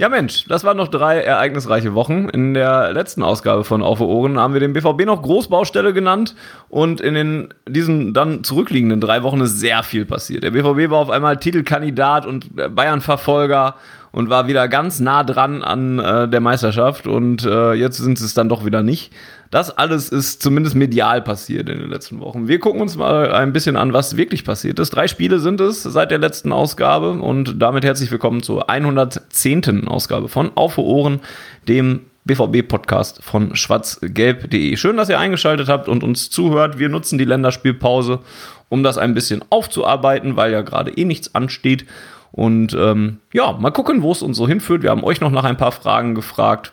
[0.00, 2.30] Ja Mensch, das waren noch drei ereignisreiche Wochen.
[2.30, 6.34] In der letzten Ausgabe von Auf Ohren haben wir den BVB noch Großbaustelle genannt
[6.70, 10.42] und in den, diesen dann zurückliegenden drei Wochen ist sehr viel passiert.
[10.42, 13.74] Der BVB war auf einmal Titelkandidat und Bayern-Verfolger
[14.10, 18.24] und war wieder ganz nah dran an äh, der Meisterschaft und äh, jetzt sind sie
[18.24, 19.12] es dann doch wieder nicht.
[19.50, 22.46] Das alles ist zumindest medial passiert in den letzten Wochen.
[22.46, 24.90] Wir gucken uns mal ein bisschen an, was wirklich passiert ist.
[24.90, 29.88] Drei Spiele sind es seit der letzten Ausgabe und damit herzlich willkommen zur 110.
[29.88, 31.18] Ausgabe von Auf Ohren,
[31.66, 34.76] dem BVB-Podcast von schwarzgelb.de.
[34.76, 36.78] Schön, dass ihr eingeschaltet habt und uns zuhört.
[36.78, 38.20] Wir nutzen die Länderspielpause,
[38.68, 41.86] um das ein bisschen aufzuarbeiten, weil ja gerade eh nichts ansteht.
[42.30, 44.84] Und ähm, ja, mal gucken, wo es uns so hinführt.
[44.84, 46.72] Wir haben euch noch nach ein paar Fragen gefragt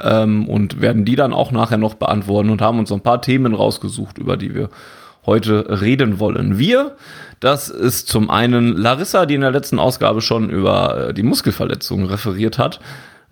[0.00, 3.54] ähm, und werden die dann auch nachher noch beantworten und haben uns ein paar Themen
[3.54, 4.70] rausgesucht, über die wir
[5.26, 6.58] heute reden wollen.
[6.58, 6.96] Wir,
[7.40, 12.06] das ist zum einen Larissa, die in der letzten Ausgabe schon über äh, die Muskelverletzungen
[12.06, 12.80] referiert hat,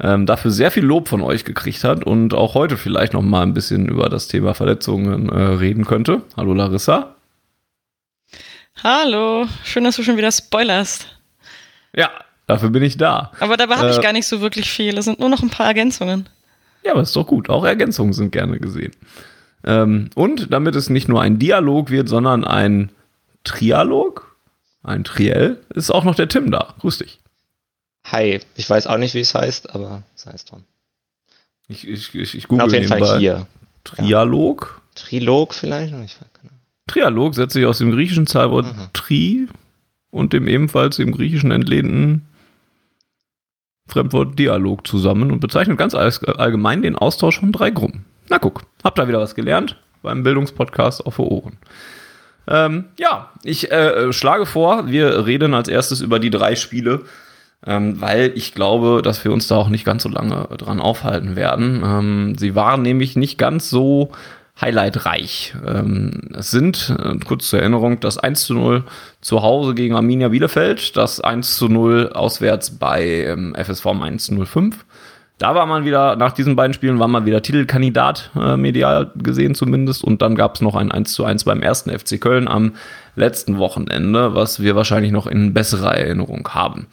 [0.01, 3.43] ähm, dafür sehr viel Lob von euch gekriegt hat und auch heute vielleicht noch mal
[3.43, 6.23] ein bisschen über das Thema Verletzungen äh, reden könnte.
[6.37, 7.15] Hallo Larissa.
[8.83, 11.07] Hallo, schön, dass du schon wieder spoilerst.
[11.95, 12.11] Ja,
[12.47, 13.31] dafür bin ich da.
[13.39, 14.97] Aber dabei habe äh, ich gar nicht so wirklich viel.
[14.97, 16.29] Es sind nur noch ein paar Ergänzungen.
[16.85, 17.49] Ja, aber ist doch gut.
[17.49, 18.93] Auch Ergänzungen sind gerne gesehen.
[19.65, 22.91] Ähm, und damit es nicht nur ein Dialog wird, sondern ein
[23.45, 24.37] Trialog,
[24.83, 26.75] ein Triell, ist auch noch der Tim da.
[26.81, 27.21] Grüß dich.
[28.05, 30.65] Hi, ich weiß auch nicht, wie es heißt, aber es heißt dran.
[31.69, 33.47] Ich, ich, ich, ich google auf jeden Fall hier.
[33.85, 34.75] Trialog?
[34.77, 34.83] Ja.
[34.95, 35.95] Trilog vielleicht?
[36.05, 36.17] Ich
[36.89, 38.91] Trialog setzt sich aus dem griechischen Zahlwort Aha.
[38.93, 39.49] tri
[40.11, 42.27] und dem ebenfalls im Griechischen entlehnten
[43.89, 48.05] Fremdwort Dialog zusammen und bezeichnet ganz allgemein den Austausch von drei Gruppen.
[48.29, 51.59] Na guck, habt ihr wieder was gelernt beim Bildungspodcast auf Ohren.
[52.49, 57.03] Ähm, ja, ich äh, schlage vor, wir reden als erstes über die drei Spiele,
[57.65, 61.37] ähm, weil ich glaube, dass wir uns da auch nicht ganz so lange dran aufhalten
[61.37, 61.83] werden.
[61.85, 64.11] Ähm, sie waren nämlich nicht ganz so
[64.61, 65.55] highlightreich.
[65.67, 68.85] Ähm, es sind, äh, kurz zur Erinnerung, das 1 zu 0
[69.21, 74.85] zu Hause gegen Arminia Bielefeld, das 1 zu 0 auswärts bei ähm, FSV 105.
[75.39, 79.57] Da war man wieder, nach diesen beiden Spielen war man wieder Titelkandidat, äh, medial gesehen
[79.57, 80.05] zumindest.
[80.05, 82.75] Und dann gab es noch ein 1 zu 1 beim ersten FC Köln am
[83.17, 86.87] letzten Wochenende, was wir wahrscheinlich noch in besserer Erinnerung haben.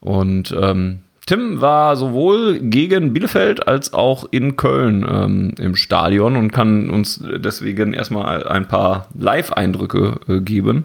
[0.00, 6.52] Und ähm, Tim war sowohl gegen Bielefeld als auch in Köln ähm, im Stadion und
[6.52, 10.84] kann uns deswegen erstmal ein paar Live-Eindrücke äh, geben.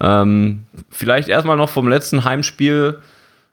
[0.00, 2.98] Ähm, vielleicht erstmal noch vom letzten Heimspiel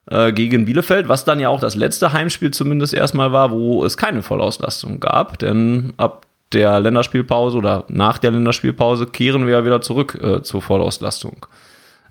[0.10, 3.98] äh, gegen Bielefeld, was dann ja auch das letzte Heimspiel zumindest erstmal war, wo es
[3.98, 9.82] keine Vollauslastung gab, denn ab der Länderspielpause oder nach der Länderspielpause kehren wir ja wieder
[9.82, 11.48] zurück äh, zur Vollauslastung.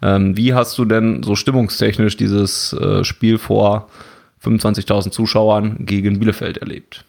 [0.05, 3.89] Ähm, wie hast du denn so stimmungstechnisch dieses äh, Spiel vor
[4.45, 7.07] 25.000 Zuschauern gegen Bielefeld erlebt?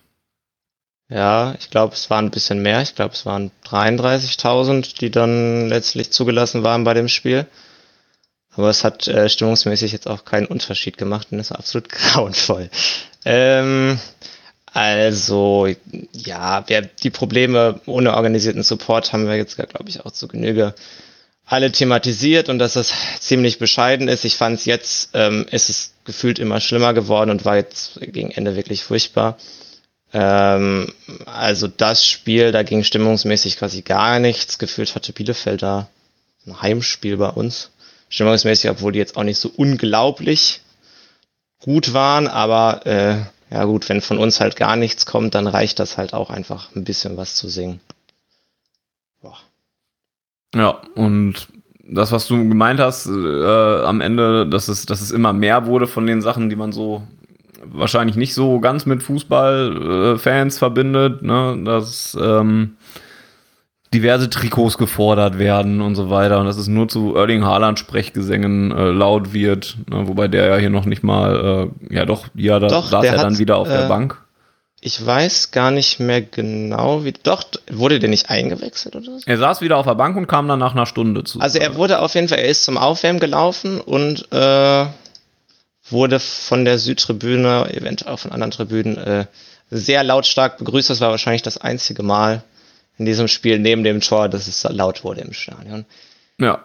[1.10, 2.82] Ja, ich glaube, es waren ein bisschen mehr.
[2.82, 7.46] Ich glaube, es waren 33.000, die dann letztlich zugelassen waren bei dem Spiel.
[8.56, 12.70] Aber es hat äh, stimmungsmäßig jetzt auch keinen Unterschied gemacht und ist absolut grauenvoll.
[13.26, 14.00] Ähm,
[14.72, 15.68] also,
[16.14, 20.74] ja, wir, die Probleme ohne organisierten Support haben wir jetzt, glaube ich, auch zu Genüge
[21.46, 24.26] alle thematisiert und dass das ziemlich bescheiden ist.
[24.26, 28.32] Ich fand es jetzt, ähm, ist es gefühlt immer schlimmer geworden und war jetzt gegen
[28.32, 29.38] Ende wirklich furchtbar.
[30.14, 30.94] Ähm,
[31.26, 34.58] also das Spiel, da ging stimmungsmäßig quasi gar nichts.
[34.58, 35.88] Gefühlt hatte Bielefeld da
[36.48, 37.72] ein Heimspiel bei uns.
[38.10, 40.62] Stimmungsmäßig, obwohl die jetzt auch nicht so unglaublich
[41.60, 43.16] gut waren, aber äh,
[43.54, 46.76] ja gut, wenn von uns halt gar nichts kommt, dann reicht das halt auch einfach
[46.76, 47.80] ein bisschen was zu singen.
[50.56, 51.48] Ja, und
[51.88, 55.86] das, was du gemeint hast, äh, am Ende, dass es, dass es immer mehr wurde
[55.86, 57.04] von den Sachen, die man so
[57.64, 61.60] wahrscheinlich nicht so ganz mit Fußballfans äh, verbindet, ne?
[61.64, 62.78] dass ähm,
[63.94, 68.72] diverse Trikots gefordert werden und so weiter und dass es nur zu Erling Haaland Sprechgesängen
[68.72, 70.08] äh, laut wird, ne?
[70.08, 73.18] wobei der ja hier noch nicht mal, äh, ja doch, ja, da doch, saß er
[73.18, 74.25] dann wieder auf der äh, Bank.
[74.86, 77.12] Ich weiß gar nicht mehr genau, wie.
[77.12, 79.20] Doch, wurde der nicht eingewechselt oder so?
[79.26, 81.40] Er saß wieder auf der Bank und kam dann nach einer Stunde zu.
[81.40, 84.86] Also er wurde auf jeden Fall, er ist zum Aufwärmen gelaufen und äh,
[85.90, 89.26] wurde von der Südtribüne, eventuell auch von anderen Tribünen, äh,
[89.72, 90.92] sehr lautstark begrüßt.
[90.92, 92.44] Das war wahrscheinlich das einzige Mal
[93.00, 95.86] in diesem Spiel neben dem Tor, dass es laut wurde im Stadion.
[96.40, 96.64] Ja.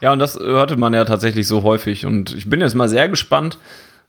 [0.00, 2.06] Ja, und das hörte man ja tatsächlich so häufig.
[2.06, 3.58] Und ich bin jetzt mal sehr gespannt,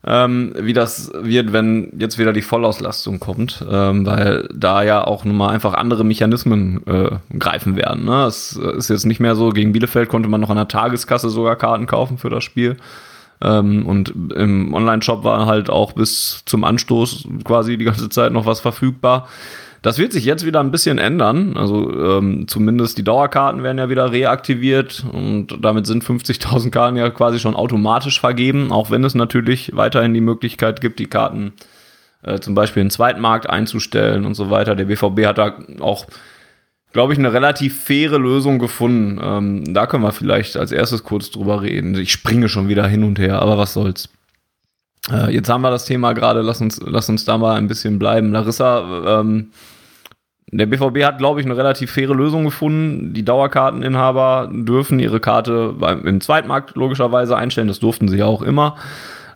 [0.04, 5.24] ähm, wie das wird, wenn jetzt wieder die Vollauslastung kommt, ähm, weil da ja auch
[5.24, 8.04] nun mal einfach andere Mechanismen äh, greifen werden.
[8.04, 8.24] Ne?
[8.24, 11.56] Es ist jetzt nicht mehr so, gegen Bielefeld konnte man noch an der Tageskasse sogar
[11.56, 12.76] Karten kaufen für das Spiel.
[13.40, 18.46] Ähm, und im Online-Shop war halt auch bis zum Anstoß quasi die ganze Zeit noch
[18.46, 19.28] was verfügbar.
[19.82, 21.56] Das wird sich jetzt wieder ein bisschen ändern.
[21.56, 27.10] Also ähm, zumindest die Dauerkarten werden ja wieder reaktiviert und damit sind 50.000 Karten ja
[27.10, 31.52] quasi schon automatisch vergeben, auch wenn es natürlich weiterhin die Möglichkeit gibt, die Karten
[32.22, 34.76] äh, zum Beispiel in den Zweitmarkt einzustellen und so weiter.
[34.76, 36.06] Der BVB hat da auch,
[36.92, 39.20] glaube ich, eine relativ faire Lösung gefunden.
[39.20, 41.96] Ähm, da können wir vielleicht als erstes kurz drüber reden.
[41.96, 44.08] Ich springe schon wieder hin und her, aber was soll's.
[45.10, 47.98] Äh, jetzt haben wir das Thema gerade, lass uns, lass uns da mal ein bisschen
[47.98, 48.30] bleiben.
[48.30, 49.50] Larissa, ähm,
[50.52, 53.14] der BVB hat, glaube ich, eine relativ faire Lösung gefunden.
[53.14, 57.68] Die Dauerkarteninhaber dürfen ihre Karte im Zweitmarkt logischerweise einstellen.
[57.68, 58.76] Das durften sie ja auch immer.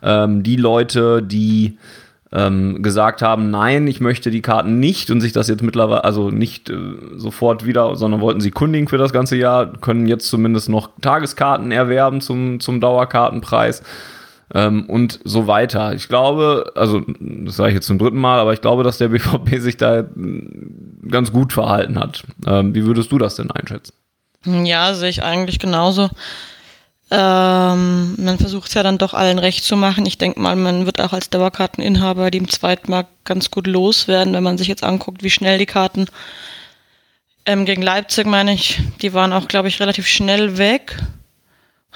[0.03, 1.77] Ähm, die Leute, die
[2.31, 6.29] ähm, gesagt haben, nein, ich möchte die Karten nicht und sich das jetzt mittlerweile, also
[6.29, 6.75] nicht äh,
[7.15, 11.71] sofort wieder, sondern wollten sie kundigen für das ganze Jahr, können jetzt zumindest noch Tageskarten
[11.71, 13.81] erwerben zum, zum Dauerkartenpreis
[14.53, 15.93] ähm, und so weiter.
[15.93, 19.07] Ich glaube, also das sage ich jetzt zum dritten Mal, aber ich glaube, dass der
[19.09, 20.05] BVB sich da
[21.09, 22.23] ganz gut verhalten hat.
[22.45, 23.93] Ähm, wie würdest du das denn einschätzen?
[24.45, 26.09] Ja, sehe ich eigentlich genauso.
[27.09, 30.05] Ähm, man versucht es ja dann doch allen recht zu machen.
[30.05, 34.43] Ich denke mal, man wird auch als Dauerkarteninhaber die im Zweitmarkt ganz gut loswerden, wenn
[34.43, 36.07] man sich jetzt anguckt, wie schnell die Karten
[37.47, 40.97] ähm, gegen Leipzig, meine ich, die waren auch, glaube ich, relativ schnell weg.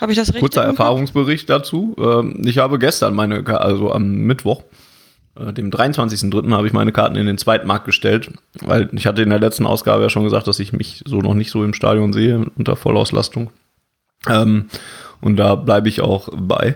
[0.01, 0.41] Habe ich das richtig?
[0.41, 1.95] Kurzer Erfahrungsbericht dazu.
[1.99, 4.63] Ähm, ich habe gestern meine, also am Mittwoch,
[5.39, 6.51] äh, dem 23.03.
[6.51, 8.31] habe ich meine Karten in den Zweitmarkt gestellt,
[8.61, 11.35] weil ich hatte in der letzten Ausgabe ja schon gesagt, dass ich mich so noch
[11.35, 13.51] nicht so im Stadion sehe unter Vollauslastung.
[14.27, 14.65] Ähm,
[15.21, 16.75] und da bleibe ich auch bei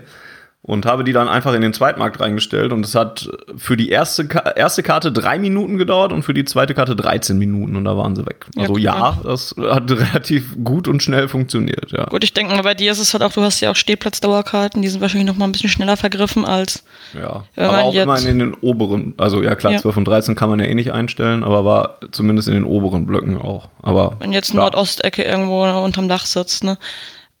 [0.66, 4.28] und habe die dann einfach in den Zweitmarkt reingestellt und es hat für die erste,
[4.56, 8.16] erste Karte drei Minuten gedauert und für die zweite Karte 13 Minuten und da waren
[8.16, 8.46] sie weg.
[8.56, 12.06] Also ja, ja das hat relativ gut und schnell funktioniert, ja.
[12.06, 14.82] Gut, ich denke mal, bei dir ist es halt auch, du hast ja auch Stehplatzdauerkarten,
[14.82, 16.82] die sind wahrscheinlich noch mal ein bisschen schneller vergriffen als
[17.14, 19.78] Ja, aber auch immer in den oberen, also ja klar, ja.
[19.78, 23.06] 12 und 13 kann man ja eh nicht einstellen, aber war zumindest in den oberen
[23.06, 23.68] Blöcken auch.
[23.82, 26.76] Aber Wenn jetzt Nordostecke irgendwo unterm Dach sitzt, ne?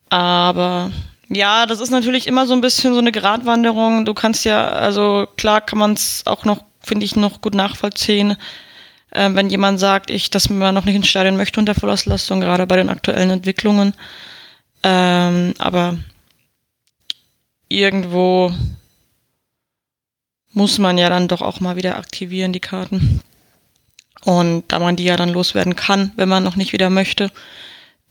[0.08, 0.92] Aber
[1.28, 4.04] ja, das ist natürlich immer so ein bisschen so eine Gratwanderung.
[4.04, 8.36] Du kannst ja, also klar kann man es auch noch, finde ich, noch gut nachvollziehen,
[9.10, 12.66] äh, wenn jemand sagt, ich, dass man noch nicht ins Stadion möchte unter Vollauslastung, gerade
[12.66, 13.94] bei den aktuellen Entwicklungen.
[14.82, 15.98] Ähm, aber
[17.68, 18.52] irgendwo
[20.52, 23.20] muss man ja dann doch auch mal wieder aktivieren, die Karten.
[24.24, 27.30] Und da man die ja dann loswerden kann, wenn man noch nicht wieder möchte,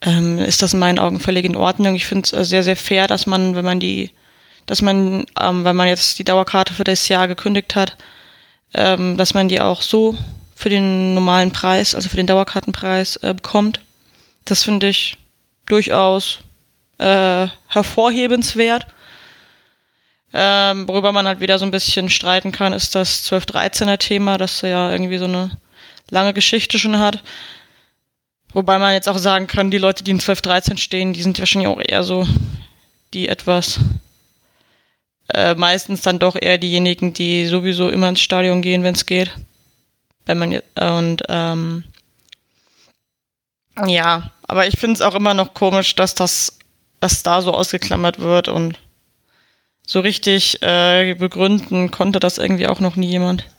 [0.06, 1.96] ähm, ist das in meinen Augen völlig in Ordnung.
[1.96, 4.12] Ich finde es äh, sehr, sehr fair, dass man, wenn man die,
[4.66, 7.98] dass man, ähm, wenn man jetzt die Dauerkarte für das Jahr gekündigt hat,
[8.74, 10.16] ähm, dass man die auch so
[10.56, 13.81] für den normalen Preis, also für den Dauerkartenpreis äh, bekommt.
[14.46, 15.18] Das finde ich
[15.66, 16.40] durchaus
[17.00, 18.88] äh, hervorhebenswert.
[20.34, 24.62] Ähm, worüber man halt wieder so ein bisschen streiten kann, ist das 12-13er Thema, das
[24.62, 25.51] ja irgendwie so eine
[26.10, 27.24] lange Geschichte schon hat.
[28.56, 31.38] Wobei man jetzt auch sagen kann, die Leute, die in 12, 13 stehen, die sind
[31.40, 32.26] wahrscheinlich auch eher so
[33.14, 33.82] die etwas
[35.34, 39.30] äh, meistens dann doch eher diejenigen, die sowieso immer ins Stadion gehen, wenn es geht.
[40.26, 41.84] Wenn man jetzt, und ähm,
[43.86, 46.58] ja, aber ich finde es auch immer noch komisch, dass das,
[47.02, 48.80] dass da so ausgeklammert wird und
[49.86, 53.50] so richtig äh, begründen konnte das irgendwie auch noch nie jemand.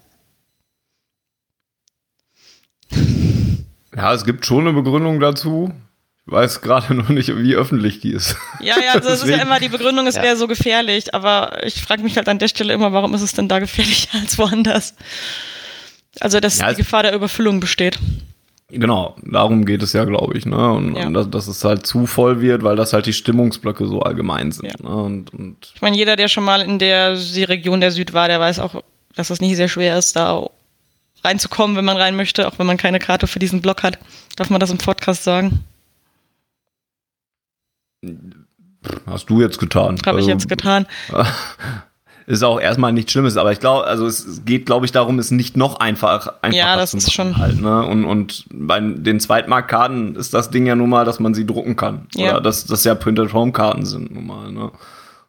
[3.97, 5.73] Ja, es gibt schon eine Begründung dazu.
[6.27, 8.37] Ich weiß gerade noch nicht, wie öffentlich die ist.
[8.61, 10.23] Ja, ja, also das ist ja immer, die Begründung ist ja.
[10.23, 13.33] wäre so gefährlich, aber ich frage mich halt an der Stelle immer, warum ist es
[13.33, 14.95] denn da gefährlicher als woanders?
[16.21, 17.99] Also, dass ja, die Gefahr der Überfüllung besteht.
[18.69, 20.73] Genau, darum geht es ja, glaube ich, ne?
[20.73, 21.07] Und, ja.
[21.07, 24.51] und dass, dass, es halt zu voll wird, weil das halt die Stimmungsblöcke so allgemein
[24.51, 24.67] sind.
[24.67, 24.75] Ja.
[24.83, 24.97] Ne?
[24.97, 28.41] Und, und ich meine, jeder, der schon mal in der Region der Süd war, der
[28.41, 28.83] weiß auch,
[29.15, 30.49] dass es nicht sehr schwer ist, da
[31.27, 33.99] reinzukommen, wenn man rein möchte, auch wenn man keine Karte für diesen Blog hat.
[34.37, 35.65] Darf man das im Podcast sagen?
[39.07, 39.99] Hast du jetzt getan.
[40.07, 40.87] Habe also, ich jetzt getan.
[42.27, 45.31] ist auch erstmal nichts Schlimmes, aber ich glaube, also es geht, glaube ich, darum, es
[45.31, 47.85] nicht noch einfach einfacher Ja, das zu ist schon- halt, ne?
[47.87, 51.77] Und, und bei den Zweitmarktkarten ist das Ding ja nun mal, dass man sie drucken
[51.77, 52.07] kann.
[52.15, 52.33] Ja.
[52.33, 54.71] Oder dass das ja Printed Home Karten sind nun mal, ne?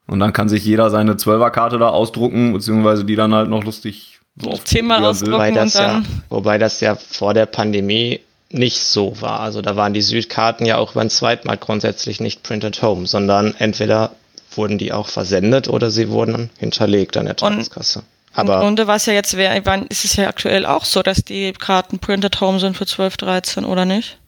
[0.08, 4.17] Und dann kann sich jeder seine Zwölferkarte da ausdrucken, beziehungsweise die dann halt noch lustig
[4.46, 5.34] oft Zehnmal ausdrucken.
[5.34, 9.42] Wobei und das, ja, wobei das ja vor der Pandemie nicht so war.
[9.42, 13.56] Also da waren die Südkarten ja auch über den Zweitmarkt grundsätzlich nicht printed home, sondern
[13.58, 14.12] entweder
[14.56, 18.04] wurden die auch versendet oder sie wurden hinterlegt an der Tageskasse.
[18.34, 21.24] Aber und, und was ja jetzt wäre, wann ist es ja aktuell auch so, dass
[21.24, 24.20] die Karten printed home sind für 12, 13 oder nicht?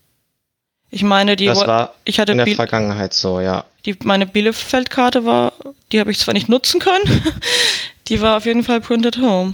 [0.89, 3.65] Ich meine, die das war ich hatte in der Biel- Vergangenheit so, ja.
[3.85, 5.53] die meine Bielefeld-Karte war,
[5.91, 7.23] die habe ich zwar nicht nutzen können,
[8.07, 9.53] die war auf jeden Fall printed home.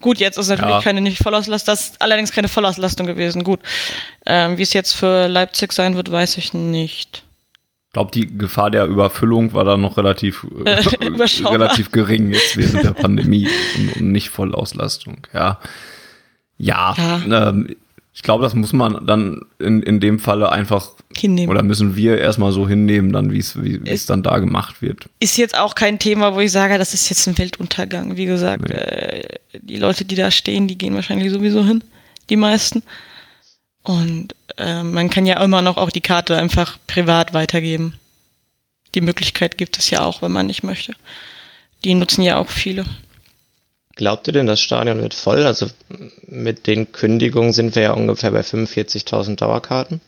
[0.00, 0.80] Gut, jetzt ist natürlich Ja.
[0.82, 3.44] keine nicht Vollauslastung, das ist allerdings keine Vollauslastung gewesen.
[3.44, 3.60] Gut,
[4.26, 7.22] ähm, wie es jetzt für Leipzig sein wird, weiß ich nicht.
[7.88, 10.80] Ich glaube, die Gefahr der Überfüllung war da noch relativ, äh,
[11.44, 15.26] relativ gering jetzt während der Pandemie und, und nicht Vollauslastung.
[15.34, 15.58] Ja,
[16.56, 16.94] ja,
[17.26, 17.74] Ähm,
[18.12, 21.48] ich glaube, das muss man dann in, in dem Falle einfach Hinnehmen.
[21.50, 25.08] oder müssen wir erstmal so hinnehmen, dann wie es wie es dann da gemacht wird.
[25.20, 28.16] ist jetzt auch kein Thema, wo ich sage, das ist jetzt ein Weltuntergang.
[28.16, 28.74] Wie gesagt, Nee.
[28.74, 31.82] äh, die Leute, die da stehen, die gehen wahrscheinlich sowieso hin,
[32.28, 32.82] die meisten.
[33.82, 37.94] Und äh, man kann ja immer noch auch die Karte einfach privat weitergeben.
[38.94, 40.94] Die Möglichkeit gibt es ja auch, wenn man nicht möchte.
[41.84, 42.84] Die nutzen ja auch viele.
[44.00, 45.44] Glaubt ihr denn, das Stadion wird voll?
[45.44, 45.66] Also
[46.26, 50.00] mit den Kündigungen sind wir ja ungefähr bei 45.000 Dauerkarten.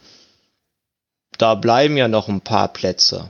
[1.36, 3.28] Da bleiben ja noch ein paar Plätze.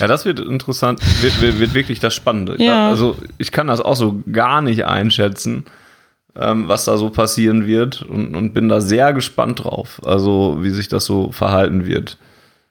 [0.00, 2.56] Ja, das wird interessant, wird, wird, wird wirklich das Spannende.
[2.60, 2.88] Ja.
[2.88, 5.64] Also ich kann das auch so gar nicht einschätzen,
[6.34, 10.70] ähm, was da so passieren wird und, und bin da sehr gespannt drauf, also wie
[10.70, 12.18] sich das so verhalten wird.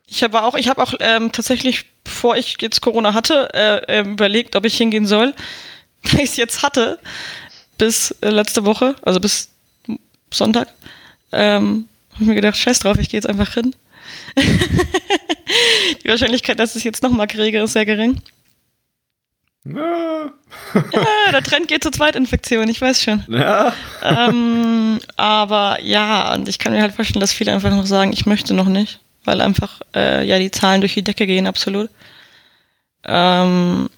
[0.08, 4.12] Ich habe auch, ich habe auch ähm, tatsächlich, bevor ich jetzt Corona hatte, äh, ähm,
[4.12, 5.34] überlegt, ob ich hingehen soll.
[6.12, 7.00] Weil ich es jetzt hatte,
[7.78, 9.50] bis äh, letzte Woche, also bis
[10.32, 10.68] Sonntag,
[11.32, 13.76] ähm, habe ich mir gedacht, scheiß drauf, ich gehe jetzt einfach hin.
[16.04, 18.22] Die Wahrscheinlichkeit, dass ich es jetzt nochmal kriege, ist sehr gering.
[20.94, 23.24] Ja, der Trend geht zur Zweitinfektion, ich weiß schon.
[23.28, 23.74] ja.
[24.04, 28.26] ähm, aber ja, und ich kann mir halt vorstellen, dass viele einfach noch sagen, ich
[28.26, 31.90] möchte noch nicht, weil einfach äh, ja die Zahlen durch die Decke gehen, absolut.
[33.04, 33.90] Ähm,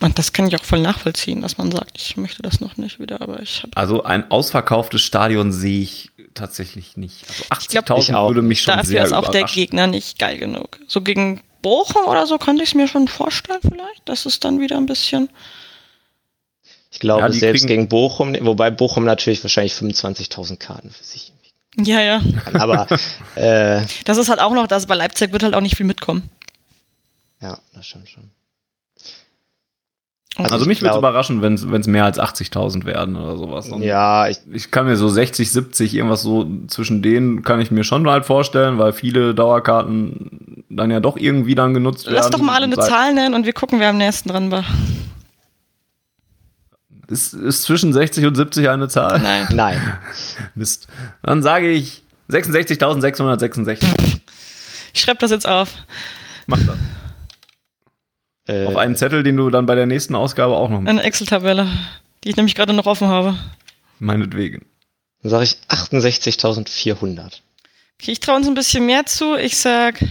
[0.00, 2.98] und das kann ich auch voll nachvollziehen, dass man sagt, ich möchte das noch nicht
[2.98, 7.24] wieder, aber ich habe Also ein ausverkauftes Stadion sehe ich tatsächlich nicht.
[7.28, 8.28] Also glaub, 80.000 ich auch.
[8.28, 9.44] würde mich schon dafür sehr ist auch der.
[9.44, 10.78] Gegner nicht geil genug.
[10.86, 14.02] So gegen Bochum oder so könnte ich es mir schon vorstellen vielleicht.
[14.06, 15.28] Das ist dann wieder ein bisschen.
[16.90, 21.32] Ich glaube, Ja, selbst gegen Bochum, wobei Bochum natürlich wahrscheinlich 25.000 Karten für sich
[21.76, 22.20] Ja, ja.
[22.54, 22.86] Aber
[23.36, 26.30] äh, Das ist halt auch noch das, bei Leipzig wird halt auch nicht viel mitkommen.
[27.40, 28.30] ja, das stimmt schon.
[30.36, 33.68] Also Also ich mich würde es überraschen, wenn es mehr als 80.000 werden oder sowas.
[33.68, 37.70] Und Ja, ich, Ich kann mir so 60, 70, irgendwas so zwischen denen kann ich
[37.70, 42.14] mir schon halt vorstellen, weil viele Dauerkarten dann ja doch irgendwie dann genutzt werden.
[42.14, 44.64] Lass doch mal alle eine Zahl nennen und wir gucken, wer am nächsten dran war.
[47.08, 49.18] Ist, ist zwischen 60 und 70 eine Zahl?
[49.18, 49.48] Nein.
[49.52, 49.98] nein.
[50.54, 50.86] Mist.
[51.22, 53.78] Dann sage ich 66.666.
[54.94, 55.70] Ich schreibe das jetzt auf.
[56.46, 56.76] Mach das.
[58.48, 61.68] Äh, Auf einen Zettel, den du dann bei der nächsten Ausgabe auch noch Eine Excel-Tabelle,
[62.24, 63.36] die ich nämlich gerade noch offen habe.
[63.98, 64.64] meinetwegen.
[65.22, 67.40] dann sage ich 68.400.
[68.00, 69.34] Okay, ich traue uns ein bisschen mehr zu.
[69.36, 70.02] Ich sag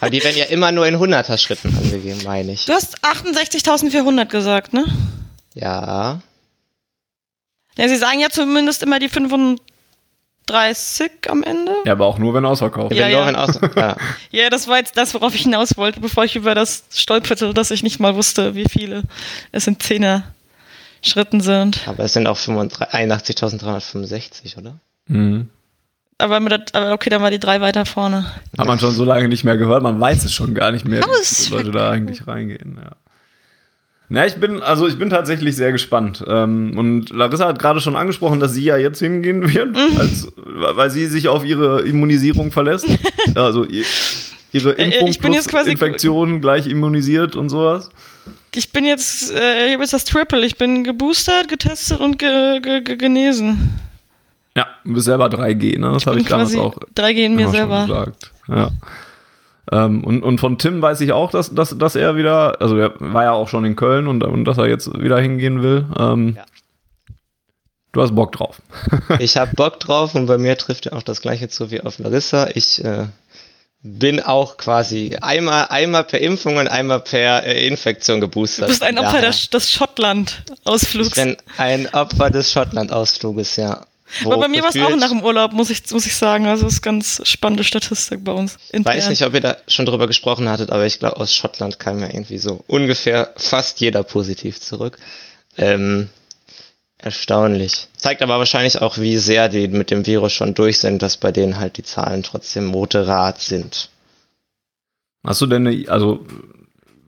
[0.00, 2.66] aber die werden ja immer nur in 100er Schritten angegeben, meine ich.
[2.66, 4.84] Du hast 68.400 gesagt, ne?
[5.54, 6.20] Ja.
[7.76, 9.60] Ja, sie sagen ja zumindest immer die 35
[11.28, 11.72] am Ende.
[11.84, 12.94] Ja, aber auch nur, wenn ausverkauft.
[12.94, 13.18] Ja, wenn ja.
[13.20, 13.96] Lauren aus, ja.
[14.30, 17.70] Ja, das war jetzt das, worauf ich hinaus wollte, bevor ich über das stolperte, dass
[17.70, 19.02] ich nicht mal wusste, wie viele
[19.52, 20.24] es in Zehner
[21.02, 21.88] Schritten sind.
[21.88, 24.78] Aber es sind auch 35 81.365, oder?
[25.06, 25.48] Mhm.
[26.18, 28.30] Aber, mit der, aber okay, dann war die drei weiter vorne.
[28.58, 31.00] Hat man schon so lange nicht mehr gehört, man weiß es schon gar nicht mehr,
[31.00, 32.78] wie viele Leute da eigentlich reingehen.
[32.82, 32.90] Ja.
[34.12, 36.24] Na, ich bin, also ich bin tatsächlich sehr gespannt.
[36.26, 39.96] Ähm, und Larissa hat gerade schon angesprochen, dass sie ja jetzt hingehen wird, Mhm.
[40.00, 42.86] als, weil sie sich auf ihre Immunisierung verlässt.
[43.36, 43.84] also ihr,
[44.52, 47.88] ihre Äh, Impfung ich bin jetzt quasi- Infektion gleich immunisiert und sowas.
[48.52, 50.44] Ich bin jetzt, äh, ich habe jetzt das Triple.
[50.44, 53.78] Ich bin geboostert, getestet und ge, ge, ge, genesen.
[54.56, 55.92] Ja, du bist selber 3G, ne?
[55.92, 57.86] Das habe ich damals auch 3G in mir selber.
[57.86, 58.32] gesagt.
[58.48, 58.70] Ja.
[59.72, 62.94] Ähm, und, und von Tim weiß ich auch, dass, dass, dass er wieder, also er
[62.98, 65.86] war ja auch schon in Köln und, und dass er jetzt wieder hingehen will.
[65.98, 66.44] Ähm, ja.
[67.92, 68.62] Du hast Bock drauf.
[69.18, 71.98] ich habe Bock drauf und bei mir trifft ja auch das gleiche zu wie auf
[71.98, 72.48] Larissa.
[72.54, 73.06] Ich äh,
[73.82, 78.66] bin auch quasi einmal, einmal per Impfung und einmal per äh, Infektion geboostert.
[78.66, 81.08] Du bist ein Opfer des, des Schottland-Ausflugs.
[81.08, 83.86] Ich bin ein Opfer des Schottland-Ausfluges, ja.
[84.24, 86.46] Aber bei mir war es auch nach dem Urlaub, muss ich, muss ich sagen.
[86.46, 88.58] Also es ist ganz spannende Statistik bei uns.
[88.72, 91.78] Ich weiß nicht, ob ihr da schon drüber gesprochen hattet, aber ich glaube, aus Schottland
[91.78, 94.98] kam ja irgendwie so ungefähr fast jeder positiv zurück.
[95.56, 96.08] Ähm,
[96.98, 97.88] erstaunlich.
[97.96, 101.32] Zeigt aber wahrscheinlich auch, wie sehr die mit dem Virus schon durch sind, dass bei
[101.32, 103.90] denen halt die Zahlen trotzdem moderat sind.
[105.24, 106.26] Hast du denn, eine, also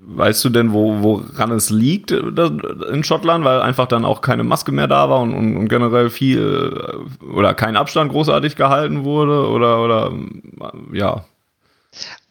[0.05, 4.73] Weißt du denn, wo, woran es liegt in Schottland, weil einfach dann auch keine Maske
[4.73, 9.49] mehr da war und, und, und generell viel äh, oder kein Abstand großartig gehalten wurde
[9.49, 11.25] oder oder äh, ja.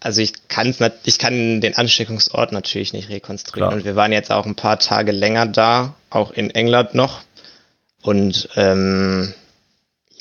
[0.01, 0.75] Also ich kann
[1.05, 3.79] ich kann den Ansteckungsort natürlich nicht rekonstruieren Klar.
[3.79, 7.21] und wir waren jetzt auch ein paar Tage länger da, auch in England noch
[8.01, 9.33] und ähm,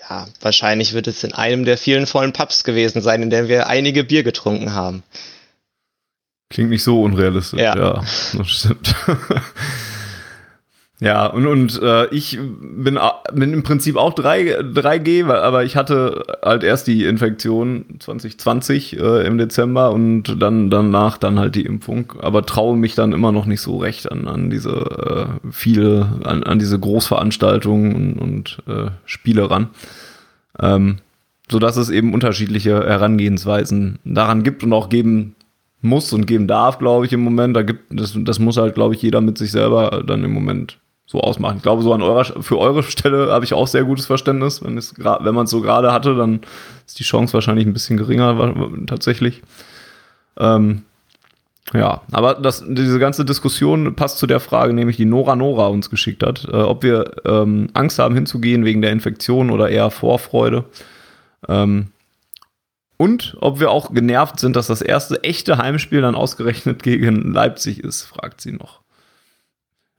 [0.09, 3.67] ja, wahrscheinlich wird es in einem der vielen vollen Pubs gewesen sein, in dem wir
[3.67, 5.03] einige Bier getrunken haben.
[6.51, 7.61] Klingt nicht so unrealistisch.
[7.61, 7.95] Ja, ja
[8.37, 8.93] das stimmt.
[11.01, 12.99] ja, und, und äh, ich bin,
[13.33, 19.27] bin im Prinzip auch 3, 3G, aber ich hatte halt erst die Infektion 2020 äh,
[19.29, 22.15] im Dezember und dann danach dann halt die Impfung.
[22.21, 26.43] Aber traue mich dann immer noch nicht so recht an, an diese äh, viele, an,
[26.43, 29.69] an diese Großveranstaltungen und, und äh, Spiele ran.
[30.59, 30.99] Ähm,
[31.49, 35.37] so dass es eben unterschiedliche Herangehensweisen daran gibt und auch geben
[35.83, 37.57] muss und geben darf, glaube ich, im Moment.
[37.57, 40.79] Da gibt, das, das muss halt, glaube ich, jeder mit sich selber dann im Moment
[41.07, 41.57] so ausmachen.
[41.57, 44.63] Ich glaube, so an eurer, für eure Stelle habe ich auch sehr gutes Verständnis.
[44.63, 46.41] Wenn, wenn man es so gerade hatte, dann
[46.87, 48.55] ist die Chance wahrscheinlich ein bisschen geringer,
[48.87, 49.43] tatsächlich.
[50.39, 50.83] Ähm,
[51.75, 55.91] ja, aber das, diese ganze Diskussion passt zu der Frage, nämlich die Nora Nora uns
[55.91, 60.65] geschickt hat, äh, ob wir ähm, Angst haben hinzugehen wegen der Infektion oder eher Vorfreude.
[61.49, 61.89] Ähm,
[63.01, 67.83] und ob wir auch genervt sind, dass das erste echte Heimspiel dann ausgerechnet gegen Leipzig
[67.83, 68.83] ist, fragt sie noch.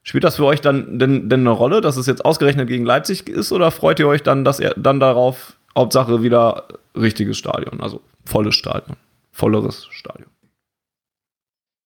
[0.04, 3.28] Spielt das für euch dann denn, denn eine Rolle, dass es jetzt ausgerechnet gegen Leipzig
[3.28, 8.02] ist, oder freut ihr euch dann, dass ihr dann darauf, Hauptsache wieder richtiges Stadion, also
[8.24, 8.98] volles Stadion,
[9.32, 10.30] volleres Stadion?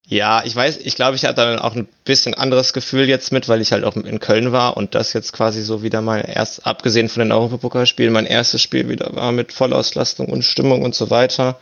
[0.07, 3.49] Ja, ich weiß, ich glaube, ich hatte dann auch ein bisschen anderes Gefühl jetzt mit,
[3.49, 6.67] weil ich halt auch in Köln war und das jetzt quasi so wieder mal erst,
[6.67, 11.09] abgesehen von den Europapokalspielen, mein erstes Spiel wieder war mit Vollauslastung und Stimmung und so
[11.09, 11.59] weiter.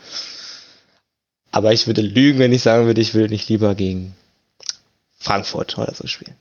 [1.51, 4.13] Aber ich würde lügen, wenn ich sagen würde, ich will nicht lieber gegen
[5.19, 6.35] Frankfurt oder so spielen.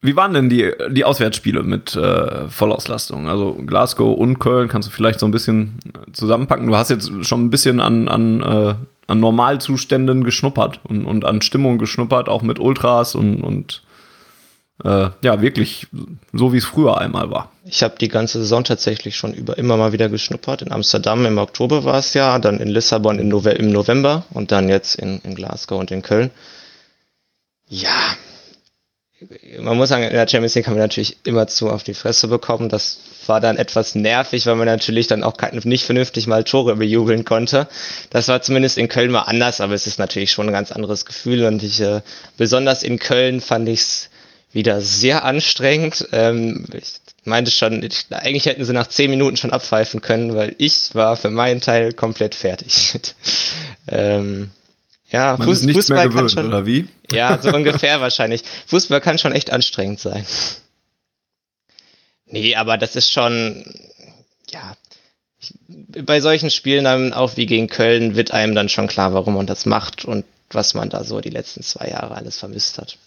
[0.00, 3.28] Wie waren denn die, die Auswärtsspiele mit äh, Vollauslastung?
[3.28, 5.78] Also Glasgow und Köln kannst du vielleicht so ein bisschen
[6.12, 6.66] zusammenpacken.
[6.66, 8.74] Du hast jetzt schon ein bisschen an, an äh,
[9.08, 13.82] an Normalzuständen geschnuppert und, und an Stimmung geschnuppert, auch mit Ultras und, und
[14.84, 15.88] äh, ja, wirklich
[16.32, 17.50] so wie es früher einmal war.
[17.64, 20.62] Ich habe die ganze Saison tatsächlich schon über immer mal wieder geschnuppert.
[20.62, 24.52] In Amsterdam im Oktober war es ja, dann in Lissabon im, Nove im November und
[24.52, 26.30] dann jetzt in, in Glasgow und in Köln.
[27.66, 28.14] Ja,
[29.60, 32.28] man muss sagen, in der Champions League haben wir natürlich immer zu auf die Fresse
[32.28, 32.68] bekommen.
[32.68, 37.24] Das war dann etwas nervig, weil man natürlich dann auch nicht vernünftig mal Tore bejubeln
[37.24, 37.68] konnte.
[38.10, 41.04] Das war zumindest in Köln mal anders, aber es ist natürlich schon ein ganz anderes
[41.04, 42.00] Gefühl und ich, äh,
[42.36, 44.10] besonders in Köln fand ich es
[44.52, 46.08] wieder sehr anstrengend.
[46.12, 50.54] Ähm, ich meinte schon, ich, eigentlich hätten sie nach zehn Minuten schon abpfeifen können, weil
[50.58, 52.98] ich war für meinen Teil komplett fertig.
[53.88, 54.50] ähm,
[55.10, 56.86] ja, Man Fuß, Fußball gewöhnt, kann schon, oder wie?
[57.12, 58.42] Ja, so ungefähr wahrscheinlich.
[58.66, 60.26] Fußball kann schon echt anstrengend sein.
[62.30, 63.64] Nee, aber das ist schon,
[64.50, 64.76] ja,
[65.68, 69.46] bei solchen Spielen dann auch wie gegen Köln wird einem dann schon klar, warum man
[69.46, 72.98] das macht und was man da so die letzten zwei Jahre alles vermisst hat.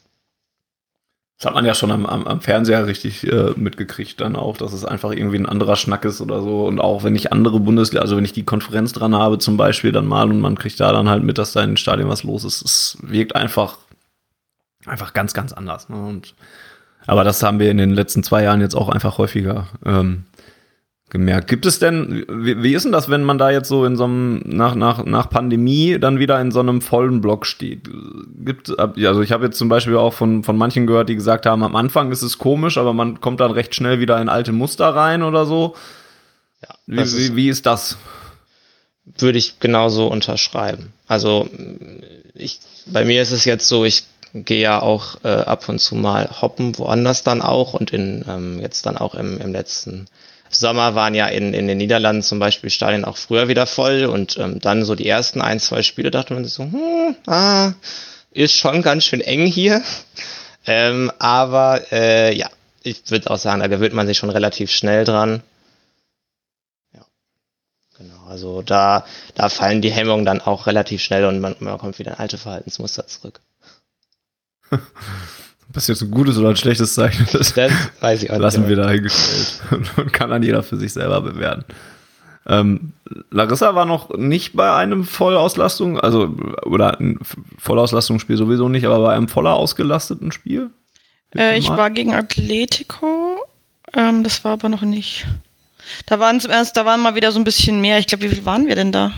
[1.38, 4.74] Das hat man ja schon am, am, am Fernseher richtig äh, mitgekriegt dann auch, dass
[4.74, 6.68] es einfach irgendwie ein anderer Schnack ist oder so.
[6.68, 9.92] Und auch wenn ich andere Bundesliga, also wenn ich die Konferenz dran habe zum Beispiel
[9.92, 12.22] dann mal und man kriegt da dann halt mit, dass da in den Stadion was
[12.22, 13.80] los ist, es wirkt einfach,
[14.86, 15.90] einfach ganz, ganz anders.
[15.90, 15.96] Ne?
[15.96, 16.36] Und,
[17.08, 20.26] aber das haben wir in den letzten zwei Jahren jetzt auch einfach häufiger ähm,
[21.12, 21.48] gemerkt.
[21.48, 24.06] Gibt es denn, wie, wie, ist denn das, wenn man da jetzt so in so
[24.06, 27.90] einem, nach, nach, nach Pandemie dann wieder in so einem vollen Block steht?
[28.44, 31.64] Gibt, also ich habe jetzt zum Beispiel auch von, von manchen gehört, die gesagt haben,
[31.64, 34.88] am Anfang ist es komisch, aber man kommt dann recht schnell wieder in alte Muster
[34.88, 35.76] rein oder so.
[36.62, 37.98] Ja, wie, wie, wie ist das?
[39.18, 40.94] Würde ich genauso unterschreiben.
[41.08, 41.50] Also
[42.34, 45.96] ich, bei mir ist es jetzt so, ich gehe ja auch äh, ab und zu
[45.96, 50.08] mal hoppen, woanders dann auch und in ähm, jetzt dann auch im, im letzten
[50.50, 54.38] Sommer waren ja in, in den Niederlanden zum Beispiel Stadien auch früher wieder voll und
[54.38, 57.74] ähm, dann so die ersten ein, zwei Spiele dachte man sich so, hm, ah,
[58.32, 59.82] ist schon ganz schön eng hier.
[60.65, 62.50] Ähm, aber äh, ja,
[62.84, 65.41] ich würde auch sagen, da gewöhnt man sich schon relativ schnell dran.
[66.94, 67.02] Ja,
[67.98, 68.28] genau.
[68.28, 72.12] Also da, da fallen die Hemmungen dann auch relativ schnell und man, man kommt wieder
[72.12, 73.39] in alte Verhaltensmuster zurück.
[75.74, 78.42] Was jetzt ein gutes oder ein schlechtes Zeichen ist, Das weiß ich auch nicht.
[78.42, 79.62] lassen wir dahingestellt
[79.98, 81.64] und kann dann jeder für sich selber bewerten.
[82.46, 82.94] Ähm,
[83.30, 87.20] Larissa war noch nicht bei einem Vollauslastung, also oder ein
[87.58, 90.72] Vollauslastungsspiel sowieso nicht, aber bei einem voller ausgelasteten Spiel.
[91.36, 93.38] Äh, ich war gegen Atletico.
[93.94, 95.26] Ähm, das war aber noch nicht.
[96.08, 98.00] Da waren zum ersten, da waren mal wieder so ein bisschen mehr.
[98.00, 99.12] Ich glaube, wie viel waren wir denn da?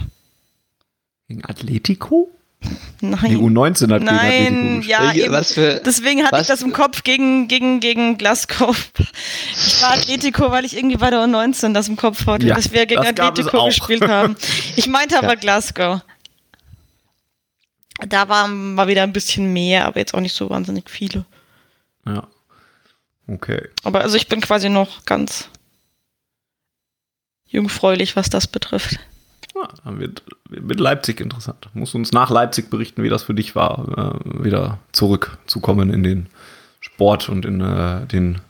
[1.27, 2.29] Gegen Atletico?
[3.01, 3.19] Nein.
[3.29, 4.85] Die U19 hat gegen Nein, Atletico gespielt.
[4.87, 5.33] ja, eben.
[5.33, 8.91] was für- Deswegen hatte was ich das im Kopf gegen, gegen, gegen Glasgow.
[9.65, 12.71] Ich war Atletico, weil ich irgendwie bei der U19 das im Kopf hatte, Ja, dass
[12.71, 14.35] wir gegen das Atletico gespielt haben.
[14.77, 16.01] Ich meinte aber Glasgow.
[18.07, 21.25] Da war, war wieder ein bisschen mehr, aber jetzt auch nicht so wahnsinnig viele.
[22.05, 22.27] Ja.
[23.27, 23.69] Okay.
[23.83, 25.47] Aber also ich bin quasi noch ganz
[27.47, 28.99] jungfräulich, was das betrifft.
[29.55, 31.69] Ja, dann wird, wird Leipzig interessant.
[31.73, 36.27] Musst uns nach Leipzig berichten, wie das für dich war, äh, wieder zurückzukommen in den
[36.79, 38.41] Sport und in äh, den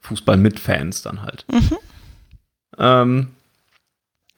[0.00, 1.44] Fußball mit Fans dann halt.
[2.78, 3.28] Ähm,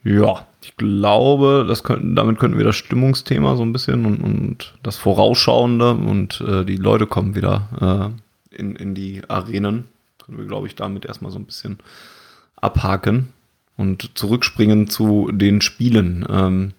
[0.03, 4.73] ja, ich glaube, das könnten, damit könnten wir das Stimmungsthema so ein bisschen und, und
[4.83, 8.13] das Vorausschauende und äh, die Leute kommen wieder
[8.51, 9.85] äh, in, in die Arenen.
[10.23, 11.79] Können wir, glaube ich, damit erstmal so ein bisschen
[12.57, 13.29] abhaken
[13.77, 16.25] und zurückspringen zu den Spielen.
[16.29, 16.73] Ähm,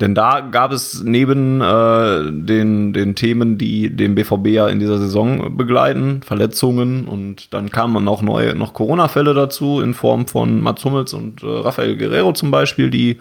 [0.00, 4.98] denn da gab es neben äh, den, den Themen, die den BVB ja in dieser
[4.98, 10.84] Saison begleiten, Verletzungen und dann kamen noch neue, noch Corona-Fälle dazu in Form von Mats
[10.84, 13.18] Hummels und äh, Rafael Guerrero zum Beispiel, die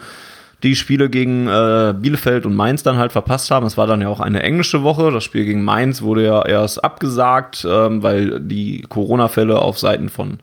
[0.63, 3.65] die Spiele gegen äh, Bielefeld und Mainz dann halt verpasst haben.
[3.65, 5.11] Es war dann ja auch eine englische Woche.
[5.11, 10.39] Das Spiel gegen Mainz wurde ja erst abgesagt, ähm, weil die Corona-Fälle auf Seiten von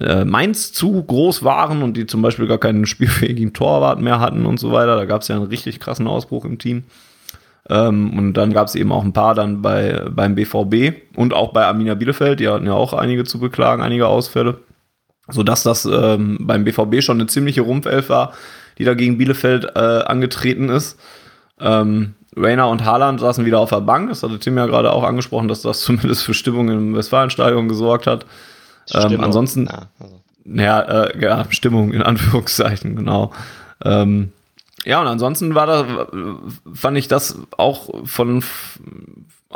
[0.00, 4.46] äh, Mainz zu groß waren und die zum Beispiel gar keinen spielfähigen Torwart mehr hatten
[4.46, 4.96] und so weiter.
[4.96, 6.84] Da gab es ja einen richtig krassen Ausbruch im Team.
[7.68, 11.52] Ähm, und dann gab es eben auch ein paar dann bei, beim BVB und auch
[11.52, 12.40] bei Arminia Bielefeld.
[12.40, 14.58] Die hatten ja auch einige zu beklagen, einige Ausfälle.
[15.28, 18.32] Sodass das ähm, beim BVB schon eine ziemliche Rumpfelf war,
[18.78, 20.98] die da gegen Bielefeld äh, angetreten ist.
[21.60, 24.08] Ähm, Rainer und Haaland saßen wieder auf der Bank.
[24.08, 28.06] Das hatte Tim ja gerade auch angesprochen, dass das zumindest für Stimmung im Westfalenstadion gesorgt
[28.06, 28.26] hat.
[28.92, 30.20] Ähm, ansonsten, Ja, also.
[30.44, 33.32] ja, äh, ja, Stimmung in Anführungszeichen, genau.
[33.84, 34.32] Ähm,
[34.84, 35.86] ja, und ansonsten war das,
[36.72, 38.42] fand ich das auch von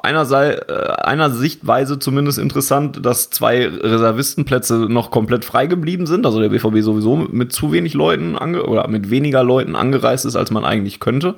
[0.02, 6.26] einer, Sei äh, einer Sichtweise zumindest interessant, dass zwei Reservistenplätze noch komplett frei geblieben sind.
[6.26, 10.36] Also der BVB sowieso mit zu wenig Leuten ange oder mit weniger Leuten angereist ist,
[10.36, 11.36] als man eigentlich könnte.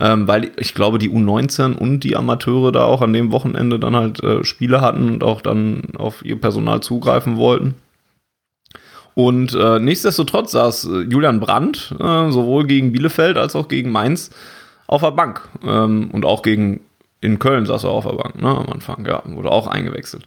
[0.00, 3.96] Ähm, weil ich glaube, die U19 und die Amateure da auch an dem Wochenende dann
[3.96, 7.74] halt äh, Spiele hatten und auch dann auf ihr Personal zugreifen wollten.
[9.14, 14.30] Und äh, nichtsdestotrotz saß äh, Julian Brandt äh, sowohl gegen Bielefeld als auch gegen Mainz
[14.86, 15.48] auf der Bank.
[15.64, 16.80] Ähm, und auch gegen
[17.20, 20.24] in Köln saß er auf der Bank, ne, am Anfang, ja, wurde auch eingewechselt.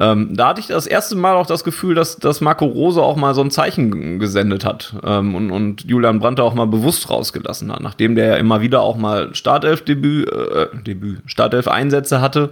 [0.00, 3.16] Ähm, da hatte ich das erste Mal auch das Gefühl, dass, dass Marco Rose auch
[3.16, 7.72] mal so ein Zeichen gesendet hat ähm, und, und Julian Brandt auch mal bewusst rausgelassen
[7.72, 12.50] hat, nachdem der ja immer wieder auch mal Startelf-Debüt, äh, Debüt, Startelf-Einsätze hatte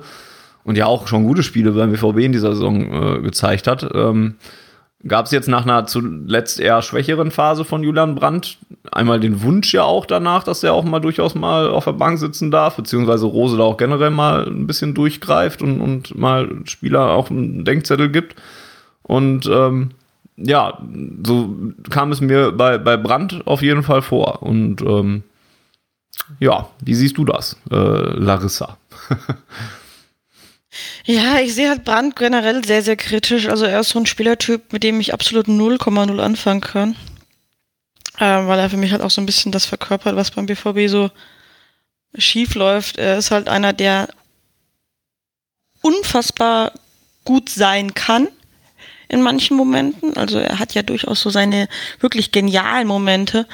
[0.65, 3.89] und ja auch schon gute Spiele beim BVB in dieser Saison äh, gezeigt hat.
[3.95, 4.35] Ähm,
[5.09, 8.59] gab es jetzt nach einer zuletzt eher schwächeren Phase von Julian Brandt
[8.93, 12.19] einmal den Wunsch ja auch danach, dass er auch mal durchaus mal auf der Bank
[12.19, 17.11] sitzen darf, beziehungsweise Rose da auch generell mal ein bisschen durchgreift und, und mal Spieler
[17.11, 18.37] auch einen Denkzettel gibt.
[19.03, 19.91] Und ähm,
[20.37, 20.79] ja,
[21.25, 21.55] so
[21.91, 24.43] kam es mir bei, bei Brandt auf jeden Fall vor.
[24.43, 25.23] Und ähm,
[26.41, 28.77] ja, wie siehst du das, äh, Larissa?
[31.05, 33.49] Ja, ich sehe halt Brandt generell sehr, sehr kritisch.
[33.49, 36.97] Also er ist so ein Spielertyp, mit dem ich absolut 0,0 anfangen kann.
[38.19, 40.89] Ähm, weil er für mich halt auch so ein bisschen das verkörpert, was beim BVB
[40.89, 41.11] so
[42.17, 42.97] schief läuft.
[42.99, 44.09] Er ist halt einer, der
[45.83, 46.73] unfassbar
[47.25, 48.29] gut sein kann
[49.09, 50.17] in manchen Momenten.
[50.17, 51.69] Also er hat ja durchaus so seine
[52.01, 53.47] wirklich genialen Momente,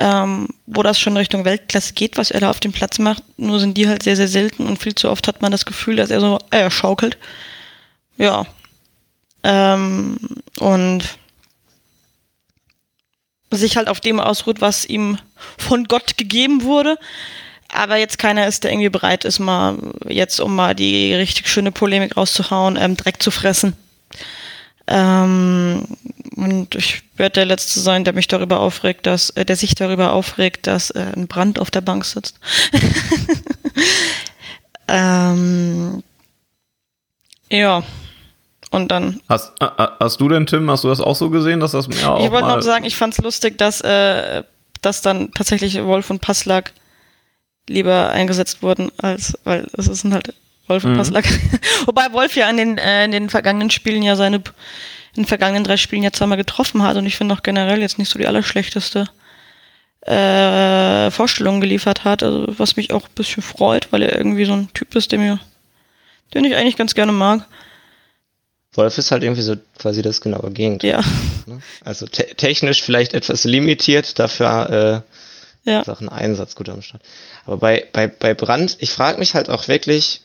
[0.00, 3.22] ähm, wo das schon Richtung Weltklasse geht, was er da auf dem Platz macht.
[3.36, 5.96] Nur sind die halt sehr, sehr selten und viel zu oft hat man das Gefühl,
[5.96, 7.18] dass er so äh, schaukelt.
[8.16, 8.46] Ja.
[9.42, 10.16] Ähm,
[10.58, 11.04] und
[13.50, 15.18] sich halt auf dem ausruht, was ihm
[15.58, 16.98] von Gott gegeben wurde.
[17.72, 19.76] Aber jetzt keiner ist, der irgendwie bereit ist, mal
[20.08, 23.76] jetzt, um mal die richtig schöne Polemik rauszuhauen, ähm, Dreck zu fressen.
[24.90, 25.84] Ähm,
[26.36, 30.12] Und ich werde der Letzte sein, der mich darüber aufregt, dass, äh, der sich darüber
[30.12, 32.38] aufregt, dass äh, ein Brand auf der Bank sitzt.
[34.88, 36.02] ähm,
[37.50, 37.82] ja.
[38.72, 39.20] Und dann.
[39.28, 41.88] Hast, äh, äh, hast du denn, Tim, hast du das auch so gesehen, dass das
[42.00, 44.42] ja auch Ich wollte noch sagen, ich fand es lustig, dass, äh,
[44.80, 46.72] dass dann tatsächlich Wolf und Passlack
[47.68, 50.34] lieber eingesetzt wurden, als, weil es sind halt
[50.70, 50.96] Wolf und mhm.
[50.96, 51.26] Passlack.
[51.86, 54.42] Wobei Wolf ja in den, äh, in den vergangenen Spielen ja seine, in
[55.24, 58.08] den vergangenen drei Spielen ja zweimal getroffen hat und ich finde auch generell jetzt nicht
[58.08, 59.06] so die allerschlechteste
[60.02, 64.54] äh, Vorstellung geliefert hat, also was mich auch ein bisschen freut, weil er irgendwie so
[64.54, 65.38] ein Typ ist, der mir,
[66.32, 67.46] den ich eigentlich ganz gerne mag.
[68.72, 70.90] Wolf ist halt irgendwie so quasi das genaue Gegenteil.
[70.90, 71.00] Ja.
[71.46, 71.60] Ne?
[71.84, 75.04] Also te technisch vielleicht etwas limitiert, dafür
[75.66, 75.80] äh, ja.
[75.80, 77.02] ist auch ein Einsatz gut am Start.
[77.46, 80.22] Aber bei, bei, bei Brand, ich frage mich halt auch wirklich,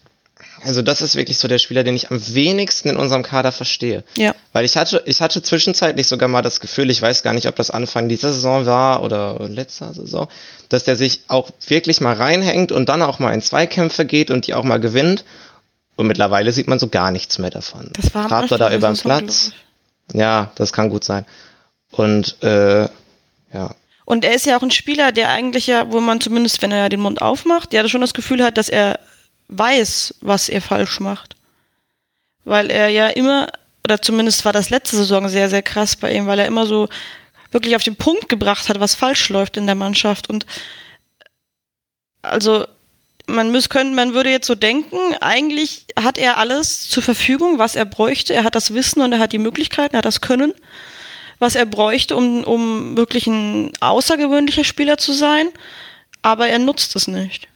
[0.63, 4.03] also das ist wirklich so der Spieler, den ich am wenigsten in unserem Kader verstehe.
[4.17, 4.33] Ja.
[4.53, 7.55] Weil ich hatte, ich hatte zwischenzeitlich sogar mal das Gefühl, ich weiß gar nicht, ob
[7.55, 10.27] das Anfang dieser Saison war oder letzter Saison,
[10.69, 14.47] dass der sich auch wirklich mal reinhängt und dann auch mal in Zweikämpfe geht und
[14.47, 15.25] die auch mal gewinnt
[15.95, 17.89] und mittlerweile sieht man so gar nichts mehr davon.
[17.93, 19.51] Das war Trabt er da über den Platz.
[20.13, 21.25] Ja, das kann gut sein.
[21.91, 22.83] Und äh,
[23.53, 23.75] ja.
[24.03, 26.89] Und er ist ja auch ein Spieler, der eigentlich ja, wo man zumindest, wenn er
[26.89, 28.99] den Mund aufmacht, ja schon das Gefühl hat, dass er
[29.47, 31.35] weiß, was er falsch macht.
[32.43, 33.47] Weil er ja immer,
[33.83, 36.89] oder zumindest war das letzte Saison sehr, sehr krass bei ihm, weil er immer so
[37.51, 40.29] wirklich auf den Punkt gebracht hat, was falsch läuft in der Mannschaft.
[40.29, 40.45] Und
[42.21, 42.65] also
[43.27, 47.75] man muss können, man würde jetzt so denken, eigentlich hat er alles zur Verfügung, was
[47.75, 48.33] er bräuchte.
[48.33, 50.53] Er hat das Wissen und er hat die Möglichkeiten, er hat das Können,
[51.39, 55.49] was er bräuchte, um, um wirklich ein außergewöhnlicher Spieler zu sein.
[56.21, 57.47] Aber er nutzt es nicht.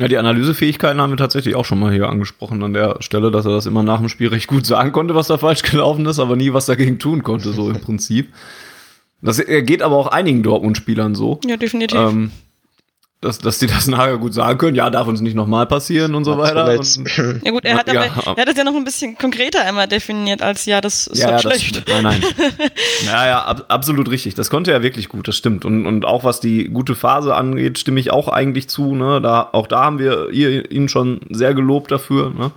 [0.00, 3.44] Ja, die Analysefähigkeiten haben wir tatsächlich auch schon mal hier angesprochen an der Stelle, dass
[3.44, 6.18] er das immer nach dem Spiel recht gut sagen konnte, was da falsch gelaufen ist,
[6.18, 8.32] aber nie was dagegen tun konnte, so im Prinzip.
[9.20, 11.38] Das geht aber auch einigen Dortmund-Spielern so.
[11.44, 11.98] Ja, definitiv.
[11.98, 12.30] Ähm,
[13.20, 16.24] dass, dass die das nachher gut sagen können, ja, darf uns nicht nochmal passieren und
[16.24, 16.78] so weiter.
[16.78, 17.06] Und,
[17.44, 19.86] ja gut, er hat, ja, aber, er hat das ja noch ein bisschen konkreter einmal
[19.86, 21.86] definiert als, ja, das ist ja, ja schlecht.
[21.86, 22.22] Das, nein, nein.
[23.04, 24.36] ja, ja, ab, absolut richtig.
[24.36, 25.66] Das konnte er wirklich gut, das stimmt.
[25.66, 28.94] Und, und auch was die gute Phase angeht, stimme ich auch eigentlich zu.
[28.94, 29.20] Ne?
[29.20, 32.30] Da, auch da haben wir ihn schon sehr gelobt dafür.
[32.30, 32.52] Ne?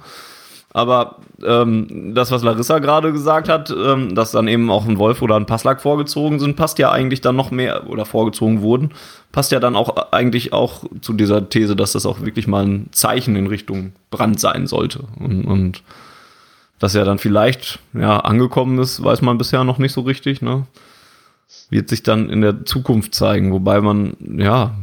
[0.74, 5.22] Aber ähm, das, was Larissa gerade gesagt hat, ähm, dass dann eben auch ein Wolf
[5.22, 8.92] oder ein Passlack vorgezogen sind, passt ja eigentlich dann noch mehr oder vorgezogen wurden,
[9.32, 12.90] passt ja dann auch eigentlich auch zu dieser These, dass das auch wirklich mal ein
[12.92, 15.04] Zeichen in Richtung Brand sein sollte.
[15.20, 15.84] Und, und
[16.80, 20.42] dass er dann vielleicht ja angekommen ist, weiß man bisher noch nicht so richtig.
[20.42, 20.66] Ne?
[21.70, 24.74] Wird sich dann in der Zukunft zeigen, wobei man ja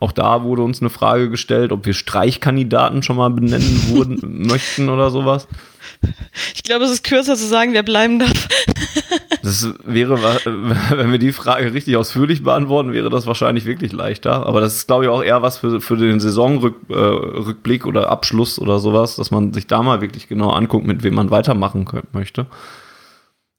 [0.00, 4.88] auch da wurde uns eine Frage gestellt, ob wir Streichkandidaten schon mal benennen wurden, möchten
[4.88, 5.48] oder sowas.
[6.54, 8.48] Ich glaube, es ist kürzer zu sagen, wer bleiben darf.
[9.42, 10.20] Das wäre,
[10.90, 14.46] wenn wir die Frage richtig ausführlich beantworten, wäre das wahrscheinlich wirklich leichter.
[14.46, 18.58] Aber das ist, glaube ich, auch eher was für, für den Saisonrückblick äh, oder Abschluss
[18.58, 22.08] oder sowas, dass man sich da mal wirklich genau anguckt, mit wem man weitermachen können,
[22.12, 22.46] möchte.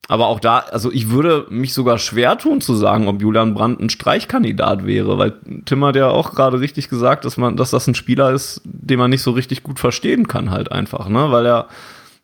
[0.07, 3.81] Aber auch da, also ich würde mich sogar schwer tun zu sagen, ob Julian Brandt
[3.81, 5.33] ein Streichkandidat wäre, weil
[5.65, 8.99] Tim hat ja auch gerade richtig gesagt, dass man, dass das ein Spieler ist, den
[8.99, 11.31] man nicht so richtig gut verstehen kann, halt einfach, ne?
[11.31, 11.67] Weil er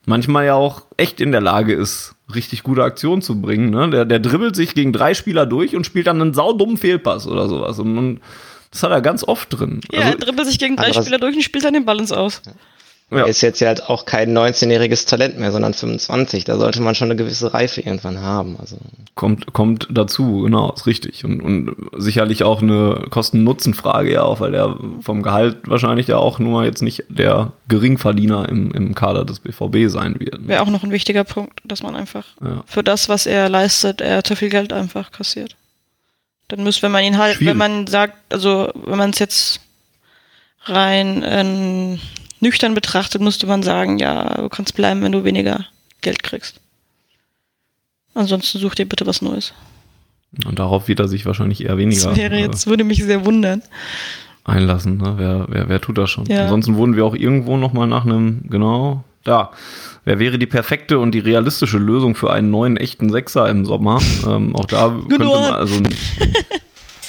[0.05, 3.69] manchmal ja auch echt in der Lage ist, richtig gute Aktionen zu bringen.
[3.69, 3.89] Ne?
[3.89, 7.47] Der, der dribbelt sich gegen drei Spieler durch und spielt dann einen saudummen Fehlpass oder
[7.47, 7.79] sowas.
[7.79, 8.21] Und, und
[8.71, 9.81] das hat er ganz oft drin.
[9.91, 12.41] Ja, also, er dribbelt sich gegen drei Spieler durch und spielt dann den Balance aus.
[13.13, 13.23] Ja.
[13.23, 16.45] Er ist jetzt ja halt auch kein 19-jähriges Talent mehr, sondern 25.
[16.45, 18.57] Da sollte man schon eine gewisse Reife irgendwann haben.
[18.59, 18.77] Also.
[19.15, 21.23] Kommt, kommt dazu, genau, ist richtig.
[21.25, 26.39] Und, und sicherlich auch eine Kosten-Nutzen-Frage ja auch, weil er vom Gehalt wahrscheinlich ja auch
[26.39, 30.47] nur jetzt nicht der Geringverdiener im, im Kader des BVB sein wird.
[30.47, 32.63] Wäre auch noch ein wichtiger Punkt, dass man einfach ja.
[32.65, 35.55] für das, was er leistet, er zu viel Geld einfach kassiert.
[36.47, 37.51] Dann müsste, wenn man ihn halt, Schwierig.
[37.51, 39.59] wenn man sagt, also wenn man es jetzt
[40.65, 41.97] rein äh,
[42.43, 45.65] nüchtern betrachtet müsste man sagen, ja, du kannst bleiben, wenn du weniger
[46.01, 46.59] Geld kriegst.
[48.13, 49.53] Ansonsten such dir bitte was Neues.
[50.45, 52.09] Und darauf wird er sich wahrscheinlich eher weniger.
[52.09, 53.63] Das wäre jetzt, würde mich sehr wundern.
[54.43, 55.13] Einlassen, ne?
[55.17, 56.25] wer, wer, wer tut das schon?
[56.25, 56.43] Ja.
[56.43, 59.51] Ansonsten wurden wir auch irgendwo nochmal nach einem, genau, da.
[60.05, 64.01] Wer wäre die perfekte und die realistische Lösung für einen neuen echten Sechser im Sommer?
[64.27, 65.75] Ähm, auch da könnte man, also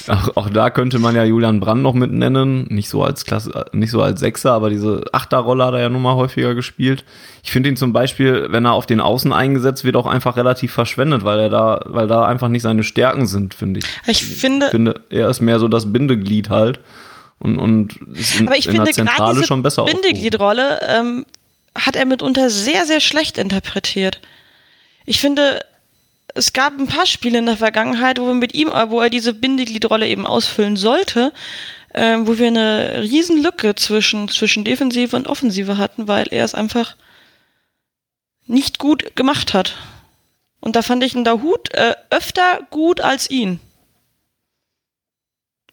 [0.08, 2.66] auch, auch da könnte man ja Julian Brand noch mit nennen.
[2.68, 6.02] Nicht so als Klasse, nicht so als Sechser, aber diese Achterrolle hat er ja nun
[6.02, 7.04] mal häufiger gespielt.
[7.42, 10.72] Ich finde ihn zum Beispiel, wenn er auf den Außen eingesetzt wird, auch einfach relativ
[10.72, 13.86] verschwendet, weil er da, weil da einfach nicht seine Stärken sind, finde ich.
[14.06, 16.80] Ich finde, ich finde, er ist mehr so das Bindeglied halt.
[17.38, 21.26] Und, und ist in, aber ich in finde, der Zentrale schon besser Bindegliedrolle ähm,
[21.74, 24.20] hat er mitunter sehr, sehr schlecht interpretiert.
[25.04, 25.60] ich finde,
[26.34, 29.32] es gab ein paar Spiele in der Vergangenheit, wo wir mit ihm, wo er diese
[29.32, 31.32] Bindegliedrolle eben ausfüllen sollte,
[31.90, 36.54] äh, wo wir eine riesen Lücke zwischen, zwischen Defensive und Offensive hatten, weil er es
[36.54, 36.96] einfach
[38.46, 39.76] nicht gut gemacht hat.
[40.60, 43.60] Und da fand ich einen Dahut äh, öfter gut als ihn.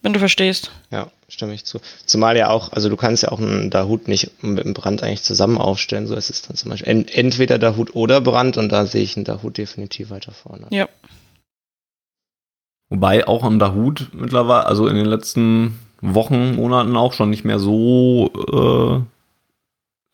[0.01, 0.71] Wenn du verstehst.
[0.91, 1.79] Ja, stimme ich zu.
[2.05, 5.23] Zumal ja auch, also du kannst ja auch einen Dahut nicht mit dem Brand eigentlich
[5.23, 6.07] zusammen aufstellen.
[6.07, 9.15] So ist es dann zum Beispiel ent entweder Dahut oder Brand und da sehe ich
[9.15, 10.67] einen Dahut definitiv weiter vorne.
[10.69, 10.87] Ja.
[12.89, 17.59] Wobei auch ein Dahut mittlerweile, also in den letzten Wochen, Monaten auch schon nicht mehr
[17.59, 19.01] so, äh,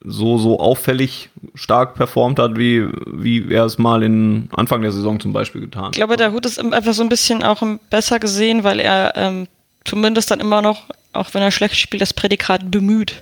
[0.06, 5.20] so, so auffällig stark performt hat, wie, wie er es mal in Anfang der Saison
[5.20, 5.96] zum Beispiel getan hat.
[5.96, 9.48] Ich glaube, der Hut ist einfach so ein bisschen auch besser gesehen, weil er ähm,
[9.88, 10.84] zumindest dann immer noch,
[11.18, 13.22] auch wenn er schlecht spielt, das Prädikat bemüht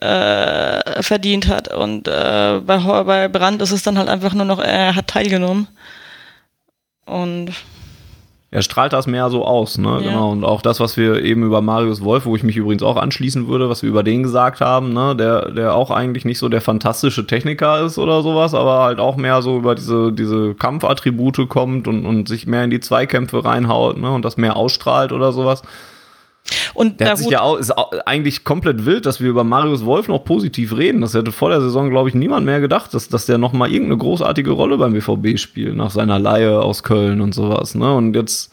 [0.00, 1.72] äh, verdient hat.
[1.72, 5.68] Und äh, bei, bei Brand ist es dann halt einfach nur noch, er hat teilgenommen.
[7.04, 7.52] Und
[8.50, 9.88] er strahlt das mehr so aus, ne?
[9.88, 10.10] Ja.
[10.10, 10.30] Genau.
[10.30, 13.48] Und auch das, was wir eben über Marius Wolf, wo ich mich übrigens auch anschließen
[13.48, 15.16] würde, was wir über den gesagt haben, ne?
[15.16, 19.16] Der, der auch eigentlich nicht so der fantastische Techniker ist oder sowas, aber halt auch
[19.16, 23.96] mehr so über diese, diese Kampfattribute kommt und, und sich mehr in die Zweikämpfe reinhaut,
[23.96, 24.10] ne?
[24.10, 25.62] Und das mehr ausstrahlt oder sowas.
[26.74, 27.70] Und Der der hat sich ja auch, ist
[28.06, 31.00] eigentlich komplett wild, dass wir über Marius Wolf noch positiv reden.
[31.00, 33.70] Das hätte vor der Saison, glaube ich, niemand mehr gedacht, dass, dass der noch mal
[33.70, 37.74] irgendeine großartige Rolle beim BVB spielt, nach seiner Laie aus Köln und sowas.
[37.74, 37.94] Ne?
[37.94, 38.52] Und jetzt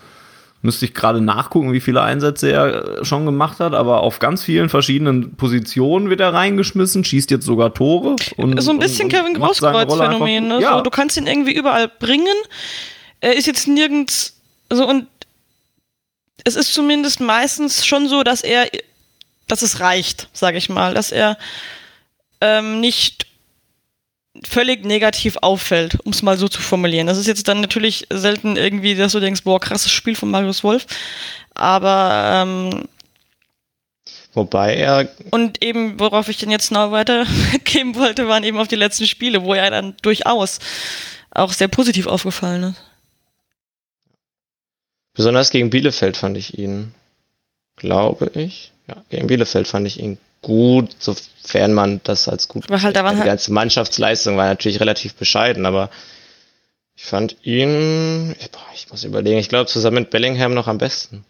[0.61, 4.43] müsste ich gerade nachgucken, wie viele Einsätze er äh, schon gemacht hat, aber auf ganz
[4.43, 8.15] vielen verschiedenen Positionen wird er reingeschmissen, schießt jetzt sogar Tore.
[8.35, 10.47] Und, so ein bisschen und, und Kevin Großkreuz-Phänomen.
[10.49, 10.61] Ne?
[10.61, 12.35] Ja, So, du kannst ihn irgendwie überall bringen.
[13.21, 14.35] Er ist jetzt nirgends
[14.71, 15.07] so und
[16.45, 18.69] es ist zumindest meistens schon so, dass er,
[19.47, 21.37] dass es reicht, sage ich mal, dass er
[22.41, 23.25] ähm, nicht
[24.47, 27.07] völlig negativ auffällt, um es mal so zu formulieren.
[27.07, 30.63] Das ist jetzt dann natürlich selten irgendwie, dass du denkst, boah, krasses Spiel von Marius
[30.63, 30.85] Wolf.
[31.55, 32.87] Aber ähm,
[34.33, 38.75] Wobei er, und eben, worauf ich denn jetzt noch weitergeben wollte, waren eben auf die
[38.75, 40.59] letzten Spiele, wo er dann durchaus
[41.31, 42.88] auch sehr positiv aufgefallen ist.
[45.19, 46.93] Besonders gegen Bielefeld fand ich ihn,
[47.75, 52.69] glaube ich, ja, gegen Bielefeld fand ich ihn gut, sofern man das als gut.
[52.69, 55.89] Aber halt, waren die halt- ganze Mannschaftsleistung war natürlich relativ bescheiden, aber
[56.95, 58.33] ich fand ihn,
[58.73, 61.25] ich muss überlegen, ich glaube zusammen mit Bellingham noch am besten.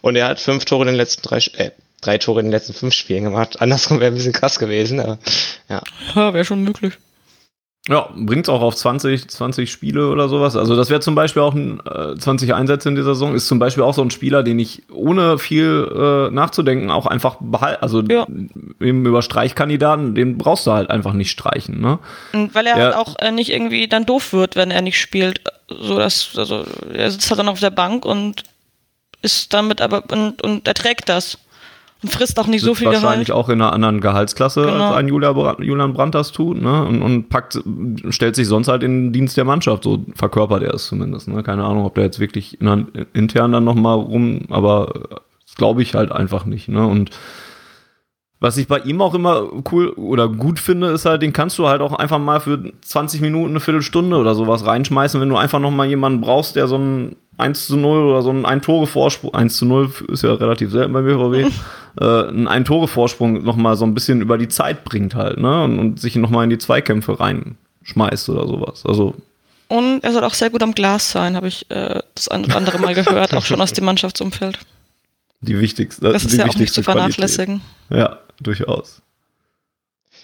[0.00, 2.74] Und er hat fünf Tore in den letzten drei, äh, drei Tore in den letzten
[2.74, 3.60] fünf Spielen gemacht.
[3.60, 5.18] Andersrum wäre ein bisschen krass gewesen, aber
[5.68, 5.82] ja.
[6.14, 6.94] Ja, wäre schon möglich.
[7.86, 10.56] Ja, bringt's auch auf 20, 20 Spiele oder sowas.
[10.56, 13.34] Also das wäre zum Beispiel auch ein äh, 20 Einsätze in dieser Saison.
[13.34, 17.36] Ist zum Beispiel auch so ein Spieler, den ich ohne viel äh, nachzudenken auch einfach
[17.40, 17.82] behalten.
[17.82, 18.26] Also Ja.
[18.80, 21.78] eben über Streichkandidaten, den brauchst du halt einfach nicht streichen.
[21.82, 21.98] Ne?
[22.32, 22.84] Und weil er Ja.
[22.84, 25.42] halt auch äh, nicht irgendwie dann doof wird, wenn er nicht spielt.
[25.68, 28.44] So dass, also er sitzt halt dann auf der Bank und
[29.20, 31.36] ist damit aber und, und erträgt das.
[32.08, 33.44] Frisst auch nicht so viel wahrscheinlich Gehalt.
[33.44, 34.88] auch in einer anderen Gehaltsklasse, Genau.
[34.88, 36.84] als ein Julia Julian Brandt das tut, ne?
[36.84, 37.58] Und, und packt,
[38.10, 41.28] stellt sich sonst halt in den Dienst der Mannschaft, so verkörpert er es zumindest.
[41.28, 41.42] Ne?
[41.42, 44.92] Keine Ahnung, ob der jetzt wirklich in, intern dann nochmal rum, aber
[45.46, 46.68] das glaube ich halt einfach nicht.
[46.68, 46.86] Ne?
[46.86, 47.10] Und
[48.44, 51.66] was ich bei ihm auch immer cool oder gut finde, ist halt, den kannst du
[51.66, 55.60] halt auch einfach mal für 20 Minuten, eine Viertelstunde oder sowas reinschmeißen, wenn du einfach
[55.60, 59.56] noch mal jemanden brauchst, der so ein 1 zu 0 oder so ein Ein-Tore-Vorsprung, 1
[59.56, 61.52] zu 0 ist ja relativ selten beim BVB,
[62.00, 65.64] äh, ein Ein-Tore-Vorsprung noch mal so ein bisschen über die Zeit bringt halt, ne?
[65.64, 68.84] Und, und sich noch mal in die Zweikämpfe reinschmeißt oder sowas.
[68.86, 69.14] Also,
[69.68, 72.56] Und er soll auch sehr gut am Glas sein, habe ich äh, das ein oder
[72.56, 74.58] andere Mal gehört, auch schon aus dem Mannschaftsumfeld.
[75.40, 77.62] die wichtigste, Das ist die ja auch nicht zu vernachlässigen.
[77.88, 78.10] Qualität.
[78.12, 79.02] Ja, durchaus.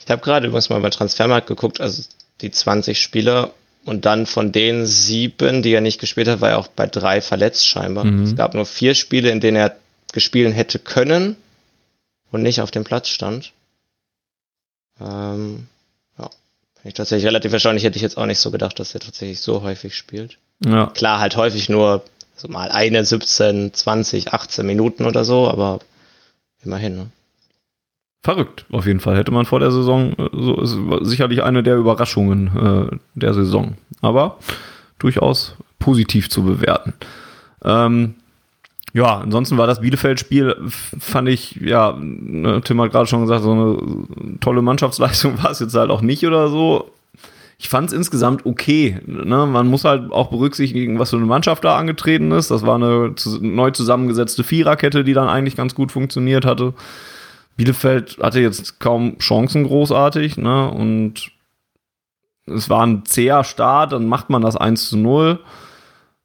[0.04, 2.02] Ich habe gerade übrigens mal bei Transfermarkt geguckt, also
[2.40, 3.52] die 20 Spieler
[3.84, 7.20] und dann von den sieben, die er nicht gespielt hat, war er auch bei drei
[7.20, 8.04] verletzt scheinbar.
[8.04, 8.24] Mhm.
[8.24, 9.76] Es gab nur vier Spiele, in denen er
[10.12, 11.36] gespielen hätte können
[12.30, 13.52] und nicht auf dem Platz stand.
[15.00, 15.66] Ähm,
[16.18, 16.24] ja,
[16.74, 17.84] finde ich tatsächlich relativ erstaunlich.
[17.84, 20.38] Hätte ich jetzt auch nicht so gedacht, dass er tatsächlich so häufig spielt.
[20.64, 20.88] Ja.
[20.88, 22.04] Klar, halt häufig nur
[22.36, 25.80] so mal eine 17, 20, 18 Minuten oder so, aber
[26.62, 26.96] immerhin.
[26.96, 27.10] Ne?
[28.22, 29.16] Verrückt, auf jeden Fall.
[29.16, 30.76] Hätte man vor der Saison, äh, so ist
[31.08, 33.76] sicherlich eine der Überraschungen äh, der Saison.
[34.02, 34.36] Aber
[34.98, 36.92] durchaus positiv zu bewerten.
[37.64, 38.14] Ähm,
[38.92, 43.52] ja, ansonsten war das Bielefeld-Spiel, fand ich, ja, ne, Tim hat gerade schon gesagt, so
[43.52, 46.90] eine tolle Mannschaftsleistung war es jetzt halt auch nicht oder so.
[47.58, 48.98] Ich fand es insgesamt okay.
[49.06, 49.46] Ne?
[49.46, 52.50] Man muss halt auch berücksichtigen, was für eine Mannschaft da angetreten ist.
[52.50, 56.72] Das war eine neu zusammengesetzte Viererkette, die dann eigentlich ganz gut funktioniert hatte.
[57.60, 60.70] Bielefeld hatte jetzt kaum Chancen großartig, ne?
[60.70, 61.30] Und
[62.46, 65.38] es war ein zäher Start, dann macht man das 1 zu 0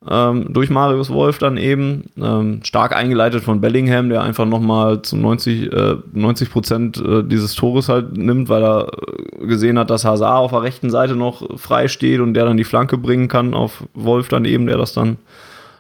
[0.10, 2.06] ähm, durch Marius Wolf dann eben.
[2.18, 7.54] Ähm, stark eingeleitet von Bellingham, der einfach nochmal zu 90, äh, 90 Prozent äh, dieses
[7.54, 11.60] Tores halt nimmt, weil er äh, gesehen hat, dass Hazard auf der rechten Seite noch
[11.60, 14.94] frei steht und der dann die Flanke bringen kann auf Wolf dann eben, der das
[14.94, 15.18] dann,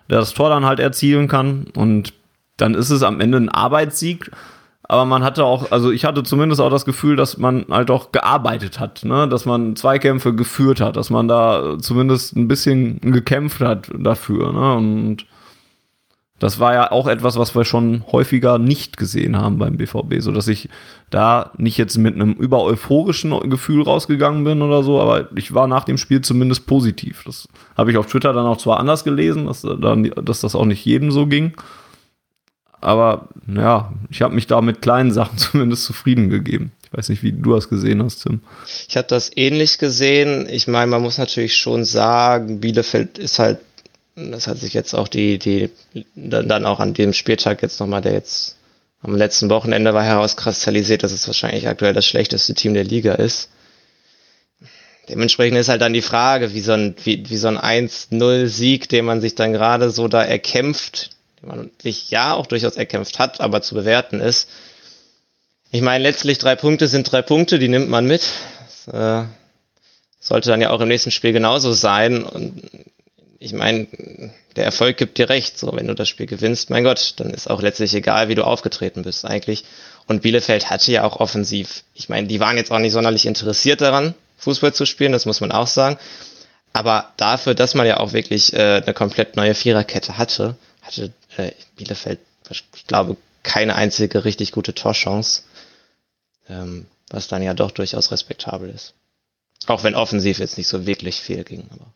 [0.09, 1.67] der das Tor dann halt erzielen kann.
[1.77, 2.11] Und
[2.57, 4.31] dann ist es am Ende ein Arbeitssieg
[4.87, 8.11] aber man hatte auch, also ich hatte zumindest auch das Gefühl, dass man halt auch
[8.11, 9.27] gearbeitet hat, ne?
[9.27, 14.53] dass man Zweikämpfe geführt hat, dass man da zumindest ein bisschen gekämpft hat dafür.
[14.53, 14.75] Ne?
[14.75, 15.25] Und
[16.37, 20.31] das war ja auch etwas, was wir schon häufiger nicht gesehen haben beim BVB, so
[20.31, 20.69] dass ich
[21.09, 25.67] da nicht jetzt mit einem über euphorischen Gefühl rausgegangen bin oder so, aber ich war
[25.67, 27.23] nach dem Spiel zumindest positiv.
[27.25, 30.65] Das habe ich auf Twitter dann auch zwar anders gelesen, dass, dann, dass das auch
[30.65, 31.53] nicht jedem so ging.
[32.81, 36.71] Aber ja, ich habe mich da mit kleinen Sachen zumindest zufrieden gegeben.
[36.83, 38.41] Ich weiß nicht, wie du das gesehen hast, Tim.
[38.87, 40.47] Ich habe das ähnlich gesehen.
[40.49, 43.59] Ich meine, man muss natürlich schon sagen, Bielefeld ist halt,
[44.15, 45.69] das hat sich jetzt auch die, die,
[46.15, 48.55] dann auch an dem Spieltag jetzt nochmal, der jetzt
[49.01, 53.49] am letzten Wochenende war herauskristallisiert, dass es wahrscheinlich aktuell das schlechteste Team der Liga ist.
[55.09, 59.05] Dementsprechend ist halt dann die Frage, wie so ein, wie, wie so ein 1-0-Sieg, den
[59.05, 61.11] man sich dann gerade so da erkämpft,
[61.41, 64.49] man sich ja auch durchaus erkämpft hat, aber zu bewerten ist.
[65.71, 68.23] Ich meine, letztlich drei Punkte sind drei Punkte, die nimmt man mit.
[68.85, 69.27] Das, äh,
[70.19, 72.23] sollte dann ja auch im nächsten Spiel genauso sein.
[72.23, 72.63] Und
[73.39, 73.87] ich meine,
[74.55, 75.57] der Erfolg gibt dir recht.
[75.59, 78.43] So, wenn du das Spiel gewinnst, mein Gott, dann ist auch letztlich egal, wie du
[78.43, 79.65] aufgetreten bist eigentlich.
[80.07, 81.83] Und Bielefeld hatte ja auch offensiv.
[81.93, 85.41] Ich meine, die waren jetzt auch nicht sonderlich interessiert daran, Fußball zu spielen, das muss
[85.41, 85.97] man auch sagen.
[86.73, 91.53] Aber dafür, dass man ja auch wirklich äh, eine komplett neue Viererkette hatte, hatte äh,
[91.75, 92.19] Bielefeld,
[92.49, 95.43] ich glaube, keine einzige richtig gute Torchance,
[96.49, 98.93] ähm, was dann ja doch durchaus respektabel ist.
[99.67, 101.93] Auch wenn offensiv jetzt nicht so wirklich viel ging, aber.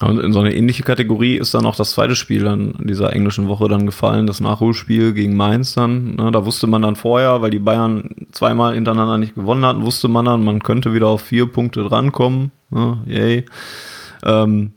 [0.00, 3.46] Und in so eine ähnliche Kategorie ist dann auch das zweite Spiel dann dieser englischen
[3.46, 6.16] Woche dann gefallen, das Nachholspiel gegen Mainz dann.
[6.16, 10.08] Ne, da wusste man dann vorher, weil die Bayern zweimal hintereinander nicht gewonnen hatten, wusste
[10.08, 12.50] man dann, man könnte wieder auf vier Punkte drankommen.
[12.70, 13.46] Ne, yay.
[14.24, 14.72] Ähm,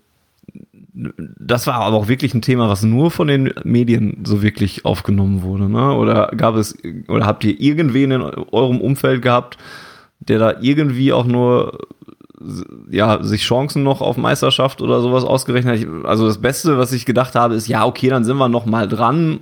[0.96, 5.42] das war aber auch wirklich ein Thema, was nur von den Medien so wirklich aufgenommen
[5.42, 5.94] wurde, ne?
[5.94, 6.78] Oder gab es,
[7.08, 9.58] oder habt ihr irgendwen in eurem Umfeld gehabt,
[10.20, 11.80] der da irgendwie auch nur
[12.90, 16.06] ja, sich Chancen noch auf Meisterschaft oder sowas ausgerechnet hat?
[16.06, 18.88] Also das Beste, was ich gedacht habe, ist, ja, okay, dann sind wir noch mal
[18.88, 19.40] dran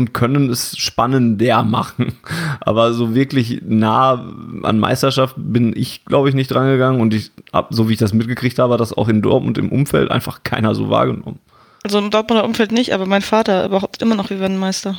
[0.00, 2.14] und können es spannender machen.
[2.60, 4.14] Aber so wirklich nah
[4.62, 7.02] an Meisterschaft bin ich, glaube ich, nicht drangegangen.
[7.02, 9.70] Und ich hab, so wie ich das mitgekriegt habe, hat das auch in Dortmund im
[9.70, 11.38] Umfeld einfach keiner so wahrgenommen.
[11.82, 14.98] Also im Dortmunder Umfeld nicht, aber mein Vater überhaupt immer noch, wir werden Meister.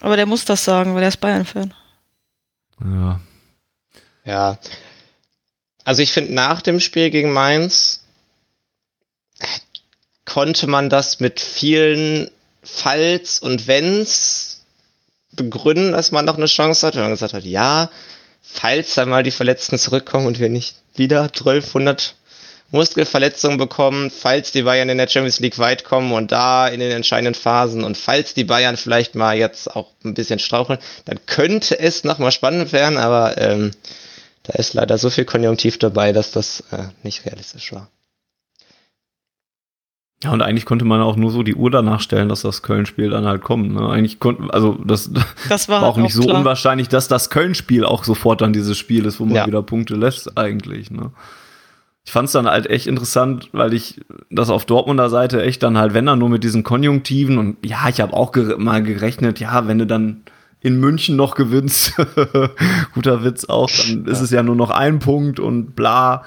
[0.00, 1.74] Aber der muss das sagen, weil er ist Bayern-Fan.
[2.82, 3.20] Ja.
[4.24, 4.58] Ja.
[5.84, 8.02] Also ich finde, nach dem Spiel gegen Mainz
[10.24, 12.30] konnte man das mit vielen
[12.62, 14.64] falls und wenn's
[15.32, 17.90] begründen, dass man noch eine Chance hat, wenn man gesagt hat, ja,
[18.42, 22.14] falls dann mal die Verletzten zurückkommen und wir nicht wieder 1200
[22.72, 26.92] Muskelverletzungen bekommen, falls die Bayern in der Champions League weit kommen und da in den
[26.92, 31.78] entscheidenden Phasen und falls die Bayern vielleicht mal jetzt auch ein bisschen straucheln, dann könnte
[31.78, 33.72] es nochmal spannend werden, aber ähm,
[34.44, 37.90] da ist leider so viel Konjunktiv dabei, dass das äh, nicht realistisch war.
[40.22, 43.08] Ja, und eigentlich konnte man auch nur so die Uhr danach stellen, dass das Köln-Spiel
[43.08, 43.72] dann halt kommt.
[43.72, 43.88] Ne?
[43.88, 45.10] Eigentlich konnte, also das,
[45.48, 46.38] das war, war auch halt nicht auch so klar.
[46.40, 49.46] unwahrscheinlich, dass das Köln-Spiel auch sofort dann dieses Spiel ist, wo man Ja.
[49.46, 50.90] wieder Punkte lässt, eigentlich.
[50.90, 51.10] Ne?
[52.04, 54.00] Ich fand es dann halt echt interessant, weil ich
[54.30, 57.88] das auf Dortmunder Seite echt dann halt, wenn dann nur mit diesen Konjunktiven und ja,
[57.88, 60.22] ich habe auch ger mal gerechnet, ja, wenn du dann
[60.60, 61.94] in München noch gewinnst,
[62.94, 66.24] guter Witz auch, dann ist es ja nur noch ein Punkt und bla.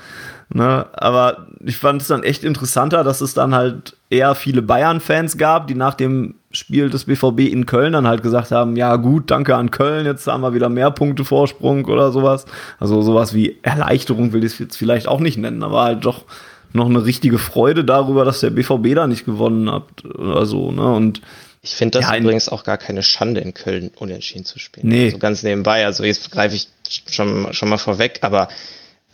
[0.49, 0.85] Ne?
[0.93, 5.67] Aber ich fand es dann echt interessanter, dass es dann halt eher viele Bayern-Fans gab,
[5.67, 9.55] die nach dem Spiel des BVB in Köln dann halt gesagt haben, ja gut, danke
[9.55, 12.45] an Köln, jetzt haben wir wieder mehr Punkte Vorsprung oder sowas.
[12.79, 16.25] Also sowas wie Erleichterung will ich es jetzt vielleicht auch nicht nennen, aber halt doch
[16.73, 20.71] noch eine richtige Freude darüber, dass der BVB da nicht gewonnen hat oder so.
[20.71, 20.93] Ne?
[20.93, 21.21] Und
[21.65, 24.89] Ich finde das Ja, übrigens auch gar keine Schande, in Köln unentschieden zu spielen.
[24.89, 25.05] Nee.
[25.05, 26.67] Also ganz nebenbei, also jetzt greife ich
[27.09, 28.49] schon, schon mal vorweg, aber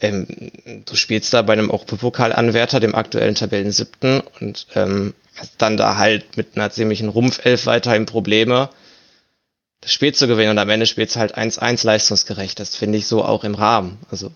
[0.02, 0.28] ähm,
[0.86, 5.98] du spielst da bei einem Europapokalanwärter, dem aktuellen Tabellen siebten, und ähm, hast dann da
[5.98, 8.70] halt mit einer ziemlichen Rumpfelf weiterhin Probleme,
[9.82, 10.52] das Spiel zu gewinnen.
[10.52, 12.60] Und am Ende spielst du halt 1-1 leistungsgerecht.
[12.60, 13.98] Das finde ich so auch im Rahmen.
[14.12, 14.32] Also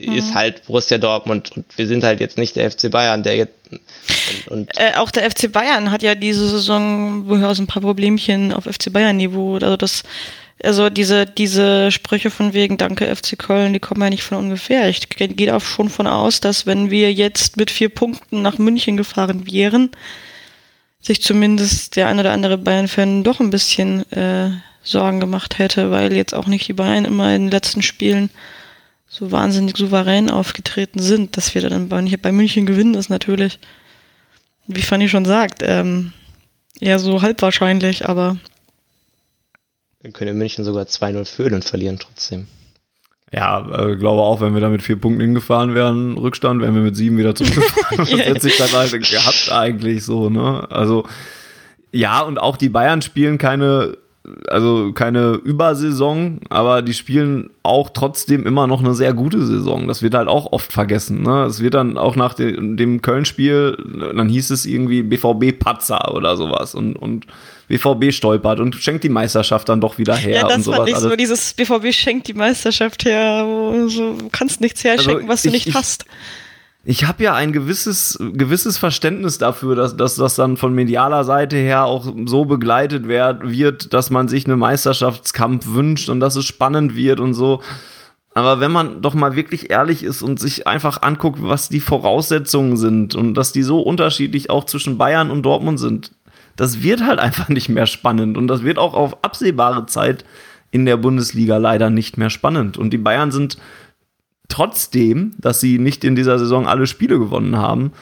[0.00, 3.54] ist halt Borussia Dortmund und wir sind halt jetzt nicht der FC Bayern, der jetzt
[3.70, 8.52] und, und Äh, auch der FC Bayern hat ja diese Saison durchaus ein paar Problemchen
[8.52, 9.54] auf FC Bayern-Niveau.
[9.54, 10.02] Also das
[10.64, 14.88] also diese, diese Sprüche von wegen Danke FC Köln, die kommen ja nicht von ungefähr.
[14.88, 18.96] Ich gehe auch schon von aus, dass wenn wir jetzt mit vier Punkten nach München
[18.96, 19.90] gefahren wären,
[21.00, 24.50] sich zumindest der ein oder andere Bayern-Fan doch ein bisschen äh,
[24.82, 28.30] Sorgen gemacht hätte, weil jetzt auch nicht die Bayern immer in den letzten Spielen
[29.08, 33.58] so wahnsinnig souverän aufgetreten sind, dass wir dann bei, bei München gewinnen, ist natürlich,
[34.66, 36.12] wie Fanny schon sagt, ähm,
[36.78, 38.36] eher so halb wahrscheinlich, aber.
[40.12, 42.46] Können in München sogar 2-0 führen und verlieren trotzdem.
[43.32, 46.82] Ja, äh, glaube auch, wenn wir da mit vier Punkten hingefahren wären, Rückstand, wären wir
[46.82, 47.96] mit sieben wieder zurückgefahren.
[47.98, 50.66] das hätte sich dann halt gehabt eigentlich so, ne?
[50.70, 51.06] Also,
[51.92, 53.96] ja, und auch die Bayern spielen keine
[54.48, 59.88] also keine Übersaison, aber die spielen auch trotzdem immer noch eine sehr gute Saison.
[59.88, 61.22] Das wird halt auch oft vergessen.
[61.22, 61.44] Ne?
[61.44, 66.74] Es wird dann auch nach dem, dem Köln-Spiel, dann hieß es irgendwie BVB-Patzer oder sowas
[66.74, 67.26] und, und
[67.70, 70.40] BVB stolpert und schenkt die Meisterschaft dann doch wieder her.
[70.40, 70.78] Ja, das und sowas.
[70.78, 73.46] fand ich so, dieses BVB schenkt die Meisterschaft her,
[73.88, 76.04] so, du kannst nichts herschenken, also was du ich, nicht ich, hast
[76.82, 81.56] ich habe ja ein gewisses, gewisses Verständnis dafür, dass, dass das dann von medialer Seite
[81.56, 86.46] her auch so begleitet werd, wird, dass man sich einen Meisterschaftskampf wünscht und dass es
[86.46, 87.60] spannend wird und so.
[88.32, 92.76] Aber wenn man doch mal wirklich ehrlich ist und sich einfach anguckt, was die Voraussetzungen
[92.76, 96.12] sind und dass die so unterschiedlich auch zwischen Bayern und Dortmund sind,
[96.60, 100.24] das wird halt einfach nicht mehr spannend und das wird auch auf absehbare Zeit
[100.70, 102.76] in der Bundesliga leider nicht mehr spannend.
[102.76, 103.56] Und die Bayern sind
[104.48, 107.92] trotzdem, dass sie nicht in dieser Saison alle Spiele gewonnen haben,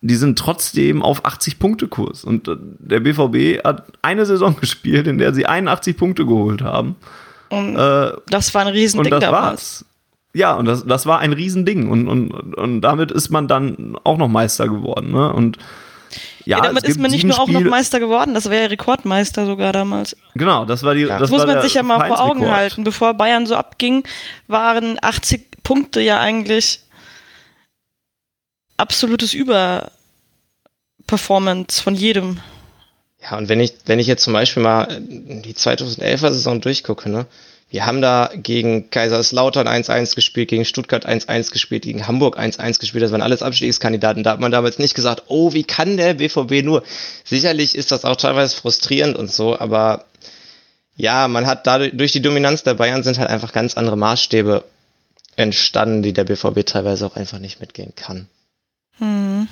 [0.00, 2.24] die sind trotzdem auf 80 Punkte Kurs.
[2.24, 6.96] Und äh, der BVB hat eine Saison gespielt, in der sie 81 Punkte geholt haben.
[7.50, 9.30] Und äh, das war ein Riesending und das.
[9.30, 9.84] War's.
[10.32, 11.88] Ja, und das, das war ein Riesending.
[11.88, 15.12] Und, und, und damit ist man dann auch noch Meister geworden.
[15.12, 15.32] Ne?
[15.32, 15.58] Und
[16.46, 19.44] ja, ja damit ist man nicht nur auch noch Meister geworden, das wäre ja Rekordmeister
[19.46, 20.16] sogar damals.
[20.34, 21.02] Genau, das war die.
[21.02, 21.18] Ja.
[21.18, 22.84] Das muss war man sich ja mal vor Augen halten.
[22.84, 24.04] Bevor Bayern so abging,
[24.46, 26.82] waren 80 Punkte ja eigentlich
[28.76, 32.38] absolutes Überperformance von jedem.
[33.20, 37.26] Ja, und wenn ich, wenn ich jetzt zum Beispiel mal die 2011er Saison durchgucke, ne,
[37.68, 43.02] wir haben da gegen Kaiserslautern 1-1 gespielt, gegen Stuttgart 1-1 gespielt, gegen Hamburg 1-1 gespielt.
[43.02, 44.22] Das waren alles Abstiegskandidaten.
[44.22, 46.84] Da hat man damals nicht gesagt, oh, wie kann der BVB nur?
[47.24, 50.04] Sicherlich ist das auch teilweise frustrierend und so, aber
[50.96, 54.64] ja, man hat dadurch, durch die Dominanz der Bayern sind halt einfach ganz andere Maßstäbe
[55.34, 58.28] entstanden, die der BVB teilweise auch einfach nicht mitgehen kann.
[58.98, 59.48] Hm.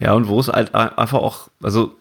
[0.00, 1.94] Ja, und wo es halt einfach auch, also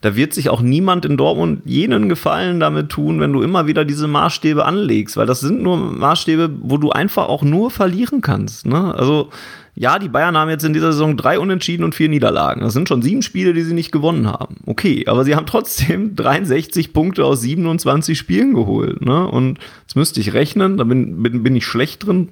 [0.00, 3.84] da wird sich auch niemand in Dortmund jenen Gefallen damit tun, wenn du immer wieder
[3.84, 8.66] diese Maßstäbe anlegst, weil das sind nur Maßstäbe, wo du einfach auch nur verlieren kannst.
[8.66, 8.94] Ne?
[8.94, 9.30] Also
[9.74, 12.62] ja, die Bayern haben jetzt in dieser Saison drei Unentschieden und vier Niederlagen.
[12.62, 14.56] Das sind schon sieben Spiele, die sie nicht gewonnen haben.
[14.66, 19.00] Okay, aber sie haben trotzdem 63 Punkte aus 27 Spielen geholt.
[19.02, 19.26] Ne?
[19.26, 22.30] Und jetzt müsste ich rechnen, da bin, bin, bin ich schlecht drin.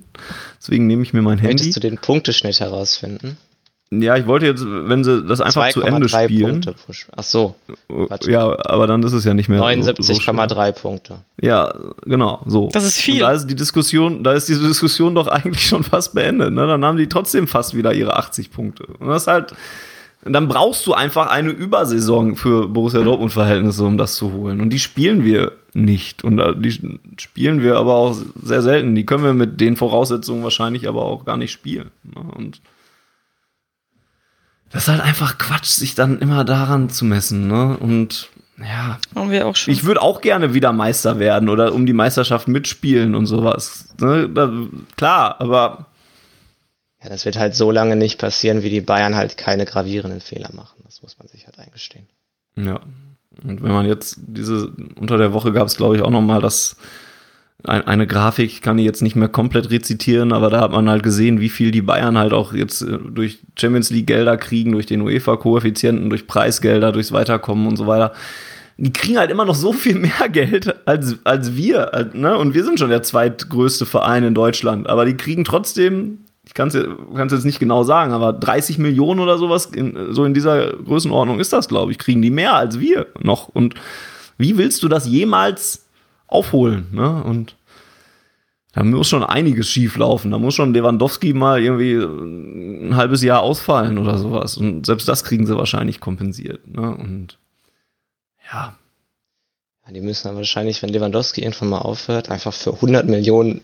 [0.61, 1.55] Deswegen nehme ich mir mein Handy.
[1.55, 3.37] Möchtest du den Punkteschnitt herausfinden?
[3.91, 6.61] Ja, ich wollte jetzt, wenn sie das einfach zu Ende spielen.
[6.61, 6.75] Punkte
[7.17, 7.55] Ach so.
[7.87, 8.31] Warte.
[8.31, 11.19] Ja, aber dann ist es ja nicht mehr 79,3 so Punkte.
[11.41, 11.73] Ja,
[12.05, 12.69] genau, so.
[12.73, 13.15] Das ist viel.
[13.15, 16.53] Und da ist die Diskussion, da ist diese Diskussion doch eigentlich schon fast beendet.
[16.53, 16.67] Ne?
[16.67, 18.87] Dann haben die trotzdem fast wieder ihre 80 Punkte.
[18.99, 19.55] Und das ist halt,
[20.25, 24.61] dann brauchst du einfach eine Übersaison für Borussia Dortmund Verhältnisse, um das zu holen.
[24.61, 26.25] Und die spielen wir nicht.
[26.25, 28.97] Und die spielen wir aber auch sehr selten.
[28.97, 31.91] Die können wir mit den Voraussetzungen wahrscheinlich aber auch gar nicht spielen.
[32.03, 32.23] Ne?
[32.35, 32.61] Und
[34.71, 37.77] das ist halt einfach Quatsch, sich dann immer daran zu messen, ne?
[37.79, 38.99] Und ja.
[39.15, 39.73] Haben wir auch schon.
[39.73, 43.89] Ich würde auch gerne wieder Meister werden oder um die Meisterschaft mitspielen und sowas.
[44.01, 44.29] Ne?
[44.29, 44.51] Da,
[44.97, 45.87] klar, aber.
[47.03, 50.51] Ja, das wird halt so lange nicht passieren, wie die Bayern halt keine gravierenden Fehler
[50.55, 50.81] machen.
[50.85, 52.09] Das muss man sich halt eingestehen.
[52.57, 52.81] Ja.
[53.45, 56.77] Und wenn man jetzt diese, unter der Woche gab es, glaube ich, auch nochmal das
[57.69, 61.03] eine Grafik, ich kann die jetzt nicht mehr komplett rezitieren, aber da hat man halt
[61.03, 64.87] gesehen, wie viel die Bayern halt auch jetzt äh, durch Champions League Gelder kriegen, durch
[64.87, 68.13] den UEFA-Koeffizienten, durch Preisgelder, durchs Weiterkommen und so weiter.
[68.79, 72.11] Die kriegen halt immer noch so viel mehr Geld als, als wir.
[72.13, 72.37] Ne?
[72.37, 74.89] Und wir sind schon der zweitgrößte Verein in Deutschland.
[74.89, 76.75] Aber die kriegen trotzdem, ich kann es
[77.33, 81.53] jetzt nicht genau sagen, aber 30 Millionen oder sowas, in, so in dieser Größenordnung ist
[81.53, 83.49] das, glaube ich, kriegen die mehr als wir noch.
[83.49, 83.75] Und
[84.39, 85.86] wie willst du das jemals
[86.27, 86.89] aufholen.
[86.93, 87.23] Ne?
[87.23, 87.57] Und
[88.73, 90.31] da muss schon einiges schief laufen.
[90.31, 94.57] Da muss schon Lewandowski mal irgendwie ein halbes Jahr ausfallen oder sowas.
[94.57, 96.67] Und selbst das kriegen sie wahrscheinlich kompensiert.
[96.69, 96.95] Ne?
[96.95, 97.39] Und
[98.53, 98.77] ja.
[99.87, 99.93] ja.
[99.93, 103.63] Die müssen dann wahrscheinlich, wenn Lewandowski irgendwann mal aufhört, einfach für 100 Millionen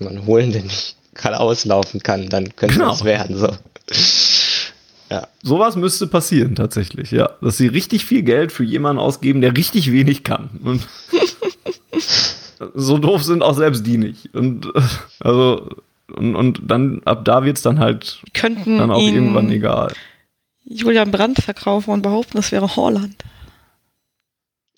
[0.00, 2.28] man holen, der nicht gerade auslaufen kann.
[2.28, 2.90] Dann könnte genau.
[2.90, 3.36] das werden.
[3.36, 3.56] So.
[5.10, 5.28] Ja.
[5.42, 7.30] Sowas müsste passieren tatsächlich, ja.
[7.40, 10.50] Dass sie richtig viel Geld für jemanden ausgeben, der richtig wenig kann.
[10.64, 10.86] Und
[12.74, 14.34] so doof sind auch selbst die nicht.
[14.34, 14.80] Und äh,
[15.20, 15.68] also
[16.14, 19.92] und, und dann ab da wird's dann halt könnten dann auch ihn irgendwann egal.
[20.64, 23.16] Julian Brandt verkaufen und behaupten, das wäre Holland.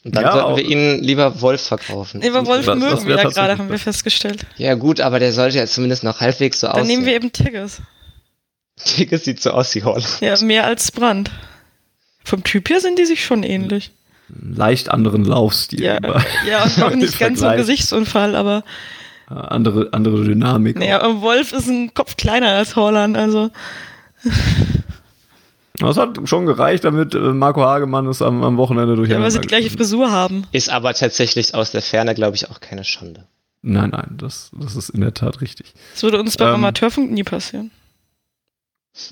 [0.04, 2.20] Und dann Ja, sollten wir ihn lieber Wolf verkaufen.
[2.20, 4.46] Nee, aber Wolf das- das mögen wär wir ja gerade, haben wir festgestellt.
[4.56, 6.88] Ja gut, aber der sollte ja zumindest noch halbwegs so Dann aussehen.
[6.88, 7.80] nehmen wir eben Tigges.
[8.84, 10.20] Tickets sieht so aus wie Holland.
[10.20, 11.30] Ja, mehr als Brandt.
[12.24, 13.92] Vom Typ her sind die sich schon ähnlich.
[14.40, 15.82] Leicht anderen Laufstil.
[15.82, 15.98] Ja,
[16.48, 17.58] ja und auch im nicht ganz so ein.
[17.58, 18.64] Gesichtsunfall, aber
[19.26, 20.78] andere, andere Dynamik.
[20.78, 23.50] naja, und Wolf ist ein Kopf kleiner als Holland, also
[25.78, 29.30] Das hat schon gereicht, damit äh, Marco Hagemann es am, am Wochenende ja, durcheinander weil
[29.30, 30.46] sie die gleiche Frisur haben.
[30.52, 33.26] Ist aber tatsächlich aus der Ferne, glaube ich, auch keine Schande.
[33.62, 35.72] Nein, nein, das, das ist in der Tat richtig.
[35.94, 37.70] Das würde uns beim Ähm, Amateurfunk nie passieren.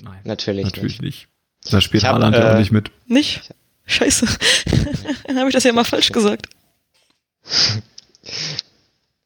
[0.03, 1.27] Nein, Natürlich, natürlich nicht.
[1.69, 2.91] Da spielt hab, Haaland ja äh, auch nicht mit.
[3.07, 3.53] Nicht?
[3.91, 4.25] Scheiße.
[5.27, 6.47] Dann habe ich das ja mal falsch gesagt.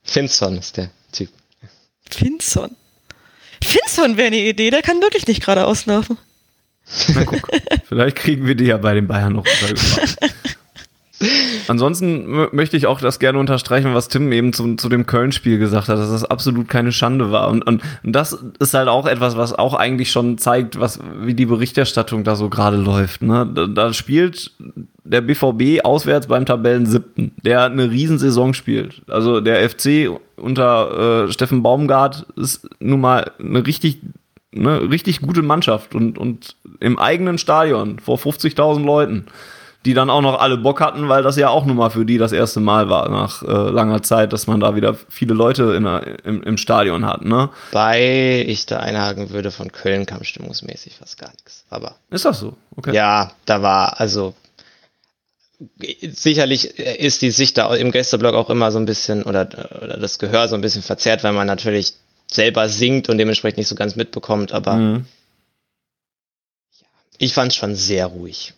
[0.03, 1.29] Finson ist der Typ.
[2.09, 2.75] Finson.
[3.63, 6.17] Finson wäre eine Idee, der kann wirklich nicht geradeaus laufen.
[7.13, 7.49] Na guck,
[7.87, 10.17] vielleicht kriegen wir die ja bei den Bayern noch untergebracht.
[11.67, 15.87] Ansonsten möchte ich auch das gerne unterstreichen, was Tim eben zu, zu dem Köln-Spiel gesagt
[15.87, 17.47] hat, dass das absolut keine Schande war.
[17.49, 21.33] Und, und, und das ist halt auch etwas, was auch eigentlich schon zeigt, was, wie
[21.33, 23.21] die Berichterstattung da so gerade läuft.
[23.21, 23.49] Ne?
[23.53, 24.51] Da, da spielt
[25.03, 29.01] der BVB auswärts beim Tabellen siebten, der eine Riesensaison spielt.
[29.07, 33.99] Also der FC unter äh, Steffen Baumgart ist nun mal eine richtig
[34.55, 39.25] eine richtig gute Mannschaft und, und im eigenen Stadion vor 50.000 Leuten,
[39.85, 42.17] die dann auch noch alle Bock hatten, weil das ja auch nun mal für die
[42.17, 46.25] das erste Mal war nach äh, langer Zeit, dass man da wieder viele Leute der,
[46.25, 47.23] im, im Stadion hat.
[47.23, 47.49] Ne?
[47.71, 51.65] Bei ich da einhaken würde, von Köln kam stimmungsmäßig fast gar nichts.
[51.69, 52.57] Aber Ist das so?
[52.75, 52.93] Okay.
[52.93, 54.33] ja, da war, also
[56.01, 59.47] sicherlich ist die Sicht da im Gästeblock auch immer so ein bisschen oder,
[59.81, 61.93] oder das Gehör so ein bisschen verzerrt, weil man natürlich
[62.29, 65.05] selber singt und dementsprechend nicht so ganz mitbekommt, aber Mhm.
[67.19, 68.53] ich fand es schon sehr ruhig.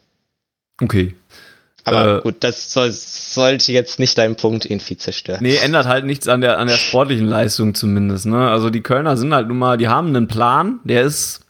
[0.82, 1.16] Okay.
[1.84, 5.40] Aber Äh, gut, das soll, sollte jetzt nicht deinen Punkt irgendwie zerstören.
[5.42, 8.26] Nee, ändert halt nichts an der, an der sportlichen Leistung zumindest.
[8.26, 8.50] Ne?
[8.50, 11.42] Also die Kölner sind halt nun mal, die haben einen Plan, der ist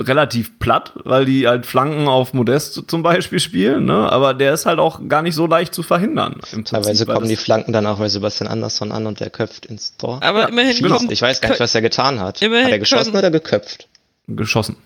[0.00, 4.10] relativ platt, weil die halt Flanken auf Modest zum Beispiel spielen, ne?
[4.10, 6.40] aber der ist halt auch gar nicht so leicht zu verhindern.
[6.50, 9.96] Im Teilweise kommen die Flanken dann auch bei Sebastian Andersson an und der köpft ins
[9.98, 10.20] Tor.
[10.22, 12.40] Aber Ja, immerhin kommt Ich weiß gar nicht, was er getan hat.
[12.40, 13.88] Immerhin hat er geschossen können- oder geköpft?
[14.26, 14.76] geschossen.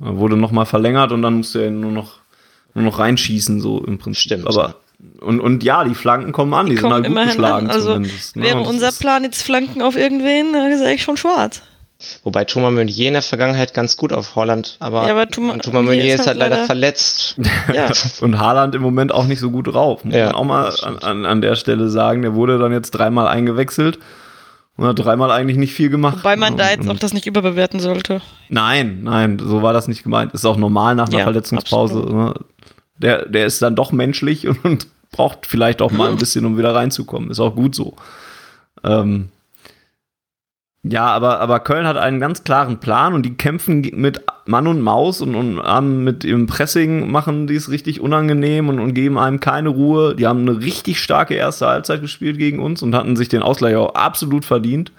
[0.00, 2.19] Er wurde nochmal verlängert und dann musste er nur noch,
[2.74, 4.22] nur noch reinschießen, so im Prinzip.
[4.32, 4.46] Stimmt.
[4.46, 4.76] Aber,
[5.20, 7.74] und, und ja, die Flanken kommen an, die, sind kommt halt gut geschlagen an.
[7.74, 8.36] Also zumindest.
[8.36, 8.42] ne?
[8.44, 11.62] wäre Und das unser Plan jetzt Flanken auf irgendwen, dann ist er echt schon schwarz.
[12.24, 15.64] Wobei Thomas Meunier in der Vergangenheit ganz gut auf Holland, aber, Ja, aber Thomas- und
[15.66, 17.36] Thomas Meunier ist halt leider leider- verletzt.
[17.74, 17.90] Ja.
[18.22, 20.02] Und Haaland im Moment auch nicht so gut drauf.
[20.04, 22.22] Muss Ja, man auch mal an, an der Stelle sagen.
[22.22, 23.98] Der wurde dann jetzt dreimal eingewechselt
[24.80, 26.18] und hat dreimal eigentlich nicht viel gemacht.
[26.20, 28.22] Wobei man da jetzt Und- auch das nicht überbewerten sollte.
[28.48, 30.32] Nein, nein, so war das nicht gemeint.
[30.32, 31.98] Ist auch normal nach einer Ja, Verletzungspause.
[32.00, 32.14] absolut.
[32.14, 32.34] Ne?
[32.96, 36.56] Der, der ist dann doch menschlich und, und braucht vielleicht auch mal ein bisschen, um
[36.56, 37.30] wieder reinzukommen.
[37.30, 37.94] Ist auch gut so.
[38.82, 39.28] Ähm,
[40.82, 44.80] ja, aber, aber Köln hat einen ganz klaren Plan und die kämpfen mit Mann und
[44.80, 49.16] Maus und, und haben mit ihrem Pressing machen die es richtig unangenehm und, und geben
[49.16, 50.14] einem keine Ruhe.
[50.14, 53.76] Die haben eine richtig starke erste Halbzeit gespielt gegen uns und hatten sich den Ausgleich
[53.76, 54.92] auch absolut verdient.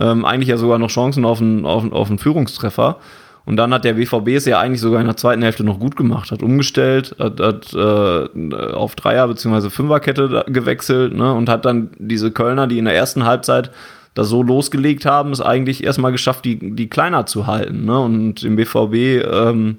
[0.00, 2.98] Ähm, eigentlich ja sogar noch Chancen auf einen, auf, auf einen Führungstreffer.
[3.44, 5.96] Und dann hat der BVB es ja eigentlich sogar in der zweiten Hälfte noch gut
[5.96, 9.68] gemacht, hat umgestellt, hat, hat äh, auf Dreier- bzw.
[9.68, 13.70] Fünferkette gewechselt ne, und hat dann diese Kölner, die in der ersten Halbzeit
[14.14, 17.84] da so losgelegt haben, es eigentlich erstmal geschafft, die, die kleiner zu halten.
[17.84, 17.98] Ne?
[18.00, 18.94] Und im BVB
[19.28, 19.78] ähm,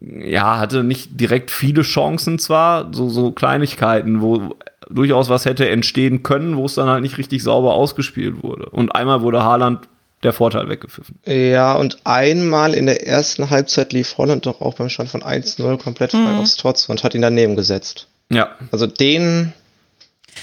[0.00, 4.54] ja, hatte nicht direkt viele Chancen zwar, so, so Kleinigkeiten, wo
[4.88, 8.66] durchaus was hätte entstehen können, wo es dann halt nicht richtig sauber ausgespielt wurde.
[8.70, 9.80] Und einmal wurde Haaland
[10.22, 11.18] der Vorteil weggepfiffen.
[11.26, 15.76] Ja, und einmal in der ersten Halbzeit lief Holland doch auch beim Stand von 1-0
[15.78, 16.38] komplett frei Mhm.
[16.40, 18.06] aufs Tor zu und hat ihn daneben gesetzt.
[18.32, 19.52] Ja, Also den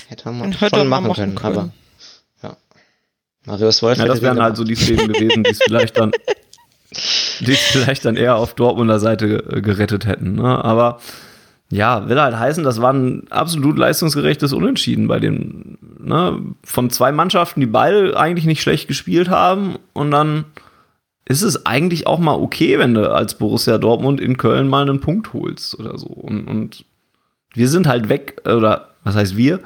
[0.08, 1.58] hätte man hätte schon man machen machen können, können.
[1.58, 1.70] aber.
[3.48, 6.12] Marius Wolf ja das wären halt so die Szenen gewesen, die es vielleicht dann,
[7.40, 10.34] die es vielleicht dann eher auf Dortmunder Seite äh, gerettet hätten.
[10.34, 10.64] Ne?
[10.64, 11.00] Aber
[11.70, 17.12] ja, will halt heißen, das war ein absolut leistungsgerechtes Unentschieden bei den, ne, von zwei
[17.12, 19.78] Mannschaften, die beide eigentlich nicht schlecht gespielt haben.
[19.92, 20.46] Und dann
[21.26, 25.02] ist es eigentlich auch mal okay, wenn du als Borussia Dortmund in Köln mal einen
[25.02, 26.08] Punkt holst oder so.
[26.08, 26.86] Und, und
[27.54, 29.60] wir sind halt weg, oder was heißt wir?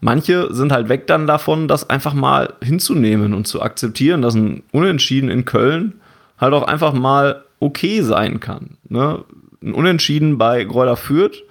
[0.00, 4.62] Manche sind halt weg dann davon, das einfach mal hinzunehmen und zu akzeptieren, dass ein
[4.72, 6.00] Unentschieden in Köln
[6.38, 8.78] halt auch einfach mal okay sein kann.
[8.88, 9.24] Ne?
[9.62, 11.42] Ein Unentschieden bei Gräuter Fürth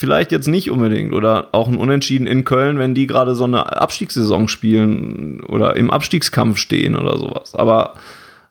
[0.00, 1.12] vielleicht jetzt nicht unbedingt.
[1.12, 5.90] Oder auch ein Unentschieden in Köln, wenn die gerade so eine Abstiegssaison spielen oder im
[5.90, 7.54] Abstiegskampf stehen oder sowas.
[7.54, 7.94] Aber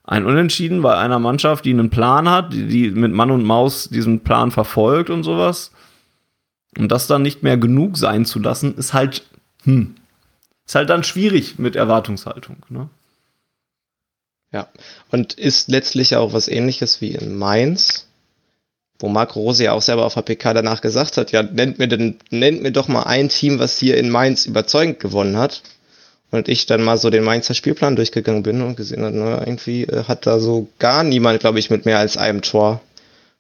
[0.04, 4.20] ein Unentschieden bei einer Mannschaft, die einen Plan hat, die mit Mann und Maus diesen
[4.20, 5.72] Plan verfolgt und sowas.
[6.78, 9.24] Und das dann nicht mehr genug sein zu lassen, ist halt,
[9.64, 9.96] hm,
[10.66, 12.58] ist halt dann schwierig mit Erwartungshaltung.
[12.70, 12.90] Ne?
[14.52, 14.68] Ja,
[15.12, 18.08] und ist letztlich auch was ähnliches wie in Mainz,
[19.00, 22.18] wo Marc Rose ja auch selber auf der danach gesagt hat, ja, nennt mir, denn,
[22.30, 25.62] nennt mir doch mal ein Team, was hier in Mainz überzeugend gewonnen hat.
[26.32, 29.86] Und ich dann mal so den Mainzer Spielplan durchgegangen bin und gesehen habe, naja, irgendwie
[29.86, 32.82] äh, hat da so gar niemand, glaube ich, mit mehr als einem Tor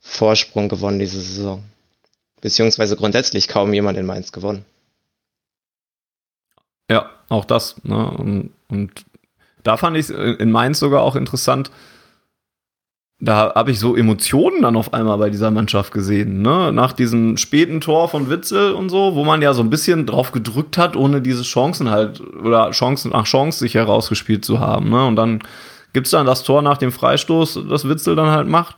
[0.01, 1.63] Vorsprung gewonnen diese Saison.
[2.41, 4.65] Beziehungsweise grundsätzlich kaum jemand in Mainz gewonnen.
[6.89, 7.83] Ja, auch das.
[7.83, 8.09] Ne?
[8.11, 9.05] Und, und
[9.63, 11.69] da fand ich es in Mainz sogar auch interessant.
[13.21, 16.71] Da habe ich so Emotionen dann auf einmal bei dieser Mannschaft gesehen, ne?
[16.71, 20.31] Nach diesem späten Tor von Witzel und so, wo man ja so ein bisschen drauf
[20.31, 25.05] gedrückt hat, ohne diese Chancen halt oder Chancen nach Chance sich herausgespielt zu haben, ne?
[25.05, 25.41] Und dann
[25.91, 28.77] gibt's dann das Tor nach dem Freistoß, das Witzel dann halt macht.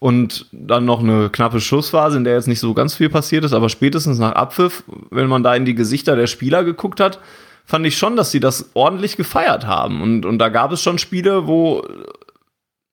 [0.00, 3.52] Und dann noch eine knappe Schussphase, in der jetzt nicht so ganz viel passiert ist,
[3.52, 7.20] aber spätestens nach Abpfiff, wenn man da in die Gesichter der Spieler geguckt hat,
[7.66, 10.00] fand ich schon, dass sie das ordentlich gefeiert haben.
[10.00, 11.86] Und, und da gab es schon Spiele, wo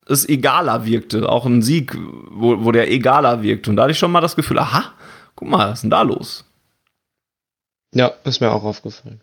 [0.05, 1.29] es egaler wirkte.
[1.29, 1.97] Auch ein Sieg,
[2.29, 3.69] wo, wo der egaler wirkte.
[3.69, 4.91] Und da hatte ich schon mal das Gefühl, aha,
[5.35, 6.43] guck mal, was ist denn da los?
[7.93, 9.21] Ja, ist mir auch aufgefallen.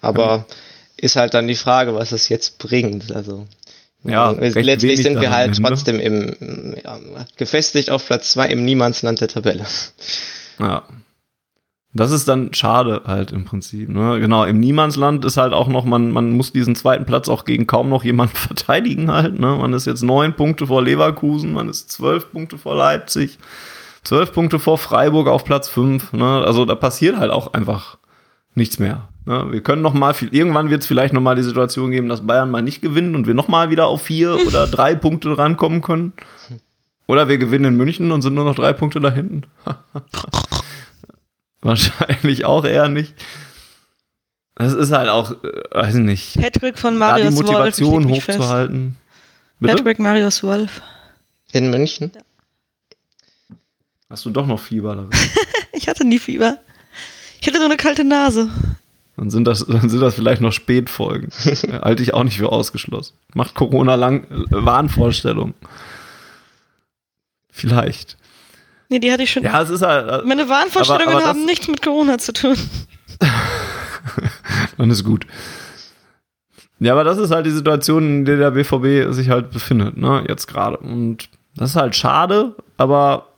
[0.00, 0.46] Aber ja.
[0.98, 3.12] ist halt dann die Frage, was es jetzt bringt.
[3.12, 3.46] Also
[4.04, 6.98] ja, letztlich sind wir halt trotzdem im ja,
[7.36, 9.64] gefestigt auf Platz zwei im Niemandsland der Tabelle.
[10.58, 10.82] Ja.
[11.96, 13.88] Das ist dann schade halt im Prinzip.
[13.88, 14.18] Ne?
[14.18, 17.68] Genau, im Niemandsland ist halt auch noch, man, man muss diesen zweiten Platz auch gegen
[17.68, 19.38] kaum noch jemanden verteidigen halt.
[19.38, 19.56] Ne?
[19.56, 23.38] Man ist jetzt neun Punkte vor Leverkusen, man ist zwölf Punkte vor Leipzig,
[24.02, 26.12] zwölf Punkte vor Freiburg auf Platz fünf.
[26.12, 26.42] Ne?
[26.44, 27.96] Also da passiert halt auch einfach
[28.54, 29.08] nichts mehr.
[29.26, 29.46] Ne?
[29.50, 32.26] Wir können noch mal viel, irgendwann wird es vielleicht noch mal die Situation geben, dass
[32.26, 35.82] Bayern mal nicht gewinnt und wir noch mal wieder auf vier oder drei Punkte rankommen
[35.82, 36.12] können.
[37.06, 39.42] Oder wir gewinnen in München und sind nur noch drei Punkte da hinten.
[41.60, 43.14] Wahrscheinlich auch eher nicht.
[44.54, 46.40] Das ist halt auch, äh, weiß nicht.
[46.40, 47.46] Patrick von Marius Wolf.
[47.46, 48.96] die Motivation Wolf, hochzuhalten.
[49.58, 49.76] Bitte?
[49.76, 50.80] Patrick Marius Wolf.
[51.52, 52.12] In München?
[52.14, 52.20] Ja.
[54.10, 55.08] Hast du doch noch Fieber
[55.72, 56.58] ich hatte nie Fieber.
[57.44, 58.48] Ich hatte nur eine kalte Nase.
[59.18, 61.28] Dann sind das, dann sind das vielleicht noch Spätfolgen.
[61.82, 63.12] Halte ich auch nicht für ausgeschlossen.
[63.34, 65.52] Macht Corona lang äh, Wahnvorstellung.
[67.50, 68.16] Vielleicht.
[68.88, 69.42] Nee, die hatte ich schon.
[69.42, 70.24] Ja, es ist halt.
[70.24, 72.56] Meine Wahnvorstellungen aber, aber haben nichts mit Corona zu tun.
[74.78, 75.26] Dann ist gut.
[76.80, 80.24] Ja, aber das ist halt die Situation, in der der BVB sich halt befindet, ne,
[80.26, 80.78] jetzt gerade.
[80.78, 83.28] Und das ist halt schade, aber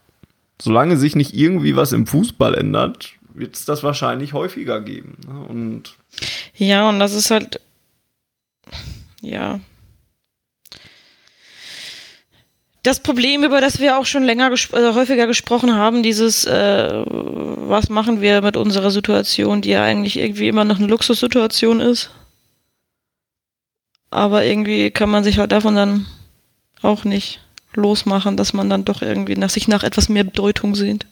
[0.62, 5.16] solange sich nicht irgendwie was im Fußball ändert, wird es das wahrscheinlich häufiger geben.
[5.26, 5.47] Ne?
[5.49, 5.97] Und
[6.55, 7.61] ja, und das ist halt,
[9.20, 9.61] ja,
[12.87, 17.03] das Problem, über das wir auch schon länger ges äh, häufiger gesprochen haben, dieses, äh,
[17.05, 22.11] was machen wir mit unserer Situation, die ja eigentlich irgendwie immer noch eine Luxussituation ist.
[24.11, 26.07] Aber irgendwie kann man sich halt davon dann
[26.80, 27.41] auch nicht
[27.74, 31.07] losmachen, dass man dann doch irgendwie nach sich nach etwas mehr Bedeutung sehnt.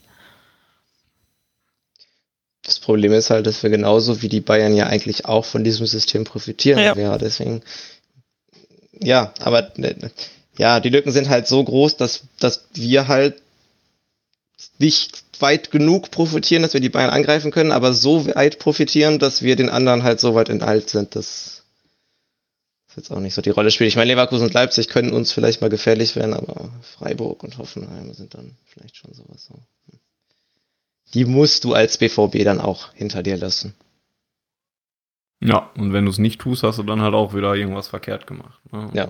[2.84, 6.24] Problem ist halt, dass wir genauso wie die Bayern ja eigentlich auch von diesem System
[6.24, 6.78] profitieren.
[6.78, 7.62] Ja, ja deswegen.
[9.00, 9.72] Ja, aber
[10.58, 13.42] ja, die Lücken sind halt so groß, dass, dass wir halt
[14.78, 19.42] nicht weit genug profitieren, dass wir die Bayern angreifen können, aber so weit profitieren, dass
[19.42, 21.62] wir den anderen halt so weit enteilt sind, dass
[22.86, 23.88] das jetzt auch nicht so die Rolle spielt.
[23.88, 28.14] Ich meine, Leverkusen und Leipzig können uns vielleicht mal gefährlich werden, aber Freiburg und Hoffenheim
[28.14, 29.58] sind dann vielleicht schon sowas so.
[31.12, 33.74] Die musst du als BVB dann auch hinter dir lassen.
[35.40, 38.26] Ja, und wenn du es nicht tust, hast du dann halt auch wieder irgendwas verkehrt
[38.26, 38.58] gemacht.
[38.72, 38.90] Ne?
[38.94, 39.08] Ja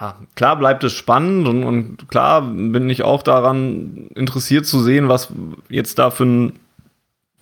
[0.00, 5.08] ja, klar bleibt es spannend und, und, klar bin ich auch daran interessiert zu sehen,
[5.08, 5.32] was
[5.68, 6.52] jetzt da für ein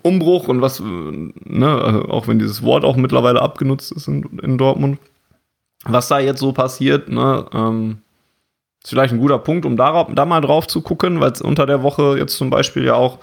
[0.02, 4.98] Umbruch und was, ne, auch wenn dieses Wort auch mittlerweile abgenutzt ist in, in Dortmund,
[5.84, 7.98] was da jetzt so passiert, ne, ähm,
[8.88, 11.66] ist vielleicht ein guter Punkt, um darauf, da mal drauf zu gucken, weil es unter
[11.66, 13.18] der Woche jetzt zum Beispiel ja auch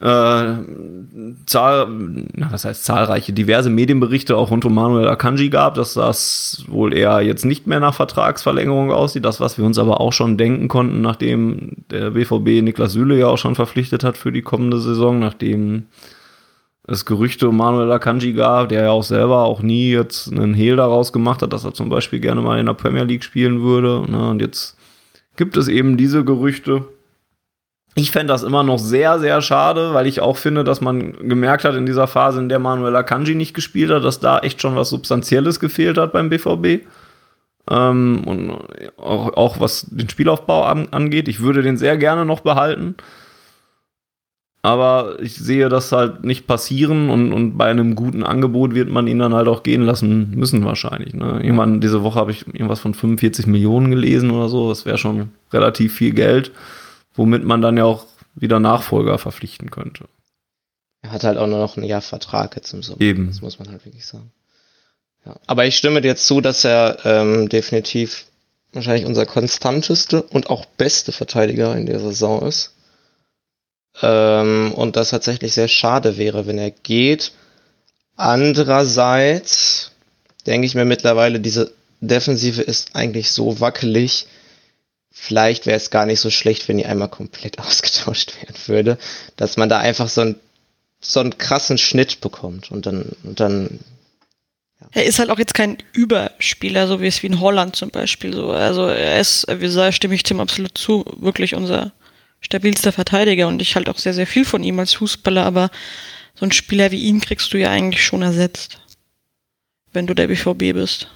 [0.00, 0.54] äh,
[1.46, 1.88] Zahl,
[2.50, 7.20] was heißt zahlreiche, diverse Medienberichte auch rund um Manuel Akanji gab, dass das wohl eher
[7.22, 9.24] jetzt nicht mehr nach Vertragsverlängerung aussieht.
[9.24, 13.26] Das, was wir uns aber auch schon denken konnten, nachdem der BVB Niklas Süle ja
[13.26, 15.86] auch schon verpflichtet hat für die kommende Saison, nachdem
[16.86, 20.76] es Gerüchte um Manuel Akanji gab, der ja auch selber auch nie jetzt einen Hehl
[20.76, 24.04] daraus gemacht hat, dass er zum Beispiel gerne mal in der Premier League spielen würde.
[24.10, 24.30] Ne?
[24.30, 24.76] Und jetzt
[25.36, 26.84] gibt es eben diese Gerüchte
[27.94, 31.64] Ich fände das immer noch sehr, sehr schade, weil ich auch finde, dass man gemerkt
[31.64, 34.76] hat in dieser Phase, in der Manuel Akanji nicht gespielt hat, dass da echt schon
[34.76, 36.84] was Substanzielles gefehlt hat beim BVB.
[37.70, 38.50] Ähm, und
[38.98, 41.28] auch, auch was den Spielaufbau an, angeht.
[41.28, 42.96] Ich würde den sehr gerne noch behalten.
[44.64, 49.06] Aber ich sehe das halt nicht passieren und, und bei einem guten Angebot wird man
[49.06, 51.12] ihn dann halt auch gehen lassen müssen, wahrscheinlich.
[51.12, 51.40] Ne?
[51.42, 54.70] Irgendwann diese Woche habe ich irgendwas von 45 Millionen gelesen oder so.
[54.70, 56.50] Das wäre schon relativ viel Geld
[57.14, 60.06] womit man dann ja auch wieder Nachfolger verpflichten könnte.
[61.02, 63.00] Er hat halt auch nur noch ein Jahr Vertrag jetzt im Sommer.
[63.00, 63.28] Eben.
[63.28, 64.32] Das muss man halt wirklich sagen.
[65.24, 65.36] Ja.
[65.46, 68.26] Aber ich stimme dir zu, dass er ähm, definitiv
[68.72, 72.73] wahrscheinlich unser konstanteste und auch beste Verteidiger in der Saison ist.
[74.02, 77.32] Ähm, und das tatsächlich sehr schade wäre, wenn er geht.
[78.16, 79.92] Andererseits
[80.46, 84.26] denke ich mir mittlerweile, diese Defensive ist eigentlich so wackelig,
[85.10, 88.98] vielleicht wäre es gar nicht so schlecht, wenn die einmal komplett ausgetauscht werden würde,
[89.36, 90.36] dass man da einfach so, ein,
[91.00, 93.80] so einen krassen Schnitt bekommt und dann, und dann.
[94.92, 98.34] Er ist halt auch jetzt kein Überspieler, so wie es wie in Holland zum Beispiel
[98.34, 98.50] so.
[98.50, 101.92] Also er ist, wie gesagt, stimme ich dem absolut zu, wirklich unser
[102.44, 105.70] stabilster Verteidiger und ich halt auch sehr, sehr viel von ihm als Fußballer, aber
[106.34, 108.78] so ein Spieler wie ihn kriegst du ja eigentlich schon ersetzt,
[109.92, 111.08] wenn du der BVB bist.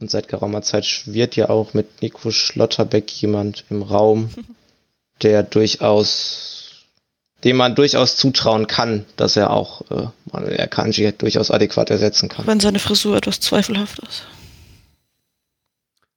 [0.00, 4.30] Und seit geraumer Zeit schwirrt ja auch mit Nico Schlotterbeck jemand im Raum,
[5.22, 6.84] der durchaus,
[7.42, 12.46] dem man durchaus zutrauen kann, dass er auch äh, Manuel Kanji durchaus adäquat ersetzen kann.
[12.46, 14.24] Wenn seine Frisur etwas zweifelhaft ist.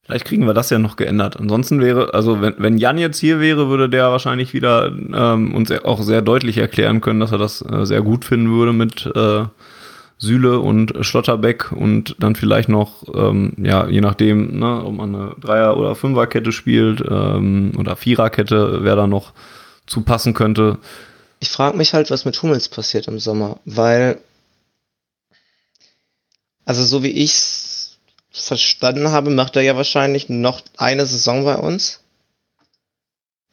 [0.07, 1.37] Vielleicht kriegen wir das ja noch geändert.
[1.37, 5.69] Ansonsten wäre, also wenn, wenn Jan jetzt hier wäre, würde der wahrscheinlich wieder ähm, uns
[5.69, 9.43] auch sehr deutlich erklären können, dass er das äh, sehr gut finden würde mit äh,
[10.17, 15.35] Süle und Schlotterbeck und dann vielleicht noch, ähm, ja, je nachdem, ne, ob man eine
[15.41, 19.33] Dreier- oder Fünferkette spielt ähm, oder Viererkette, wer da noch
[19.87, 20.77] zu passen könnte.
[21.41, 24.19] Ich frage mich halt, was mit Hummels passiert im Sommer, weil,
[26.63, 27.66] also so wie ich's
[28.37, 32.01] verstanden habe, macht er ja wahrscheinlich noch eine Saison bei uns.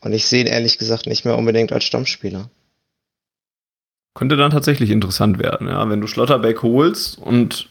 [0.01, 2.51] Und ich sehe ihn ehrlich gesagt nicht mehr unbedingt als Stammspieler.
[4.15, 5.89] Könnte dann tatsächlich interessant werden, ja.
[5.89, 7.69] Wenn du Schlotterbeck holst und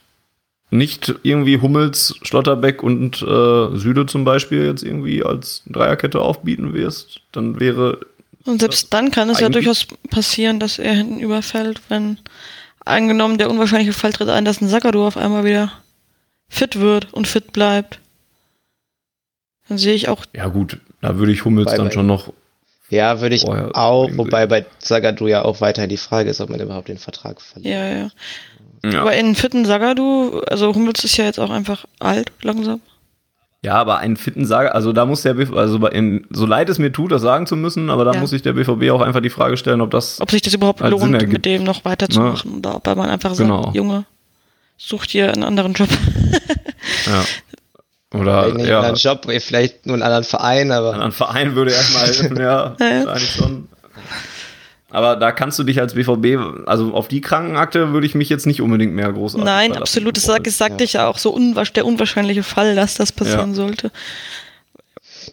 [0.71, 7.21] nicht irgendwie Hummels, Schlotterbeck und äh, Süde zum Beispiel jetzt irgendwie als Dreierkette aufbieten wirst,
[7.31, 7.99] dann wäre.
[8.45, 12.17] Und selbst dann kann es ja durchaus passieren, dass er hinten überfällt, wenn
[12.83, 15.71] angenommen der unwahrscheinliche Fall tritt ein, dass ein Sakadu auf einmal wieder
[16.49, 17.99] fit wird und fit bleibt.
[19.67, 20.25] Dann sehe ich auch.
[20.35, 22.33] Ja, gut, da würde ich Hummels dann schon noch
[22.89, 26.59] ja, würde ich auch, wobei bei Sagadu ja auch weiter die Frage ist, ob man
[26.59, 27.73] überhaupt den Vertrag verliert.
[27.73, 28.09] Ja, ja.
[28.91, 29.01] ja.
[29.01, 32.81] Aber in fitten Sagadu, also Hummels ist ja jetzt auch einfach alt, langsam.
[33.63, 36.79] Ja, aber einen fitten Sager, also da muss der BVB, also in, so leid es
[36.79, 38.19] mir tut, das sagen zu müssen, aber da ja.
[38.19, 40.19] muss sich der BVB auch einfach die Frage stellen, ob das.
[40.19, 42.57] Ob sich das überhaupt lohnt, mit dem noch weiterzumachen ja.
[42.57, 43.63] oder ob man einfach genau.
[43.63, 44.05] sagt, Junge,
[44.77, 45.89] sucht hier einen anderen Job.
[47.05, 47.25] ja.
[48.19, 48.81] Oder vielleicht ja.
[48.81, 50.93] einen Job, vielleicht nur einen anderen Verein, aber.
[50.93, 53.67] Einen anderen Verein würde erstmal, ja, wahrscheinlich schon.
[54.93, 58.45] Aber da kannst du dich als BVB, also auf die Krankenakte würde ich mich jetzt
[58.45, 59.43] nicht unbedingt mehr großartig.
[59.43, 60.15] Nein, absolut.
[60.15, 60.85] Das, sag, sagte ja.
[60.85, 61.17] ich ja auch.
[61.17, 63.55] So unwasch, der unwahrscheinliche Fall, dass das passieren ja.
[63.55, 63.91] sollte.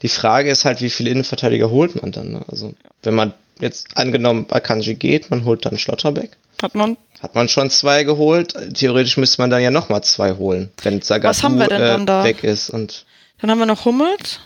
[0.00, 2.32] Die Frage ist halt, wie viele Innenverteidiger holt man dann?
[2.32, 2.40] Ne?
[2.48, 2.72] Also,
[3.02, 6.30] wenn man jetzt angenommen Akanji geht, man holt dann Schlotterbeck.
[6.62, 6.96] Hat man.
[7.22, 8.54] Hat man schon zwei geholt?
[8.74, 12.70] Theoretisch müsste man dann ja nochmal zwei holen, wenn Zagadou äh, weg ist.
[12.70, 13.04] Und
[13.40, 14.40] dann haben wir noch Hummels.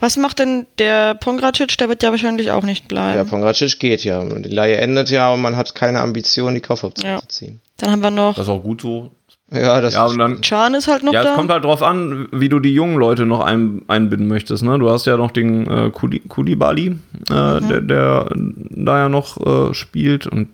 [0.00, 1.78] Was macht denn der Pongracic?
[1.78, 3.16] Der wird ja wahrscheinlich auch nicht bleiben.
[3.16, 4.22] Ja, Pongracic geht ja.
[4.24, 7.20] Die Leihe endet ja und man hat keine Ambition, die Kaufoption ja.
[7.20, 7.60] zu ziehen.
[7.76, 8.34] Dann haben wir noch.
[8.34, 9.10] Das ist auch gut so.
[9.52, 11.28] Ja, das ja, und dann, Chan ist halt noch ja, da.
[11.28, 14.62] Ja, es kommt halt drauf an, wie du die jungen Leute noch ein, einbinden möchtest.
[14.62, 14.78] Ne?
[14.78, 16.86] Du hast ja noch den äh, Kulibali,
[17.30, 17.68] äh, mhm.
[17.68, 20.28] der, der da ja noch äh, spielt.
[20.28, 20.48] Und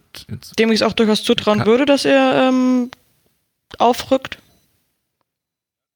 [0.59, 2.90] Dem ich es auch durchaus zutrauen würde, dass er ähm,
[3.78, 4.38] aufrückt.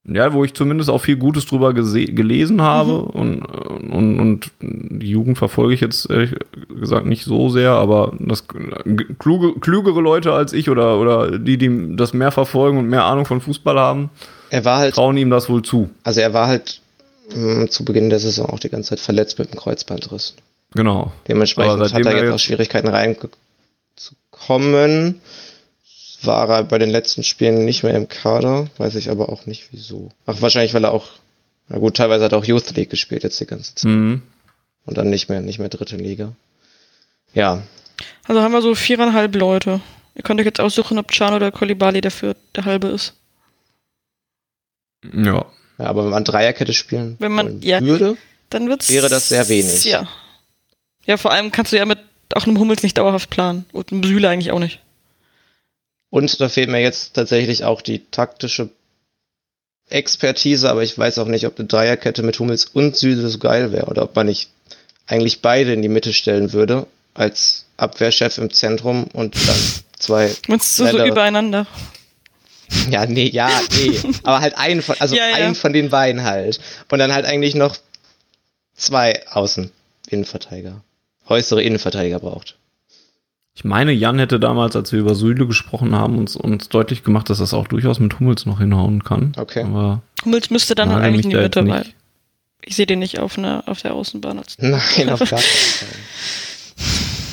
[0.04, 3.00] Ja, wo ich zumindest auch viel Gutes drüber gelesen habe mhm.
[3.00, 6.34] und, und, und die Jugend verfolge ich jetzt ehrlich
[6.68, 8.46] gesagt nicht so sehr, aber das
[9.18, 13.26] kluge, klügere Leute als ich oder, oder die, die das mehr verfolgen und mehr Ahnung
[13.26, 14.08] von Fußball haben,
[14.50, 15.90] halt, trauen ihm das wohl zu.
[16.02, 16.80] Also er war halt
[17.34, 20.34] mh, zu Beginn der Saison auch die ganze Zeit verletzt mit dem Kreuzbandriss.
[20.74, 21.12] Genau.
[21.28, 22.88] Dementsprechend hat er jetzt auch Schwierigkeiten
[26.22, 29.68] war er bei den letzten Spielen nicht mehr im Kader, weiß ich aber auch nicht
[29.72, 30.10] wieso.
[30.26, 31.08] Ach, wahrscheinlich, weil er auch,
[31.68, 33.90] na gut, teilweise hat er auch Youth League gespielt jetzt die ganze Zeit.
[33.90, 34.22] Mhm.
[34.86, 36.32] Und dann nicht mehr, nicht mehr dritte Liga.
[37.34, 37.62] Ja.
[38.24, 39.80] Also haben wir so viereinhalb Leute.
[40.14, 43.14] Ihr könnt euch jetzt aussuchen, ob Chan oder Kolibali dafür der halbe ist.
[45.04, 45.46] Ja.
[45.78, 48.18] Ja, aber wenn man Dreierkette spielen wenn man, ja, würde,
[48.50, 49.84] dann wird's, wäre das sehr wenig.
[49.84, 50.06] Ja.
[51.06, 51.98] Ja, vor allem kannst du ja mit
[52.34, 53.64] auch einem Hummels nicht dauerhaft planen.
[53.72, 54.80] Und einem Süle eigentlich auch nicht.
[56.10, 58.70] Und da fehlt mir jetzt tatsächlich auch die taktische
[59.88, 63.72] Expertise, aber ich weiß auch nicht, ob eine Dreierkette mit Hummels und Süle so geil
[63.72, 64.50] wäre oder ob man nicht
[65.06, 69.56] eigentlich beide in die Mitte stellen würde als Abwehrchef im Zentrum und dann
[69.98, 70.32] zwei.
[70.46, 71.66] Meinst du so übereinander?
[72.88, 74.00] Ja, nee, ja, nee.
[74.22, 75.34] Aber halt einen von, also Ja, ja.
[75.34, 76.60] einen von den beiden halt.
[76.90, 77.76] Und dann halt eigentlich noch
[78.76, 79.72] zwei Außen
[80.08, 80.82] Innenverteidiger.
[81.26, 82.56] Äußere Innenverteidiger braucht.
[83.60, 87.28] Ich meine, Jan hätte damals, als wir über Süle gesprochen haben, uns, uns deutlich gemacht,
[87.28, 89.34] dass das auch durchaus mit Hummels noch hinhauen kann.
[89.36, 89.64] Okay.
[89.64, 91.84] Aber Hummels müsste dann halt eigentlich in die da Mitte, weil
[92.62, 94.38] ich sehe den nicht auf, einer auf der Außenbahn.
[94.38, 95.88] Als Nein, auf gar keinen Fall.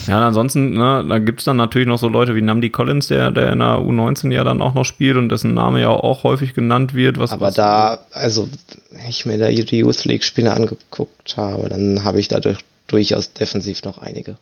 [0.08, 3.32] Ja, und ansonsten, ne, da gibt's dann natürlich noch so Leute wie Namdi Collins, der,
[3.32, 6.54] der in der U19 ja dann auch noch spielt und dessen Name ja auch häufig
[6.54, 7.20] genannt wird.
[7.20, 8.50] Was, Aber was, da, also,
[8.92, 12.58] wenn ich mir da die Youth League Spiele angeguckt habe, dann habe ich dadurch
[12.88, 14.36] durchaus defensiv noch einige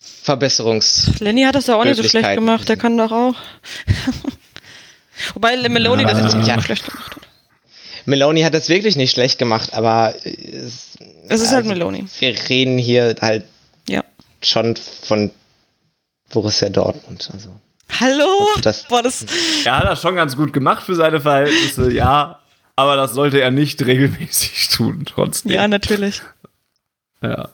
[0.00, 1.18] Verbesserungs.
[1.20, 3.34] Lenny hat das ja auch nicht so schlecht gemacht, der kann doch auch.
[5.34, 6.60] Wobei Meloni das jetzt nicht Ja.
[6.60, 7.22] schlecht gemacht hat.
[8.06, 10.96] Meloni hat das wirklich nicht schlecht gemacht, aber es,
[11.28, 12.06] Es ist halt also, Meloni.
[12.20, 13.44] Wir reden hier halt
[13.88, 14.02] Ja.
[14.42, 15.30] schon von
[16.30, 17.28] Borussia Dortmund.
[17.32, 17.50] Also
[18.00, 18.46] Hallo?
[18.62, 19.26] Das- Boah, das,
[19.64, 22.38] er hat das schon ganz gut gemacht für seine Verhältnisse, ja.
[22.76, 25.50] Aber das sollte er nicht regelmäßig tun, trotzdem.
[25.52, 26.22] ja, natürlich.
[27.22, 27.48] Ja.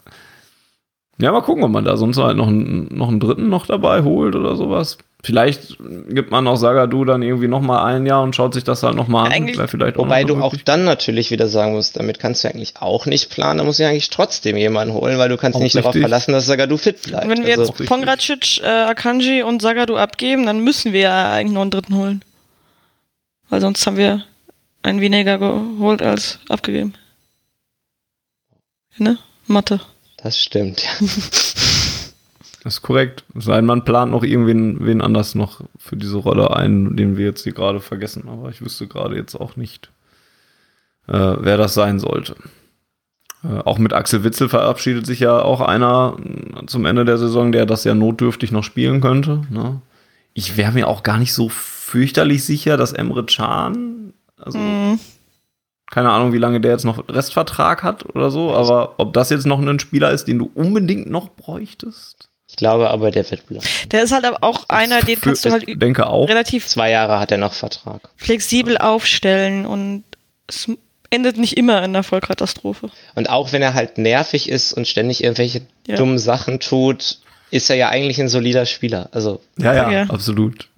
[1.18, 4.02] Ja, mal gucken, ob man da sonst halt noch einen, noch einen dritten noch dabei
[4.02, 4.98] holt oder sowas.
[5.22, 8.82] Vielleicht gibt man auch Sagadu dann irgendwie noch mal ein Jahr und schaut sich das
[8.82, 9.48] halt noch mal an.
[9.48, 12.74] Vielleicht Wobei noch du eine auch dann natürlich wieder sagen musst, damit kannst du eigentlich
[12.78, 15.62] auch nicht planen, da musst du ja eigentlich trotzdem jemanden holen, weil du kannst Auch
[15.62, 16.02] nicht darauf richtig.
[16.02, 17.26] verlassen, dass Sagadu fit bleibt.
[17.26, 21.54] Wenn wir also, jetzt Pongracic, äh, Akanji und Sagadu abgeben, dann müssen wir ja eigentlich
[21.54, 22.22] noch einen dritten holen.
[23.48, 24.24] Weil sonst haben wir
[24.82, 26.92] einen weniger geholt als abgegeben.
[28.98, 29.16] Ne?
[29.46, 29.80] Mathe.
[30.24, 30.90] Das stimmt, ja.
[32.64, 33.24] Das ist korrekt.
[33.36, 37.18] Es sei denn, man plant noch irgendwen wen anders noch für diese Rolle ein, den
[37.18, 38.26] wir jetzt hier gerade vergessen.
[38.26, 39.90] Aber ich wüsste gerade jetzt auch nicht,
[41.06, 42.36] äh, wer das sein sollte.
[43.44, 47.52] Äh, auch mit Axel Witzel verabschiedet sich ja auch einer äh, zum Ende der Saison,
[47.52, 49.42] der das ja notdürftig noch spielen könnte.
[49.50, 49.82] Ne?
[50.32, 54.98] Ich wäre mir auch gar nicht so fürchterlich sicher, dass Emre Can, also Mhm.
[55.94, 59.46] Keine Ahnung, wie lange der jetzt noch Restvertrag hat oder so, aber ob das jetzt
[59.46, 62.28] noch ein Spieler ist, den du unbedingt noch bräuchtest?
[62.48, 63.64] Ich glaube aber, der wird bleiben.
[63.90, 66.28] Der ist halt aber auch einer, den Für- kannst du halt ich denke auch.
[66.28, 68.00] relativ Zwei Jahre hat er noch Vertrag.
[68.16, 70.04] flexibel aufstellen und
[70.46, 70.68] es
[71.10, 72.90] endet nicht immer in einer Vollkatastrophe.
[73.14, 75.96] Und auch wenn er halt nervig ist und ständig irgendwelche Ja.
[75.96, 77.18] dummen Sachen tut,
[77.50, 79.08] ist er ja eigentlich ein solider Spieler.
[79.12, 80.02] Also, Ja, ja, Ja.
[80.10, 80.68] absolut.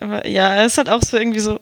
[0.00, 1.58] Aber ja, er ist halt auch so irgendwie so.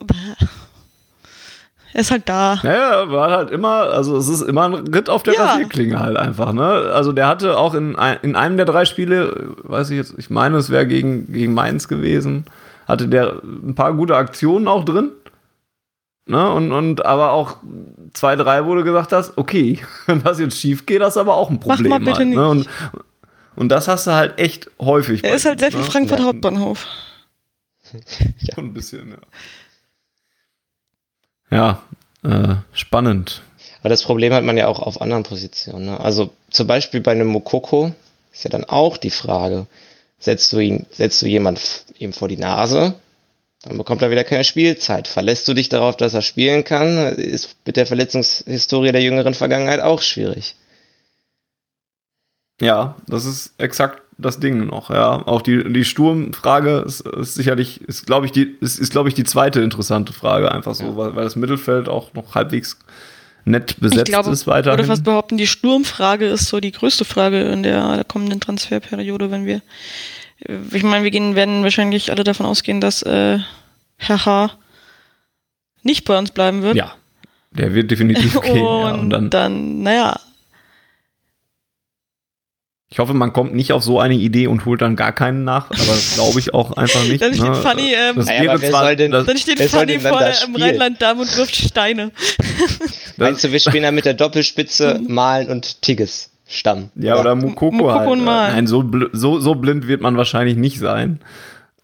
[1.97, 2.61] Er ist halt da.
[2.63, 5.47] Naja, war halt immer, also es ist immer ein Ritt auf der Ja.
[5.47, 6.63] Rasierklinge halt einfach, ne?
[6.93, 10.29] Also der hatte auch in, ein, in einem der drei Spiele, weiß ich jetzt, ich
[10.29, 12.45] meine, es wäre gegen, gegen Mainz gewesen,
[12.87, 15.11] hatte der ein paar gute Aktionen auch drin.
[16.27, 16.53] Ne?
[16.53, 17.57] Und, und aber auch
[18.13, 21.35] zwei, drei, wo du gesagt hast, okay, wenn das jetzt schief geht, das ist aber
[21.35, 21.89] auch ein Mach Problem.
[21.89, 22.55] mal bitte halt, ne?
[22.57, 22.69] nicht.
[22.93, 23.01] und,
[23.57, 25.25] und das hast du halt echt häufig.
[25.25, 25.87] Er ist halt sehr viel ne?
[25.87, 26.27] Frankfurt Ja.
[26.27, 26.85] Hauptbahnhof.
[28.55, 29.17] So ein bisschen, ja.
[31.51, 31.83] Ja,
[32.25, 33.43] äh, spannend.
[33.81, 35.87] aber das Problem hat man ja auch auf anderen Positionen.
[35.87, 36.01] Ne?
[36.01, 37.93] Also zum Beispiel bei einem Mokoko
[38.33, 39.67] ist ja dann auch die Frage,
[40.19, 42.95] setzt du ihn, setzt du jemand ihm vor die Nase,
[43.63, 45.09] dann bekommt er wieder keine Spielzeit.
[45.09, 49.81] Verlässt du dich darauf, dass er spielen kann, ist mit der Verletzungshistorie der jüngeren Vergangenheit
[49.81, 50.57] auch schwierig.
[52.61, 55.27] Ja, das ist exakt das Ding noch, ja.
[55.27, 59.15] Auch die, die Sturmfrage ist, ist sicherlich, ist, glaube ich, die, ist, ist, glaube ich,
[59.15, 60.97] die zweite interessante Frage, einfach so, Ja.
[60.97, 62.79] weil, weil das Mittelfeld auch noch halbwegs
[63.45, 64.87] nett besetzt glaube, ist ich würde weiterhin.
[64.87, 69.61] fast behaupten, die Sturmfrage ist so die größte Frage in der kommenden Transferperiode, wenn wir,
[70.73, 73.39] ich meine, wir gehen, werden wahrscheinlich alle davon ausgehen, dass äh,
[73.99, 74.51] Herr H.
[75.83, 76.77] nicht bei uns bleiben wird.
[76.77, 76.93] ja,
[77.53, 78.57] der wird definitiv gehen.
[78.57, 78.63] ja.
[78.63, 80.19] und, Und dann, dann, naja,
[82.97, 85.67] ich hoffe, man kommt nicht auf so eine Idee und holt dann gar keinen nach,
[85.67, 87.21] aber das glaube ich auch einfach nicht.
[87.21, 87.55] Dann steht ne?
[87.57, 90.63] Fanny, ähm, das wäre wer zwar, soll denn- das, dann steht vorne da im spielen?
[90.63, 92.11] Rheinland-Damm und wirft Steine.
[93.19, 96.89] Meinst du, wir spielen dann mit der Doppelspitze Malen und Tigges Stamm?
[96.95, 98.09] ja, oder Mukoko, Mukoko halt.
[98.09, 98.53] und Mal.
[98.53, 101.21] Nein, so, bl so, so blind wird man wahrscheinlich nicht sein.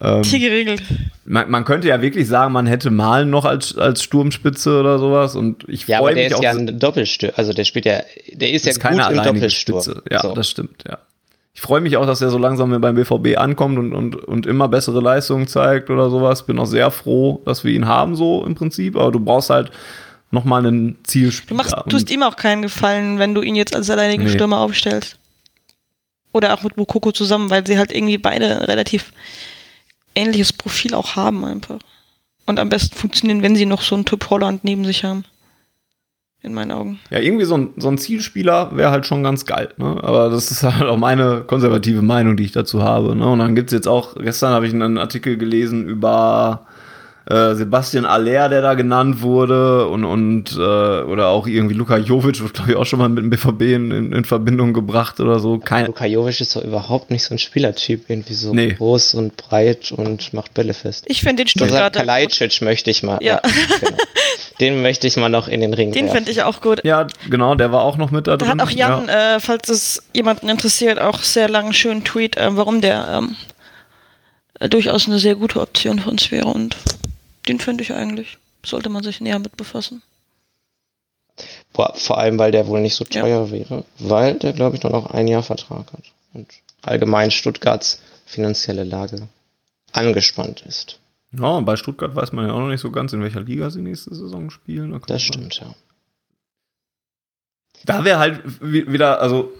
[0.03, 0.83] Ähm, Hier geregelt.
[1.25, 5.37] Man, man könnte ja wirklich sagen, man hätte Malen noch als, als Sturmspitze oder sowas
[5.37, 6.43] und ich Ja, aber freue der mich ist auch.
[6.43, 8.01] ja ein Doppelstür, also der spielt ja,
[8.33, 9.81] der ist, ist ja keine gut im alleinige Doppelsturm.
[9.83, 10.03] Spitze.
[10.11, 10.35] Ja, so.
[10.35, 10.99] das stimmt, ja.
[11.55, 14.69] Ich freue mich auch, dass er so langsam beim BVB ankommt und, und, und immer
[14.69, 16.47] bessere Leistungen zeigt oder sowas.
[16.47, 18.97] Bin auch sehr froh, dass wir ihn haben, so im Prinzip.
[18.97, 19.71] Aber du brauchst halt
[20.31, 21.49] nochmal einen Zielspieler.
[21.51, 24.31] Du machst, tust ihm auch keinen Gefallen, wenn du ihn jetzt als alleinigen Nee.
[24.31, 25.19] Stürmer aufstellst.
[26.33, 29.13] Oder auch mit Mukoko zusammen, weil sie halt irgendwie beide relativ
[30.15, 31.79] ähnliches Profil auch haben einfach.
[32.47, 35.25] Und am besten funktionieren, wenn sie noch so einen Typ Holland neben sich haben.
[36.45, 36.99] In meinen Augen.
[37.11, 40.01] Ja, irgendwie so ein, so ein Zielspieler wäre halt schon ganz geil, ne?
[40.03, 43.15] Aber das ist halt auch meine konservative Meinung, die ich dazu habe.
[43.15, 43.25] Ne?
[43.25, 46.67] Und dann gibt's jetzt auch, gestern habe ich einen Artikel gelesen über
[47.27, 52.41] äh, Sebastian Aller, der da genannt wurde, und, und äh, oder auch irgendwie Luka Jovic,
[52.43, 55.39] wird, glaube ich, auch schon mal mit dem BVB in, in, in Verbindung gebracht oder
[55.39, 55.59] so.
[55.59, 58.73] Kein, Luka Jovic ist doch überhaupt nicht so ein Spielertyp, irgendwie so Nee.
[58.73, 61.05] groß und breit und macht Bälle fest.
[61.07, 62.01] Ich finde den Stuttgarter.
[62.01, 63.19] Kalajdzic möchte ich mal.
[63.23, 63.41] Ja.
[63.81, 63.97] genau.
[64.61, 66.85] Den möchte ich mal noch in den Ring Den finde ich auch gut.
[66.85, 68.61] ja, genau, der war auch noch mit da Da drin.
[68.61, 69.37] hat auch Jan, ja.
[69.37, 73.35] äh, falls es jemanden interessiert, auch sehr langen schönen Tweet, äh, warum der ähm,
[74.61, 76.77] äh, durchaus eine sehr gute Option für uns wäre und
[77.49, 78.39] den finde ich eigentlich.
[78.65, 80.03] Sollte man sich näher mit befassen.
[81.73, 83.23] Boah, vor allem, weil der wohl nicht so Ja.
[83.23, 86.05] teuer wäre, weil der, glaube ich, nur noch ein Jahr Vertrag hat.
[86.35, 86.47] Und
[86.83, 89.29] allgemein Stuttgarts finanzielle Lage
[89.93, 90.99] angespannt ist.
[91.33, 93.71] ja, und bei Stuttgart weiß man ja auch noch nicht so ganz, in welcher Liga
[93.71, 94.93] sie nächste Saison spielen.
[94.93, 95.75] Da Das stimmt, ja.
[97.85, 99.53] Da wäre halt wi- wieder, also,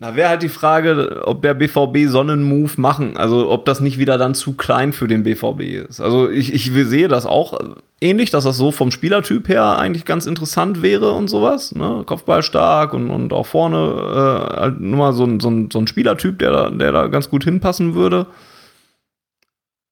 [0.00, 3.80] da wäre halt die Frage, ob der BVB so einen Move machen, also ob das
[3.80, 6.00] nicht wieder dann zu klein für den BVB ist.
[6.00, 7.58] Also ich, ich sehe das auch
[8.00, 12.02] ähnlich, dass das so vom Spielertyp her eigentlich ganz interessant wäre und sowas, ne?
[12.06, 15.78] Kopfball stark und, und auch vorne äh, halt nur mal so ein, so, ein, so
[15.78, 18.26] ein Spielertyp, der da, der da ganz gut hinpassen würde.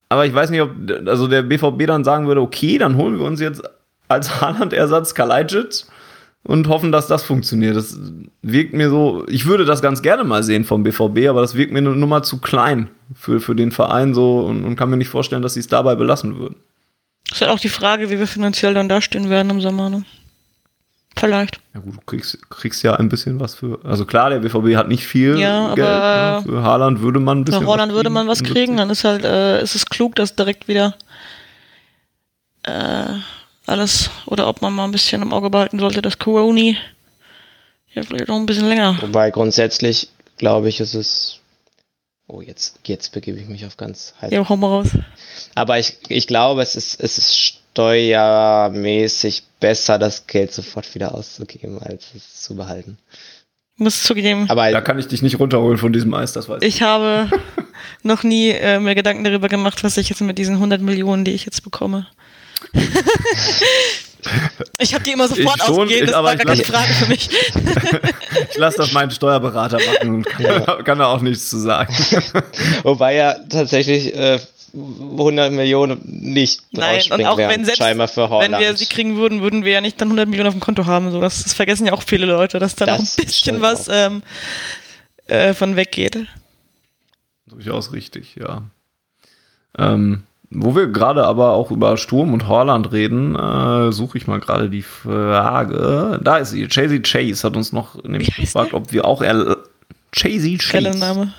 [0.09, 0.71] Aber ich weiß nicht, ob
[1.05, 3.63] also der BVB dann sagen würde, okay, dann holen wir uns jetzt
[4.09, 5.85] als Haaland-Ersatz Kalajdzic
[6.49, 7.77] und hoffen, dass das funktioniert.
[7.77, 7.97] Das
[8.43, 11.73] wirkt mir so, ich würde das ganz gerne mal sehen vom BVB, aber das wirkt
[11.73, 14.97] mir nur nur mal zu klein für, für den Verein so und, und kann mir
[14.97, 16.57] nicht vorstellen, dass sie es dabei belassen würden.
[17.31, 19.91] Ist halt auch die Frage, wie wir finanziell dann dastehen werden im Sommer.
[19.91, 20.05] Ne?
[21.19, 21.61] Vielleicht.
[21.75, 24.89] Ja gut, du kriegst, kriegst ja ein bisschen was für, also klar, der BVB hat
[24.89, 26.51] nicht viel Ja, Geld, aber- ne?
[26.51, 28.55] für Haaland würde man ein bisschen Nach Holland würde man was kriegen.
[28.55, 30.95] kriegen, dann ist halt, äh, ist es klug, dass direkt wieder
[32.63, 33.15] äh,
[33.69, 36.77] alles, oder ob man mal ein bisschen im Auge behalten sollte, dass Coroni
[37.95, 38.99] ja vielleicht noch ein bisschen länger.
[39.01, 41.41] Wobei grundsätzlich, glaube ich, ist es.
[42.27, 44.31] Oh, jetzt, jetzt begebe ich mich auf ganz heiß.
[44.31, 44.89] Ja, hau mal raus.
[45.55, 51.81] Aber ich, ich glaube, es ist, es ist steuermäßig besser, das Geld sofort wieder auszugeben,
[51.83, 52.99] als es zu behalten.
[53.77, 56.63] Ich muss zugeben, Aber Da kann ich dich nicht runterholen von diesem Eis, das weiß
[56.63, 56.69] ich.
[56.69, 57.31] ich habe
[58.03, 61.33] noch nie äh, mir Gedanken darüber gemacht, was ich jetzt mit diesen 100 Millionen, die
[61.33, 62.07] ich jetzt bekomme.
[64.79, 67.07] ich habe die immer sofort Ich schon, ausgegeben, ich- das war gar keine Frage für
[67.07, 67.29] mich.
[68.51, 70.61] Ich lasse das meinen Steuerberater machen und kann, Ja.
[70.85, 71.95] kann da auch nichts zu sagen.
[72.83, 74.39] wobei ja tatsächlich äh,
[74.75, 79.73] 100 Millionen nicht Nein, und auch wenn selbst wenn wir sie kriegen würden, würden wir
[79.73, 81.11] ja nicht dann 100 Millionen auf dem Konto haben.
[81.11, 84.23] So, das, das vergessen ja auch viele Leute, dass da noch ein bisschen was ähm,
[85.27, 86.27] äh, von weggeht.
[87.47, 88.63] Durchaus richtig, ja.
[89.79, 94.41] Ähm, wo wir gerade aber auch über Sturm und Horland reden, äh, suche ich mal
[94.41, 96.21] gerade die Frage.
[96.23, 96.67] Da ist sie.
[96.69, 99.59] Chasey Chase hat uns noch nämlich gefragt, ob wir auch er
[100.13, 101.33] Chasey Chase Name.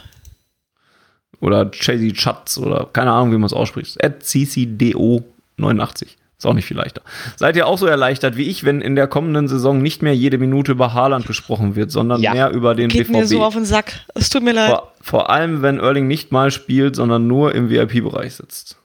[1.39, 4.03] oder Chasey Chatz oder keine Ahnung, wie man es ausspricht.
[4.03, 6.07] At CCDO89.
[6.37, 7.01] Ist auch nicht viel leichter.
[7.35, 10.37] Seid ihr auch so erleichtert wie ich, wenn in der kommenden Saison nicht mehr jede
[10.37, 12.31] Minute über Haaland gesprochen wird, sondern Ja.
[12.31, 13.11] mehr über den Geht BVB?
[13.17, 14.05] mir so auf den Sack.
[14.15, 14.69] Es tut mir leid.
[14.69, 18.77] Vor, vor allem, wenn Erling nicht mal spielt, sondern nur im VIP-Bereich sitzt.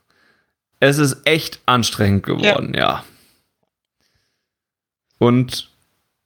[0.85, 3.03] Es ist echt anstrengend geworden, ja.
[5.17, 5.71] Und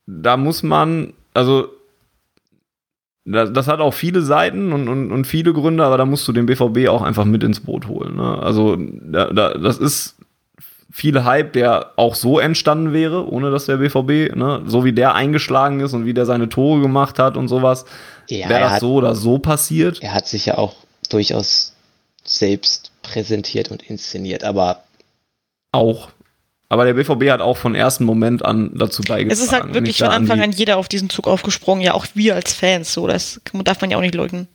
[0.05, 1.69] da muss man, also,
[3.23, 6.33] das, das hat auch viele Seiten und, und, und viele Gründe, aber da musst du
[6.33, 8.17] den BVB auch einfach mit ins Boot holen.
[8.17, 8.39] Ne?
[8.39, 10.17] Also, da, da, das ist
[10.91, 15.15] viel Hype, der auch so entstanden wäre, ohne dass der BVB, ne, so wie der
[15.15, 17.85] eingeschlagen ist und wie der seine Tore gemacht hat und sowas,
[18.27, 20.01] ja, wäre das hat, so oder so passiert.
[20.01, 20.75] er hat sich ja auch
[21.09, 21.73] durchaus
[22.25, 24.83] selbst präsentiert und inszeniert, aber
[25.71, 26.09] Auch.
[26.71, 29.31] Aber der BVB hat auch von ersten Moment an dazu beigetragen.
[29.31, 31.83] es ist halt wirklich von an Anfang an jeder auf diesen Zug aufgesprungen.
[31.83, 32.93] Ja, auch wir als Fans.
[32.93, 34.47] So, das darf man ja auch nicht leugnen.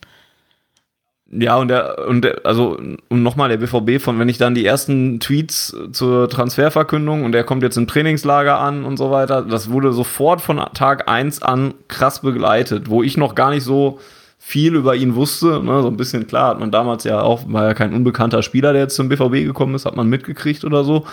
[1.37, 2.79] Ja, und der, und der, also,
[3.09, 7.43] und nochmal der BVB von, wenn ich dann die ersten Tweets zur Transferverkündung und der
[7.43, 11.75] kommt jetzt im Trainingslager an und so weiter, das wurde sofort von Tag eins an
[11.89, 13.99] krass begleitet, wo ich noch gar nicht so
[14.47, 17.65] viel über ihn wusste, ne, so ein bisschen klar hat man damals ja auch, war
[17.65, 21.07] ja kein unbekannter Spieler, der jetzt zum BVB gekommen ist, hat man mitgekriegt oder so.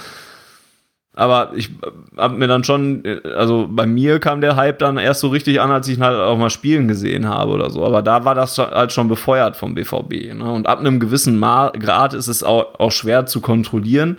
[1.13, 1.69] Aber ich
[2.17, 5.61] habe mir dann schon, äh, also bei mir kam der Hype dann erst so richtig
[5.61, 7.85] an, als ich ihn halt auch mal spielen gesehen habe oder so.
[7.85, 10.33] Aber da war das halt schon befeuert vom BVB.
[10.33, 10.51] Ne?
[10.51, 14.17] Und ab einem gewissen Grad ist es auch, auch schwer zu kontrollieren.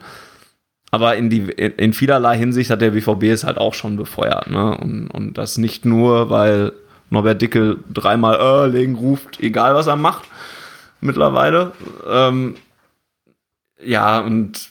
[0.90, 4.50] aber in, die, in vielerlei Hinsicht hat der BVB es halt auch schon befeuert.
[4.50, 4.76] Ne?
[4.78, 6.72] Und, und das nicht nur, weil
[7.12, 10.24] Norbert Dickel dreimal Erling ruft, egal was er macht,
[11.02, 11.72] mittlerweile.
[12.08, 12.54] Ähm,
[13.84, 14.70] ja, und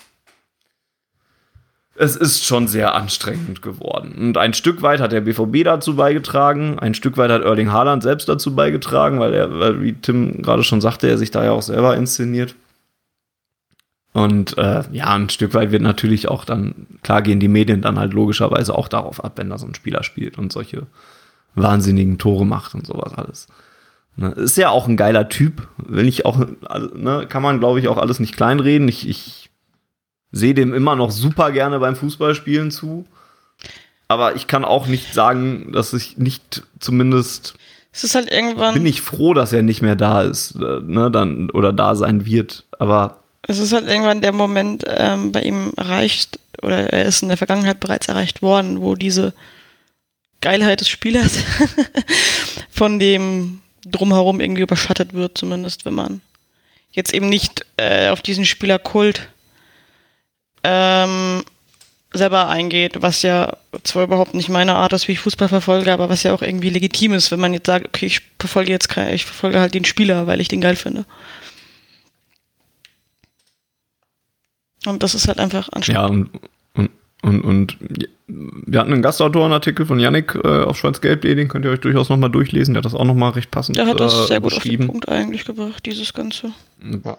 [1.93, 4.15] es ist schon sehr anstrengend geworden.
[4.18, 8.01] Und ein Stück weit hat der BVB dazu beigetragen, ein Stück weit hat Erling Haaland
[8.01, 11.51] selbst dazu beigetragen, weil er, weil, wie Tim gerade schon sagte, er sich da ja
[11.51, 12.55] auch selber inszeniert.
[14.13, 17.99] Und äh, ja, ein Stück weit wird natürlich auch dann, klar gehen die Medien dann
[17.99, 20.88] halt logischerweise auch darauf ab, wenn da so ein Spieler spielt und solche
[21.56, 23.48] wahnsinnigen Tore macht und sowas alles.
[24.18, 27.88] Ne, ist ja auch ein geiler Typ, will ich auch, ne, kann man glaube ich
[27.88, 28.88] auch alles nicht kleinreden.
[28.88, 29.49] Ich, ich
[30.32, 33.06] sehe dem immer noch super gerne beim Fußballspielen zu.
[34.07, 37.53] Aber ich kann auch nicht sagen, dass ich nicht zumindest.
[37.94, 38.73] Es ist halt irgendwann.
[38.73, 42.26] Bin ich froh, dass er nicht mehr da ist, äh, ne, dann, oder da sein
[42.26, 42.65] wird.
[42.78, 47.30] Aber es ist halt irgendwann der Moment ähm, bei ihm erreicht, oder er ist in
[47.30, 49.34] der Vergangenheit bereits erreicht worden, wo diese
[50.41, 51.38] Geilheit des Spielers
[52.72, 56.22] von dem drumherum irgendwie überschattet wird, zumindest wenn man
[56.91, 59.30] jetzt eben nicht äh, auf diesen Spielerkult
[60.63, 61.43] ähm,
[62.13, 66.09] selber eingeht, was ja zwar überhaupt nicht meine Art ist, wie ich Fußball verfolge, aber
[66.09, 69.26] was ja auch irgendwie legitim ist, wenn man jetzt sagt, okay, ich verfolge jetzt ich
[69.26, 71.05] verfolge halt den Spieler, weil ich den geil finde.
[74.85, 76.01] Und das ist halt einfach anstrengend.
[76.01, 76.30] Ja, und,
[77.22, 77.77] und, und,
[78.27, 82.30] wir hatten einen Gastautorenartikel von Yannick äh, auf schwarzgelb.de, den könnt ihr euch durchaus nochmal
[82.30, 82.73] durchlesen.
[82.73, 84.88] Der hat das auch nochmal recht passend Der hat das äh, sehr gut auf den
[84.88, 86.52] Punkt eigentlich gebracht, dieses Ganze.
[87.03, 87.18] Ja.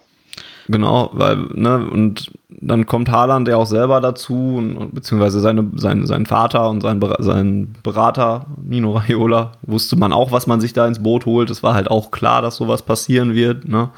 [0.67, 6.05] Genau, weil, ne, und dann kommt Haaland ja auch selber dazu, und, beziehungsweise seine, sein,
[6.05, 10.87] sein Vater und sein, sein Berater, Nino Raiola, wusste man auch, was man sich da
[10.87, 11.49] ins Boot holt.
[11.49, 13.89] Es war halt auch klar, dass sowas passieren wird, ne?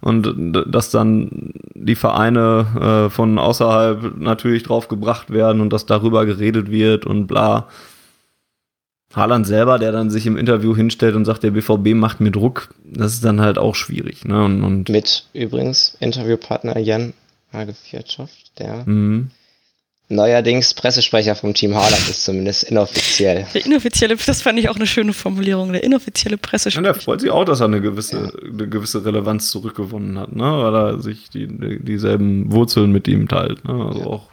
[0.00, 6.26] Und dass dann die Vereine äh, von außerhalb natürlich drauf gebracht werden und dass darüber
[6.26, 7.68] geredet wird und bla.
[9.12, 12.72] Haaland selber, der dann sich im Interview hinstellt und sagt, der BVB macht mir Druck,
[12.84, 14.24] das ist dann halt auch schwierig.
[14.24, 14.44] Ne?
[14.44, 17.12] Und, und Mit übrigens Interviewpartner Jan
[17.52, 17.74] Hage
[18.58, 19.30] der mhm
[20.10, 23.46] neuerdings Pressesprecher vom Team Haaland ist, zumindest inoffiziell.
[23.54, 26.84] Der inoffizielle, das fand ich auch eine schöne Formulierung, der inoffizielle Pressesprecher.
[26.84, 28.48] Ja, der freut sich auch, dass er eine gewisse, ja.
[28.48, 30.44] eine gewisse Relevanz zurückgewonnen hat, ne?
[30.44, 31.46] weil er sich die,
[31.80, 33.84] dieselben Wurzeln mit ihm teilt, ne?
[33.86, 34.06] also ja.
[34.06, 34.28] auch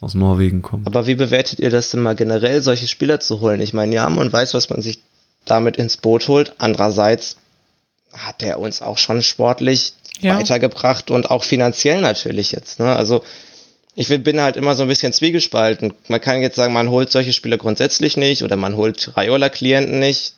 [0.00, 0.88] aus Norwegen kommt.
[0.88, 3.60] Aber wie bewertet ihr das denn mal generell, solche Spieler zu holen?
[3.60, 4.98] Ich meine, ja, man weiß, was man sich
[5.44, 6.54] damit ins Boot holt.
[6.58, 7.36] Andererseits
[8.12, 10.36] hat er uns auch schon sportlich ja.
[10.36, 12.80] weitergebracht und auch finanziell natürlich jetzt.
[12.80, 12.94] Ne?
[12.94, 13.22] Also
[13.94, 15.92] ich bin halt immer so ein bisschen zwiegespalten.
[16.08, 20.34] Man kann jetzt sagen, man holt solche Spieler grundsätzlich nicht oder man holt Raiola-Klienten nicht.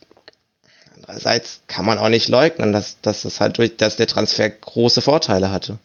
[0.96, 5.02] Andererseits kann man auch nicht leugnen, dass, dass das halt durch, dass der Transfer große
[5.02, 5.78] Vorteile hatte.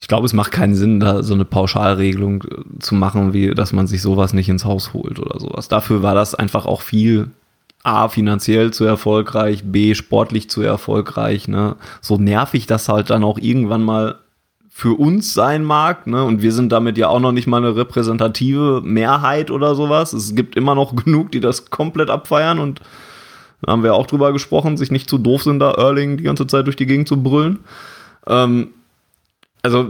[0.00, 3.72] Ich glaube, es macht keinen Sinn, da so eine Pauschalregelung äh, zu machen, wie dass
[3.72, 5.68] man sich sowas nicht ins Haus holt oder sowas.
[5.68, 7.30] Dafür war das einfach auch viel
[7.82, 11.48] A, finanziell zu erfolgreich, B, sportlich zu erfolgreich.
[11.48, 11.76] Ne?
[12.00, 14.18] So nervig das halt dann auch irgendwann mal
[14.78, 16.22] für uns sein mag, ne?
[16.22, 20.12] Und wir sind damit ja auch noch nicht mal eine repräsentative Mehrheit oder sowas.
[20.12, 22.80] Es gibt immer noch genug, die das komplett abfeiern und
[23.60, 26.46] da haben wir auch drüber gesprochen, sich nicht zu doof sind, da Erling die ganze
[26.46, 27.58] Zeit durch die Gegend zu brüllen.
[28.28, 28.68] Ähm,
[29.62, 29.88] also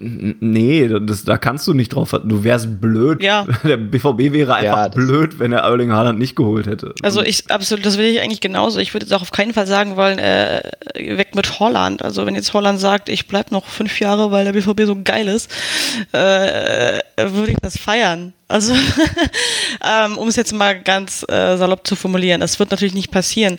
[0.00, 2.14] Nee, das, da kannst du nicht drauf.
[2.24, 3.20] Du wärst blöd.
[3.22, 3.46] Ja.
[3.64, 6.94] Der BVB wäre einfach ja, blöd, wenn er Erling Haaland nicht geholt hätte.
[7.02, 8.78] Also ich absolut, das will ich eigentlich genauso.
[8.78, 10.62] Ich würde jetzt auch auf keinen Fall sagen wollen, äh,
[10.94, 12.02] weg mit Holland.
[12.02, 15.26] Also wenn jetzt Holland sagt, ich bleib noch fünf Jahre, weil der BVB so geil
[15.26, 15.50] ist,
[16.12, 18.34] äh, würde ich das feiern.
[18.46, 18.74] Also
[19.84, 23.58] ähm, um es jetzt mal ganz äh, salopp zu formulieren, das wird natürlich nicht passieren.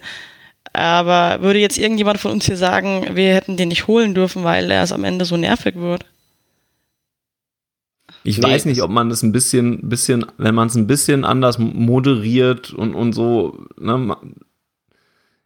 [0.71, 4.71] Aber würde jetzt irgendjemand von uns hier sagen, wir hätten den nicht holen dürfen, weil
[4.71, 6.05] er es am Ende so nervig wird?
[8.23, 11.23] Ich nee, weiß nicht, ob man das ein bisschen, bisschen, wenn man es ein bisschen
[11.25, 14.17] anders moderiert und, und so, ne,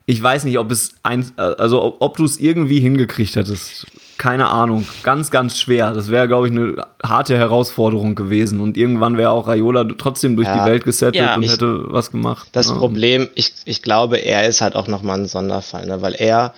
[0.05, 3.87] ich weiß nicht, ob es ein, also ob, ob du es irgendwie hingekriegt hättest.
[4.17, 4.85] Keine Ahnung.
[5.01, 5.93] Ganz, ganz schwer.
[5.93, 8.59] Das wäre, glaube ich, eine harte Herausforderung gewesen.
[8.59, 11.85] Und irgendwann wäre auch Raiola trotzdem durch ja, die Welt gesettelt ja, und ich, hätte
[11.91, 12.49] was gemacht.
[12.51, 12.75] Das ja.
[12.75, 16.01] Problem, ich, ich glaube, er ist halt auch nochmal ein Sonderfall, ne?
[16.01, 16.53] weil er,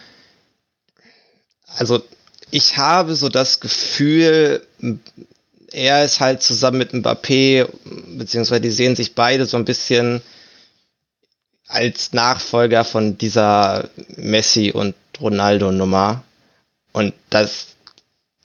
[1.77, 2.01] also
[2.51, 4.61] ich habe so das Gefühl,
[5.75, 7.67] er ist halt zusammen mit Mbappé,
[8.17, 10.21] beziehungsweise die sehen sich beide so ein bisschen
[11.67, 16.23] als Nachfolger von dieser Messi und Ronaldo-Nummer.
[16.93, 17.75] Und das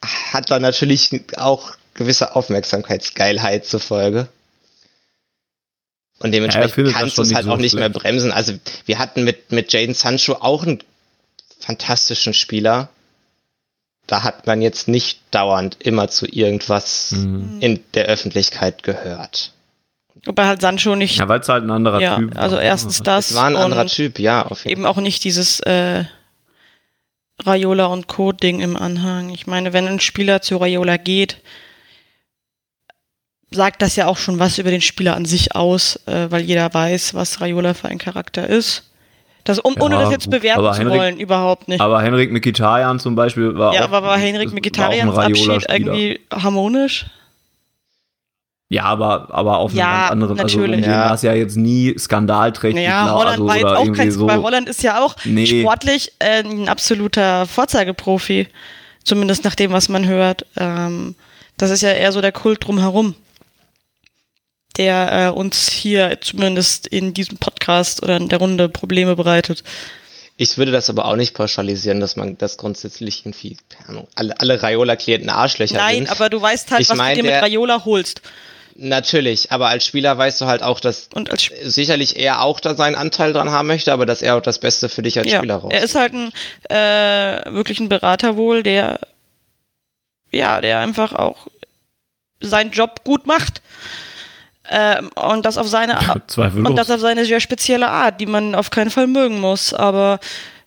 [0.02, 4.28] hat dann natürlich auch gewisse Aufmerksamkeitsgeilheit zur Folge.
[6.18, 8.32] Und dementsprechend ja, kannst du es halt so auch nicht mehr bremsen.
[8.32, 8.54] Also
[8.86, 10.82] wir hatten mit, mit Jaden Sancho auch einen
[11.60, 12.88] fantastischen Spieler
[14.10, 17.58] da hat man jetzt nicht dauernd immer zu irgendwas Mhm.
[17.60, 19.52] in der Öffentlichkeit gehört.
[20.24, 22.42] Wobei halt Sancho nicht, Ja, weil es halt ein anderer ja, Typ war.
[22.42, 25.60] also erstens das Es war ein anderer Typ, ja, auf jeden eben auch nicht dieses
[25.60, 26.04] äh,
[27.46, 29.30] Raiola und Co-Ding im Anhang.
[29.30, 31.38] Ich meine, wenn ein Spieler zu Raiola geht,
[33.50, 36.72] sagt das ja auch schon was über den Spieler an sich aus, äh, weil jeder
[36.74, 38.89] weiß, was Raiola für ein Charakter ist.
[39.44, 41.80] Das, um, ohne Ja, das jetzt bewerten zu Henrik- wollen, überhaupt nicht.
[41.80, 45.66] Aber Henrik Mkhitaryan zum Beispiel war ja, auch, aber war Henrik war auch ein Abschied
[45.70, 47.06] irgendwie harmonisch?
[48.72, 50.84] Ja, aber, aber auf einem Ja, ganz anderen, also um natürlich.
[50.86, 51.06] den Ja.
[51.06, 52.84] war es ja jetzt nie skandalträchtig.
[52.84, 54.28] Naja, klar, Holland also, war jetzt oder auch irgendwie kein, so.
[54.28, 55.46] weil Holland ist ja auch Nee.
[55.46, 58.46] sportlich äh, ein absoluter Vorzeigeprofi.
[59.02, 60.46] Zumindest nach dem, was man hört.
[60.56, 61.16] Ähm,
[61.56, 63.16] das ist ja eher so der Kult drumherum,
[64.76, 69.64] der äh, uns hier zumindest in diesem Podcast oder in der Runde Probleme bereitet.
[70.36, 74.40] Ich würde das aber auch nicht pauschalisieren, dass man das grundsätzlich irgendwie, keine Ahnung, alle,
[74.40, 76.10] alle Raiola-Klienten Arschlöcher Nein, sind.
[76.10, 78.22] aber du weißt halt, Ich was mein, du dir mit Raiola holst.
[78.76, 82.74] Natürlich, aber als Spieler weißt du halt auch, dass Und als sicherlich er auch da
[82.74, 85.38] seinen Anteil dran haben möchte, aber dass er auch das Beste für dich als ja,
[85.38, 85.72] Spieler raus.
[85.74, 86.32] er ist halt ein
[86.70, 89.00] äh, wirklich ein Berater wohl, der
[90.30, 91.48] ja, der einfach auch
[92.40, 93.60] seinen Job gut macht.
[94.70, 96.30] Ähm, und das auf seine Art.
[96.30, 96.70] Zweifellos.
[96.70, 99.74] Und das auf seine sehr spezielle Art, die man auf keinen Fall mögen muss.
[99.74, 100.20] Aber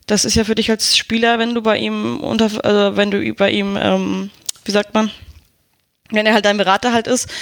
[0.06, 3.32] das ist ja für dich als Spieler, wenn du bei ihm unter, also wenn du
[3.32, 4.30] bei ihm, ähm,
[4.64, 5.10] wie sagt man,
[6.10, 7.32] wenn er halt dein Berater halt ist,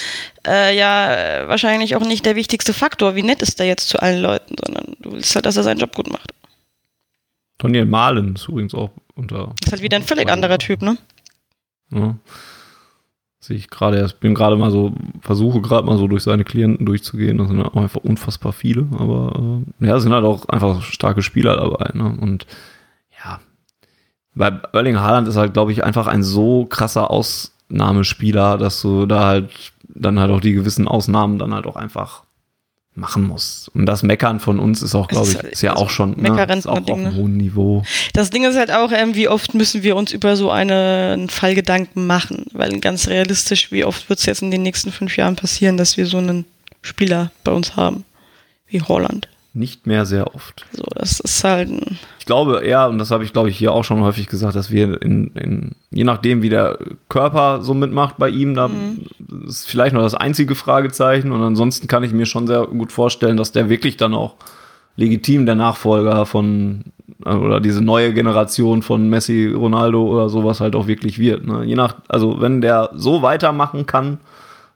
[0.46, 3.16] äh, ja äh, wahrscheinlich auch nicht der wichtigste Faktor.
[3.16, 5.80] Wie nett ist der jetzt zu allen Leuten, sondern du willst halt, dass er seinen
[5.80, 6.32] Job gut macht.
[7.58, 9.52] Daniel Mahlen ist übrigens auch unter.
[9.64, 10.96] Ist halt wieder ein völlig anderer Typ, ne?
[11.90, 12.16] Ja.
[13.44, 16.86] Sehe ich gerade erst, bin gerade mal so, versuche gerade mal so durch seine Klienten
[16.86, 17.38] durchzugehen.
[17.38, 21.56] Das sind auch einfach unfassbar viele, aber äh, ja, sind halt auch einfach starke Spieler
[21.56, 21.90] dabei.
[21.92, 22.16] Ne?
[22.20, 22.46] Und
[23.18, 23.40] ja,
[24.36, 29.26] bei Erling Haaland ist halt, glaube ich, einfach ein so krasser Ausnahmespieler, dass du da
[29.26, 32.22] halt dann halt auch die gewissen Ausnahmen dann halt auch einfach
[32.94, 33.70] machen musst.
[33.74, 36.44] Und das Meckern von uns ist auch, glaube ich, ist- ist ja auch schon ne,
[36.58, 37.14] ist auch auf einem ne?
[37.14, 37.82] hohen Niveau.
[38.12, 41.54] Das Ding ist halt auch, ähm, wie oft müssen wir uns über so einen Fall
[41.54, 42.44] Gedanken machen?
[42.52, 45.96] Weil ganz realistisch, wie oft wird es jetzt in den nächsten fünf Jahren passieren, dass
[45.96, 46.44] wir so einen
[46.82, 48.04] Spieler bei uns haben,
[48.66, 49.28] wie Holland.
[49.54, 50.64] Nicht mehr sehr oft.
[50.72, 53.72] So, das ist halt ein, Ich glaube eher, und das habe ich glaube ich hier
[53.72, 56.78] auch schon häufig gesagt, dass wir in, in je nachdem, wie der
[57.10, 58.70] Körper so mitmacht bei ihm, da
[59.46, 61.32] ist vielleicht noch das einzige Fragezeichen.
[61.32, 64.36] Und ansonsten kann ich mir schon sehr gut vorstellen, dass der wirklich dann auch
[64.96, 66.84] legitim der Nachfolger von
[67.24, 71.46] äh, oder diese neue Generation von Messi, Ronaldo oder sowas halt auch wirklich wird.
[71.46, 71.64] Ne?
[71.64, 74.18] Je nach, also wenn der so weitermachen kann,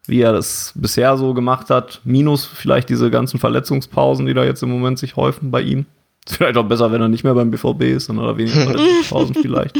[0.08, 4.62] wie er das bisher so gemacht hat, minus vielleicht diese ganzen Verletzungspausen, die da jetzt
[4.62, 5.86] im Moment sich häufen bei ihm.
[6.26, 9.34] Ist vielleicht auch besser, wenn er nicht mehr beim BVB ist, dann er weniger Verletzungspausen
[9.34, 9.78] vielleicht.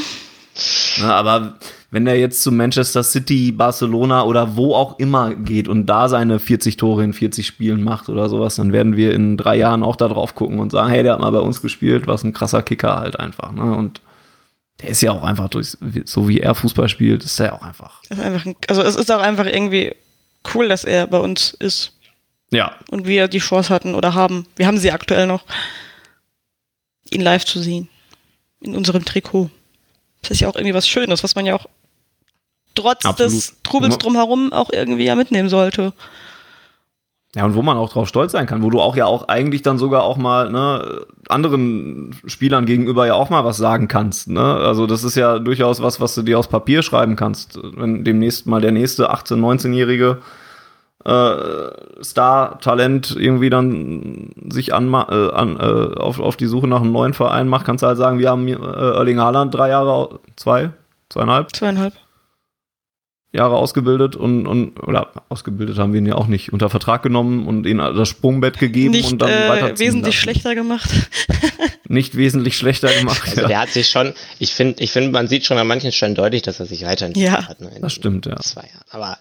[1.01, 1.55] Na, aber
[1.91, 6.39] wenn er jetzt zu Manchester City, Barcelona oder wo auch immer geht und da seine
[6.39, 9.97] 40 Tore in 40 Spielen macht oder sowas, dann werden wir in drei Jahren auch
[9.97, 12.63] da drauf gucken und sagen, hey, der hat mal bei uns gespielt, was ein krasser
[12.63, 13.53] Kicker halt einfach.
[13.53, 13.77] Ne?
[13.77, 14.01] Und
[14.83, 18.03] der ist ja auch einfach durch, so wie er Fußball spielt, ist er auch einfach.
[18.09, 19.95] ist einfach ein, also es ist auch einfach irgendwie
[20.55, 21.93] cool, dass er bei uns ist
[22.51, 24.47] Ja, und wir die Chance hatten oder haben.
[24.57, 25.45] Wir haben sie aktuell noch,
[27.11, 27.89] ihn live zu sehen.
[28.61, 29.51] In unserem Trikot.
[30.23, 31.67] Das ist ja auch irgendwie was Schönes, was man ja auch
[32.75, 33.33] trotz Absolut.
[33.33, 35.93] des Trubels drumherum auch irgendwie ja mitnehmen sollte.
[37.37, 39.61] Ja, und wo man auch drauf stolz sein kann, wo du auch ja auch eigentlich
[39.61, 44.31] dann sogar auch mal ne, anderen Spielern gegenüber ja auch mal was sagen kannst.
[44.31, 44.41] Ne?
[44.41, 47.59] Also das ist ja durchaus was, was du dir aus Papier schreiben kannst.
[47.77, 50.23] Wenn demnächst mal der nächste 18-, 19-jährige
[51.05, 56.93] äh, Star-Talent irgendwie dann sich anma äh, an, äh, auf, auf die Suche nach einem
[56.93, 60.71] neuen Verein macht, kannst du halt sagen, wir haben äh, Erling Haaland drei Jahre, zwei,
[61.11, 61.93] zweieinhalb Zweieinhalb.
[63.33, 67.47] Jahre ausgebildet und, und oder ausgebildet haben wir ihn ja auch nicht unter Vertrag genommen
[67.47, 70.23] und ihm das Sprungbett gegeben Nicht und dann äh, weiterziehen wesentlich lassen.
[70.23, 70.89] schlechter gemacht.
[71.89, 73.23] Nicht wesentlich schlechter gemacht.
[73.27, 73.49] Also ja.
[73.49, 76.43] der hat sich schon, ich finde, ich finde, man sieht schon an manchen Stellen deutlich,
[76.43, 77.47] dass er sich weiterentwickelt Ja.
[77.49, 77.61] hat.
[77.61, 78.37] Ne, in Das stimmt, ja.
[78.37, 78.85] Zwei Jahren.
[78.91, 79.19] Aber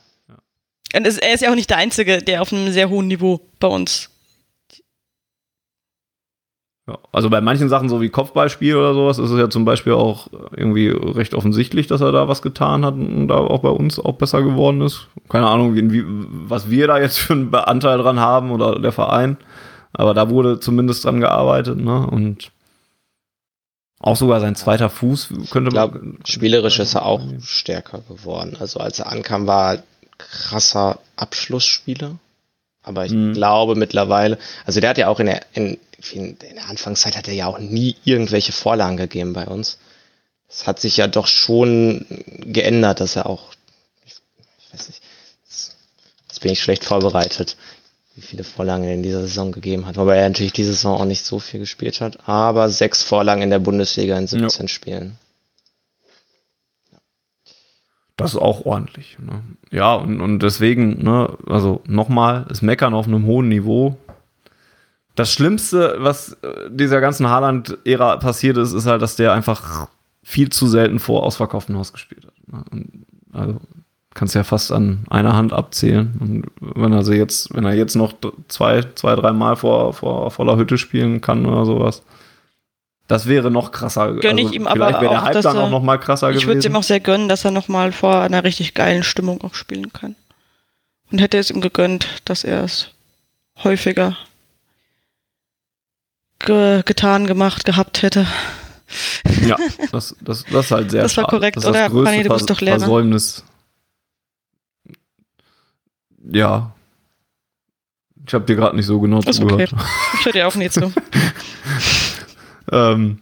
[0.95, 3.41] Und es, er ist ja auch nicht der Einzige, der auf einem sehr hohen Niveau
[3.59, 4.09] bei uns.
[6.87, 9.93] Ja, also bei manchen Sachen, so wie Kopfballspiel oder sowas, ist es ja zum Beispiel
[9.93, 13.99] auch irgendwie recht offensichtlich, dass er da was getan hat und da auch bei uns
[13.99, 15.07] auch besser geworden ist.
[15.27, 19.37] Keine Ahnung, wie, was wir da jetzt für einen Anteil dran haben oder der Verein.
[19.93, 22.05] Aber da wurde zumindest dran gearbeitet, ne?
[22.05, 22.51] Und
[23.99, 26.19] auch sogar sein zweiter Fuß könnte ich glaube, man.
[26.25, 28.57] spielerisch ist er auch stärker geworden.
[28.59, 29.83] Also als er ankam, war er
[30.19, 32.17] krasser Abschlussspieler.
[32.85, 33.33] Aber ich Mhm.
[33.33, 35.77] glaube mittlerweile, also der hat ja auch in der, in,
[36.13, 39.77] in der Anfangszeit hat er ja auch nie irgendwelche Vorlagen gegeben bei uns.
[40.47, 42.05] es hat sich ja doch schon
[42.45, 43.51] geändert, dass er auch,
[44.05, 44.13] ich
[44.71, 45.01] weiß nicht,
[46.27, 47.57] jetzt bin ich schlecht vorbereitet,
[48.15, 51.05] wie viele Vorlagen er in dieser Saison gegeben hat, wobei er natürlich diese Saison auch
[51.05, 54.67] nicht so viel gespielt hat, aber sechs Vorlagen in der Bundesliga in 17 ja.
[54.67, 55.17] Spielen.
[58.17, 59.17] Das ist auch ordentlich.
[59.19, 59.41] Ne?
[59.71, 63.97] Ja, und, und deswegen, ne, also nochmal, es Meckern auf einem hohen Niveau.
[65.15, 69.87] Das Schlimmste, was äh, dieser ganzen Haaland-Ära passiert ist, ist halt, dass der einfach
[70.23, 72.53] viel zu selten vor ausverkauftem Haus gespielt hat.
[72.53, 72.63] Ne?
[72.71, 73.59] Und also
[74.15, 76.15] kannst ja fast an einer Hand abzählen.
[76.19, 78.13] Und wenn er sie jetzt, wenn er jetzt noch
[78.47, 82.01] zwei, zwei, drei Mal vor, vor voller Hütte spielen kann oder sowas,
[83.07, 84.13] das wäre noch krasser.
[84.13, 86.41] Gönne ich also ihm aber wäre der Hype dann auch noch mal krasser ich gewesen.
[86.43, 89.03] Ich würde es ihm auch sehr gönnen, dass er noch mal vor einer richtig geilen
[89.03, 90.15] Stimmung auch spielen kann.
[91.11, 92.89] Und hätte es ihm gegönnt, dass er es
[93.63, 94.17] häufiger
[96.39, 98.25] ge getan, gemacht, gehabt hätte.
[99.45, 99.57] Ja,
[99.91, 101.37] das, das, das ist halt sehr Das war schade.
[101.37, 101.89] korrekt, das oder?
[101.89, 102.79] Fanny, du bist doch Lehrer.
[102.79, 103.43] Versäumnis.
[106.31, 106.71] Ja.
[108.27, 109.73] Ich habe dir gerade nicht so genau zugehört.
[109.73, 109.83] Okay.
[110.19, 110.91] Ich höre dir auch nicht zu.
[112.71, 113.19] ähm,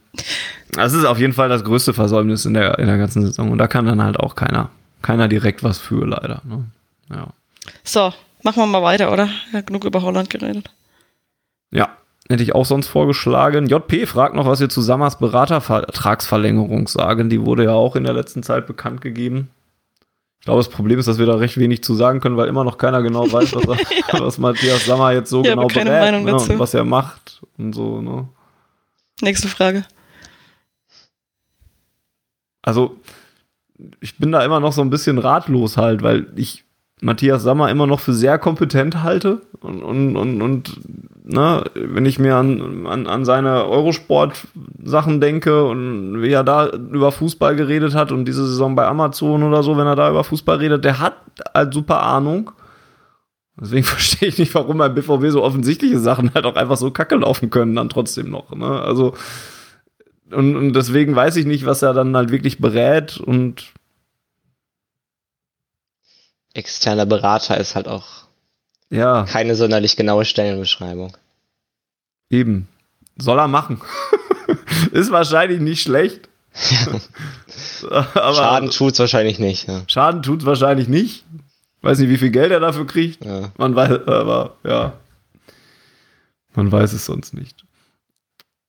[0.71, 3.51] das ist auf jeden Fall das größte Versäumnis in der, in der ganzen Saison.
[3.51, 4.69] Und da kann dann halt auch keiner,
[5.01, 6.41] keiner direkt was für, leider.
[6.43, 6.65] Ne?
[7.09, 7.27] Ja.
[7.83, 8.13] So,
[8.43, 9.29] machen wir mal weiter, oder?
[9.51, 10.69] Ja, genug über Holland geredet.
[11.71, 11.89] Ja,
[12.29, 13.67] hätte ich auch sonst vorgeschlagen.
[13.67, 17.29] JP fragt noch, was wir zu Sammers Beratervertragsverlängerung sagen.
[17.29, 19.49] Die wurde ja auch in der letzten Zeit bekannt gegeben.
[20.39, 22.65] Ich glaube, das Problem ist, dass wir da recht wenig zu sagen können, weil immer
[22.65, 24.19] noch keiner genau weiß, was, ja.
[24.19, 28.01] was Matthias Sammer jetzt so ja, genau berät ne, und was er macht und so.
[28.01, 28.27] Ne?
[29.21, 29.85] Nächste Frage.
[32.61, 32.99] Also,
[33.99, 36.63] ich bin da immer noch so ein bisschen ratlos halt, weil ich
[37.01, 39.41] Matthias Sammer immer noch für sehr kompetent halte.
[39.59, 40.79] Und, und, und, und
[41.23, 47.11] ne, wenn ich mir an, an, an seine Eurosport-Sachen denke und wie er da über
[47.11, 50.57] Fußball geredet hat und diese Saison bei Amazon oder so, wenn er da über Fußball
[50.57, 51.15] redet, der hat
[51.53, 52.51] halt super Ahnung.
[53.59, 57.15] Deswegen verstehe ich nicht, warum beim BVB so offensichtliche Sachen halt auch einfach so kacke
[57.15, 58.51] laufen können, dann trotzdem noch.
[58.55, 58.81] Ne?
[58.81, 59.15] Also,
[60.31, 63.71] und, und deswegen weiß ich nicht, was er dann halt wirklich berät und
[66.53, 68.25] externer Berater ist halt auch
[68.89, 69.23] ja.
[69.23, 71.17] keine sonderlich genaue Stellenbeschreibung.
[72.29, 72.67] Eben.
[73.17, 73.81] Soll er machen.
[74.91, 76.29] ist wahrscheinlich nicht schlecht.
[77.89, 79.67] aber Schaden tut's wahrscheinlich nicht.
[79.67, 79.81] Ja.
[79.87, 81.25] Schaden tut's wahrscheinlich nicht.
[81.83, 83.23] Weiß nicht, wie viel Geld er dafür kriegt.
[83.23, 83.51] Ja.
[83.57, 84.93] Man weiß, aber ja.
[86.55, 87.65] Man weiß es sonst nicht.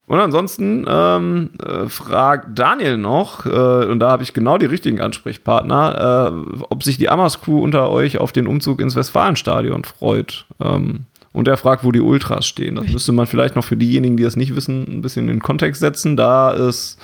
[0.07, 5.01] Und ansonsten ähm, äh, fragt Daniel noch, äh, und da habe ich genau die richtigen
[5.01, 10.45] Ansprechpartner, äh, ob sich die Amas Crew unter euch auf den Umzug ins Westfalenstadion freut.
[10.61, 12.77] Ähm, und er fragt, wo die Ultras stehen.
[12.77, 15.43] Das müsste man vielleicht noch für diejenigen, die das nicht wissen, ein bisschen in den
[15.43, 16.17] Kontext setzen.
[16.17, 16.97] Da es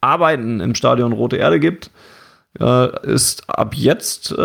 [0.00, 1.90] Arbeiten im Stadion Rote Erde gibt,
[2.60, 4.36] äh, ist ab jetzt äh,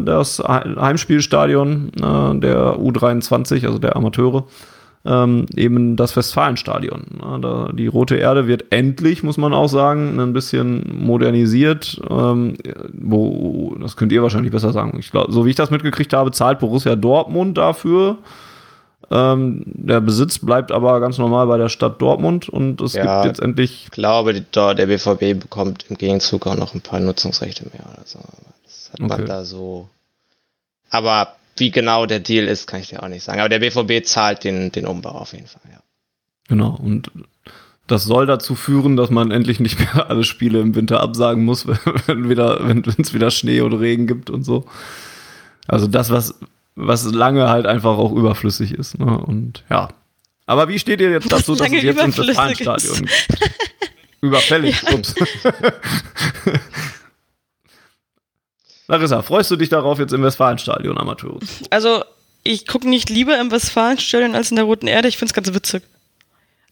[0.00, 4.46] das Heimspielstadion äh, der U23, also der Amateure,
[5.04, 7.04] ähm, eben das Westfalenstadion.
[7.22, 12.00] Ja, die Rote Erde wird endlich, muss man auch sagen, ein bisschen modernisiert.
[12.10, 12.56] Ähm,
[12.92, 14.98] wo, das könnt ihr wahrscheinlich besser sagen.
[14.98, 18.18] Ich glaub, so wie ich das mitgekriegt habe, zahlt Borussia Dortmund dafür.
[19.12, 23.26] Ähm, der Besitz bleibt aber ganz normal bei der Stadt Dortmund und es ja, gibt
[23.26, 23.84] jetzt endlich.
[23.84, 27.86] Ich glaube, der BVB bekommt im Gegenzug auch noch ein paar Nutzungsrechte mehr.
[27.98, 28.20] Also,
[28.64, 29.08] das hat okay.
[29.08, 29.88] man da so.
[30.90, 33.40] Aber wie genau der Deal ist, kann ich dir auch nicht sagen.
[33.40, 35.80] Aber der BVB zahlt den, den Umbau auf jeden Fall, ja.
[36.48, 37.10] Genau, und
[37.86, 41.66] das soll dazu führen, dass man endlich nicht mehr alle Spiele im Winter absagen muss,
[42.06, 44.66] wenn wieder, wenn es wieder Schnee oder Regen gibt und so.
[45.66, 46.34] Also das, was,
[46.80, 48.98] was lange halt einfach auch überflüssig ist.
[48.98, 49.18] Ne?
[49.18, 49.90] Und ja.
[50.46, 53.08] Aber wie steht ihr jetzt dazu, dass es jetzt ins Westfalenstadion
[54.20, 54.82] überfällig?
[54.82, 54.94] Ja.
[54.94, 55.14] Ups.
[58.88, 61.38] Larissa, freust du dich darauf, jetzt im Westfalenstadion Amateure
[61.70, 62.02] Also,
[62.42, 65.06] ich gucke nicht lieber im Westfalenstadion als in der Roten Erde.
[65.06, 65.84] Ich finde es ganz witzig.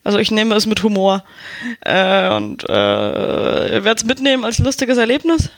[0.03, 1.23] Also, ich nehme es mit Humor.
[1.83, 5.51] Äh, und äh, werde es mitnehmen als lustiges Erlebnis.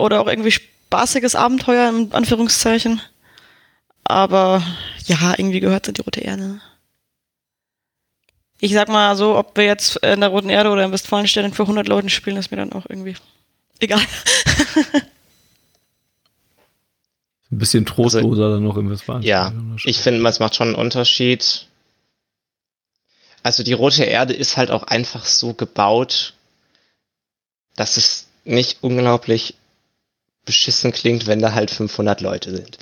[0.00, 3.00] Oder auch irgendwie spaßiges Abenteuer, in Anführungszeichen.
[4.08, 4.62] Aber
[5.04, 6.62] ja, irgendwie gehört es in die Rote Erde.
[8.58, 11.64] Ich sag mal so, ob wir jetzt in der Roten Erde oder im Westfalenstadion für
[11.64, 13.16] 100 Leuten spielen, ist mir dann auch irgendwie
[13.80, 14.00] egal.
[17.50, 19.22] Ein bisschen trostloser also, dann noch im Westfalen.
[19.22, 19.52] Ja,
[19.84, 21.66] ich finde, es macht schon einen Unterschied.
[23.42, 26.32] Also die rote Erde ist halt auch einfach so gebaut,
[27.76, 29.54] dass es nicht unglaublich
[30.46, 32.78] beschissen klingt, wenn da halt 500 Leute sind.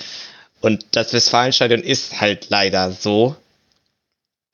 [0.61, 3.37] Und das Westfalenstadion ist halt leider so.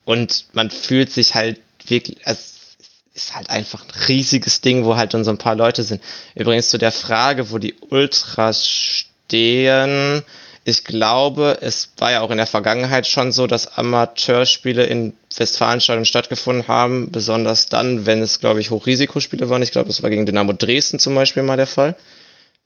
[0.05, 2.77] Und man fühlt sich halt wirklich, es
[3.15, 6.03] ist halt einfach ein riesiges Ding, wo halt dann so ein paar Leute sind.
[6.35, 10.25] Übrigens zu der Frage, wo die Ultras stehen,
[10.65, 16.05] ich glaube, es war ja auch in der Vergangenheit schon so, dass Amateurspiele in Westfalenstadion
[16.05, 19.63] stattgefunden haben, besonders dann, wenn es, glaube ich, Hochrisikospiele waren.
[19.63, 21.97] Ich glaube, das war gegen Dynamo Dresden zum Beispiel mal der Fall.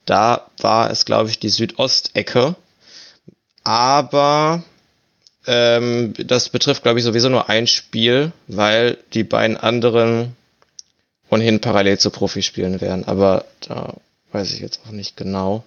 [0.05, 2.55] Da war es, glaube ich, die Südostecke.
[3.67, 4.63] Aber
[5.45, 10.37] ähm, das betrifft, glaube ich, sowieso nur ein Spiel, weil die beiden anderen
[11.29, 13.05] ohnehin parallel zu Profi spielen werden.
[13.09, 13.95] Aber da
[14.31, 15.65] weiß ich jetzt auch nicht genau.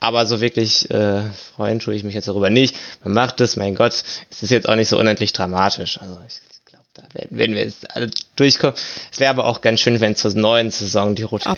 [0.00, 2.74] Aber so wirklich äh, freuen tue ich mich jetzt darüber nicht.
[3.04, 6.00] Man macht es, mein Gott, es ist jetzt auch nicht so unendlich dramatisch.
[6.00, 8.74] Also ich glaube, da werden, werden wir jetzt alle durchkommen.
[9.12, 11.48] Es wäre aber auch ganz schön, wenn zur neuen Saison die rote.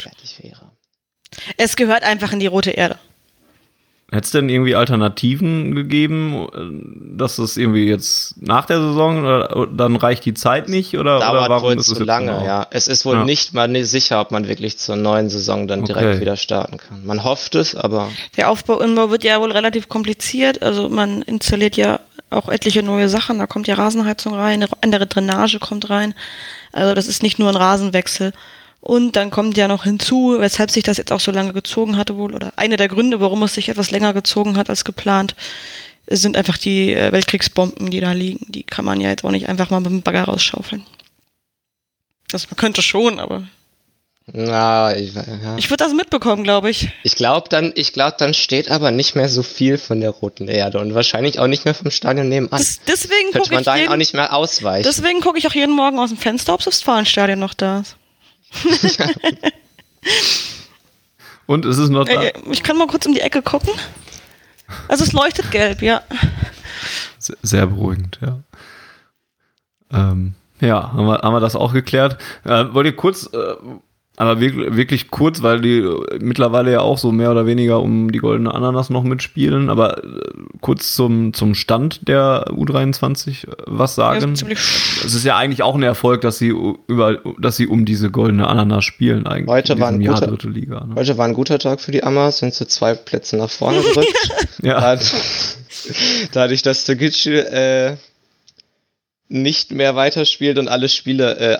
[0.00, 0.72] Erde fertig wäre.
[1.56, 2.98] Es gehört einfach in die rote Erde.
[4.12, 9.66] Hätte es denn irgendwie Alternativen gegeben, äh, dass es irgendwie jetzt nach der Saison oder
[9.66, 12.44] dann reicht die Zeit nicht oder, Dauert oder warum wohl ist zu lange, genau?
[12.44, 12.66] ja.
[12.70, 13.24] Es ist wohl ja.
[13.24, 16.20] nicht mal sicher, ob man wirklich zur neuen Saison dann direkt okay.
[16.20, 17.04] wieder starten kann.
[17.04, 18.08] Man hofft es, aber.
[18.36, 20.62] Der Aufbau Umbau wird ja wohl relativ kompliziert.
[20.62, 21.98] Also man installiert ja
[22.30, 23.40] auch etliche neue Sachen.
[23.40, 26.14] Da kommt ja Rasenheizung rein, eine andere Drainage kommt rein.
[26.70, 28.32] Also das ist nicht nur ein Rasenwechsel.
[28.80, 32.16] Und dann kommt ja noch hinzu, weshalb sich das jetzt auch so lange gezogen hatte
[32.16, 35.34] wohl, oder eine der Gründe, warum es sich etwas länger gezogen hat als geplant,
[36.08, 38.46] sind einfach die äh, Weltkriegsbomben, die da liegen.
[38.48, 40.84] Die kann man ja jetzt auch nicht einfach mal mit dem Bagger rausschaufeln.
[42.30, 43.44] Das man könnte schon, aber.
[44.32, 45.56] Na, ich, ja.
[45.56, 46.88] ich würde das mitbekommen, glaube ich.
[47.04, 50.48] Ich glaube dann, ich glaube dann steht aber nicht mehr so viel von der roten
[50.48, 52.58] Erde und wahrscheinlich auch nicht mehr vom Stadion nebenan.
[52.58, 54.82] Das, deswegen könnte man da auch nicht mehr ausweichen.
[54.84, 57.96] Deswegen gucke ich auch jeden Morgen aus dem Fenster, ob das Westfalenstadion noch da ist.
[61.46, 62.22] Und ist es noch da?
[62.22, 63.72] Äh, ich kann mal kurz um die Ecke gucken.
[64.88, 66.02] Also es leuchtet gelb, ja.
[67.18, 68.40] Sehr beruhigend, ja.
[69.92, 72.20] Ähm, ja, haben wir, haben wir das auch geklärt.
[72.44, 73.54] Äh, wollt ihr kurz äh,
[74.16, 75.86] aber wirklich, wirklich kurz, weil die
[76.20, 79.68] mittlerweile ja auch so mehr oder weniger um die goldene Ananas noch mitspielen.
[79.68, 80.02] Aber äh,
[80.62, 84.34] kurz zum, zum Stand der U23 äh, was sagen.
[84.34, 88.10] Ja, es ist ja eigentlich auch ein Erfolg, dass sie über, dass sie um diese
[88.10, 89.48] goldene Ananas spielen eigentlich.
[89.48, 90.86] Heute war ein Jahr guter, dritte Liga.
[90.86, 90.94] Ne?
[90.96, 94.30] Heute war ein guter Tag für die Amas, sind zu zwei Plätze nach vorne gerückt.
[94.62, 94.96] ja.
[96.32, 97.96] Dadurch, dass Togic äh,
[99.28, 101.56] nicht mehr weiterspielt und alle Spiele äh,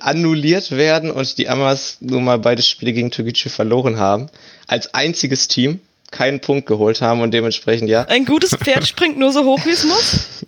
[0.00, 4.28] annulliert werden und die Amas nur mal beide Spiele gegen Togichi verloren haben,
[4.66, 5.80] als einziges Team
[6.10, 8.02] keinen Punkt geholt haben und dementsprechend ja.
[8.04, 10.44] Ein gutes Pferd springt nur so hoch, wie es muss.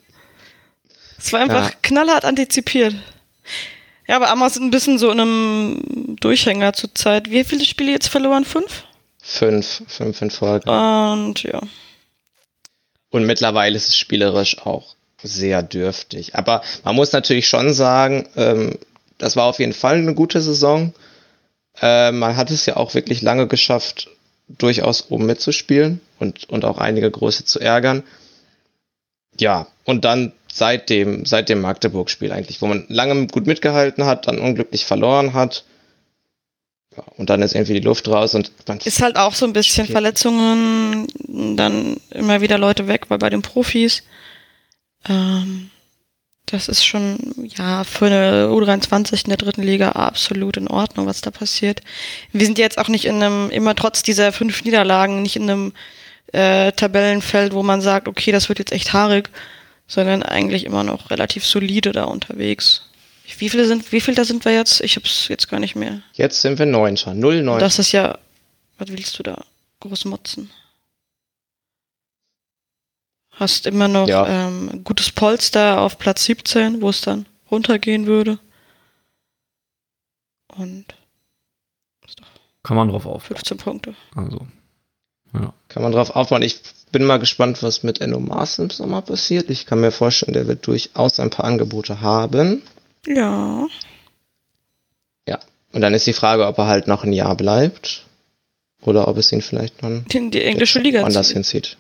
[1.19, 1.77] Es war einfach ja.
[1.83, 2.95] knallhart antizipiert.
[4.09, 7.31] Ja, aber Amas sind ein bisschen so in einem Durchhänger zur Zeit.
[7.31, 8.45] Wie viele Spiele jetzt verloren?
[8.45, 8.85] Fünf?
[9.23, 10.69] Fünf, fünf in Folge.
[10.69, 11.61] Und ja.
[13.11, 16.35] Und mittlerweile ist es spielerisch auch sehr dürftig.
[16.35, 18.79] Aber man muss natürlich schon sagen, ähm,
[19.19, 20.93] das war auf jeden Fall eine gute Saison.
[21.81, 24.09] Äh, man hat es ja auch wirklich lange geschafft,
[24.49, 28.03] durchaus oben mitzuspielen und, und auch einige Größe zu ärgern.
[29.39, 34.27] Ja, und dann seit dem, seit dem Magdeburg-Spiel eigentlich, wo man lange gut mitgehalten hat,
[34.27, 35.65] dann unglücklich verloren hat.
[36.97, 39.53] Ja, und dann ist irgendwie die Luft raus und man ist halt auch so ein
[39.53, 41.07] bisschen Verletzungen,
[41.57, 44.03] dann immer wieder Leute weg, weil bei den Profis
[45.09, 45.71] ähm,
[46.47, 47.19] das ist schon,
[47.57, 51.81] ja, für eine U23 in der dritten Liga absolut in Ordnung, was da passiert.
[52.33, 55.73] Wir sind jetzt auch nicht in einem, immer trotz dieser fünf Niederlagen, nicht in einem
[56.33, 59.31] äh, Tabellenfeld, wo man sagt, okay, das wird jetzt echt haarig,
[59.87, 62.83] sondern eigentlich immer noch relativ solide da unterwegs.
[63.39, 64.81] Wie viele sind, wie viel da sind wir jetzt?
[64.81, 66.03] Ich hab's jetzt gar nicht mehr.
[66.15, 67.65] Jetzt sind wir Neunter, null Neunter.
[67.65, 68.19] Das ist ja,
[68.79, 69.45] was willst du da
[69.79, 70.51] groß motzen?
[73.41, 74.47] Hast immer noch ja.
[74.49, 78.39] ähm, gutes Polster auf Platz 17, wo es dann runtergehen würde.
[80.57, 80.85] Und
[82.63, 83.25] kann man drauf auf.
[83.25, 83.95] 15 Punkte.
[84.15, 84.47] Also.
[85.33, 85.53] Ja.
[85.69, 86.43] Kann man drauf aufbauen.
[86.43, 86.61] Ich
[86.93, 89.49] bin mal gespannt, was mit Enno Maas im Sommer passiert.
[89.49, 92.63] Ich kann mir vorstellen, der wird durchaus ein paar Angebote haben.
[93.07, 93.67] Ja.
[95.27, 95.39] Ja.
[95.73, 98.07] Und dann ist die Frage, ob er halt noch ein Jahr bleibt.
[98.83, 101.77] Oder ob es ihn vielleicht dann in die englische Liga anders hinzieht.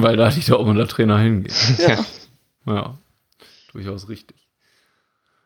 [0.00, 1.52] Weil da nicht der Obmann Trainer hingeht.
[2.66, 2.74] Ja.
[2.74, 2.94] ja,
[3.72, 4.36] durchaus richtig.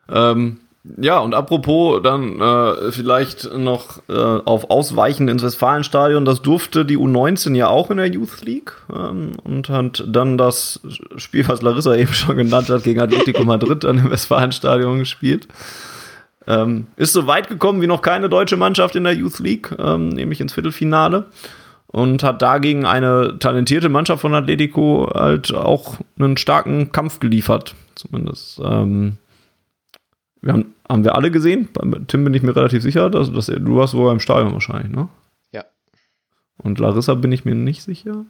[0.09, 0.59] Ähm,
[0.95, 6.97] ja, und apropos dann äh, vielleicht noch äh, auf Ausweichen ins Westfalenstadion, das durfte die
[6.97, 10.79] U19 ja auch in der Youth League ähm, und hat dann das
[11.17, 15.47] Spiel, was Larissa eben schon genannt hat, gegen Atletico Madrid an dem Westfalenstadion gespielt.
[16.45, 20.09] Ähm, ist so weit gekommen wie noch keine deutsche Mannschaft in der Youth League, ähm,
[20.09, 21.25] nämlich ins Viertelfinale.
[21.87, 27.75] Und hat dagegen eine talentierte Mannschaft von Atletico halt auch einen starken Kampf geliefert.
[27.95, 28.59] Zumindest.
[28.63, 29.17] Ähm,
[30.41, 31.69] wir haben, haben wir alle gesehen.
[31.73, 34.53] Bei Tim bin ich mir relativ sicher, dass, dass er, du warst wohl im Stadion
[34.53, 35.09] wahrscheinlich, ne?
[35.51, 35.65] Ja.
[36.57, 38.25] Und Larissa bin ich mir nicht sicher.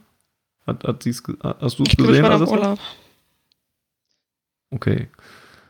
[0.66, 2.52] Hat, hat sie's, hast du es Ich glaube, ich gesehen, war im Larissa?
[2.56, 2.78] Urlaub.
[4.70, 5.08] Okay.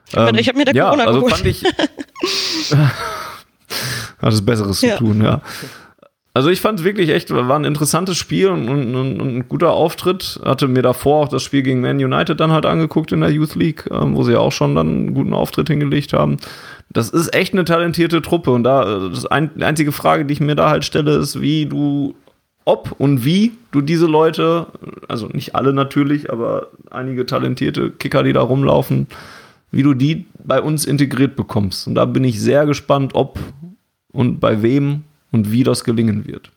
[0.08, 1.34] Ich habe mir, ich hab mir der ja, Corona also geholt.
[1.34, 1.64] fand ich.
[4.20, 4.96] Hat es Besseres Ja.
[4.96, 5.40] zu tun, ja.
[6.34, 9.72] Also ich fand es wirklich echt, war ein interessantes Spiel und, und, und ein guter
[9.72, 10.40] Auftritt.
[10.44, 13.54] Hatte mir davor auch das Spiel gegen Man United dann halt angeguckt in der Youth
[13.54, 16.36] League, ähm, wo sie ja auch schon dann einen guten Auftritt hingelegt haben.
[16.90, 20.34] Das ist echt eine talentierte Truppe und da äh, das ein, die einzige Frage, die
[20.34, 22.14] ich mir da halt stelle, ist, wie du,
[22.64, 24.66] ob und wie du diese Leute,
[25.08, 29.08] also nicht alle natürlich, aber einige talentierte Kicker, die da rumlaufen,
[29.70, 31.86] wie du die bei uns integriert bekommst.
[31.88, 33.38] Und da bin ich sehr gespannt, ob
[34.12, 36.50] und bei wem und wie das gelingen wird.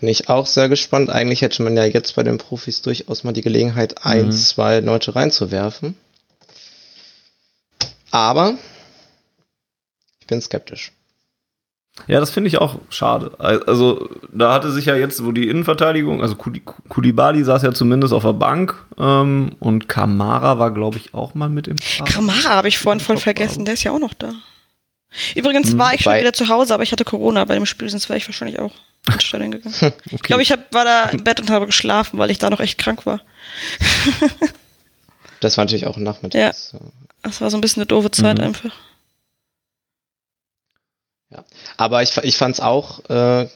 [0.00, 1.10] Bin ich auch sehr gespannt.
[1.10, 4.30] Eigentlich hätte man ja jetzt bei den Profis durchaus mal die Gelegenheit, ein, Mhm.
[4.30, 5.96] zwei Leute reinzuwerfen.
[8.12, 8.54] Aber
[10.20, 10.92] ich bin skeptisch.
[12.06, 13.32] Ja, das finde ich auch schade.
[13.66, 18.14] Also, da hatte sich ja jetzt, wo die Innenverteidigung, also Kuli- Kulibali saß ja zumindest
[18.14, 22.08] auf der Bank ähm, und Kamara war, glaube ich, auch mal mit im Kader.
[22.08, 24.32] Kramara habe ich vorhin voll vergessen, der ist ja auch noch da.
[25.34, 27.88] Übrigens war ich schon bei- wieder zu Hause, aber ich hatte Corona bei dem Spiel,
[27.88, 28.72] sonst wäre ich wahrscheinlich auch
[29.12, 29.74] ins Stadion gegangen.
[29.80, 29.94] Okay.
[30.10, 32.60] Ich glaube, ich hab, war da im Bett und habe geschlafen, weil ich da noch
[32.60, 33.20] echt krank war.
[35.40, 36.72] Das war natürlich auch nachmittags.
[36.72, 36.80] Ja.
[37.22, 38.44] Das war so ein bisschen eine doofe Zeit Mhm.
[38.44, 38.72] einfach.
[41.76, 43.46] Aber ich, ich fand es auch äh,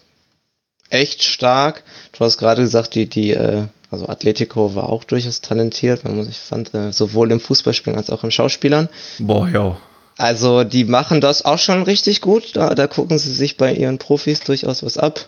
[0.90, 1.82] echt stark.
[2.12, 6.04] Du hast gerade gesagt, die, die, äh, also Atletico war auch durchaus talentiert.
[6.04, 8.88] Man muss, ich fand, äh, sowohl im Fußballspielen als auch im Schauspielern.
[9.18, 9.76] Boah, ja.
[10.18, 12.56] Also die machen das auch schon richtig gut.
[12.56, 15.26] Da, da gucken sie sich bei ihren Profis durchaus was ab.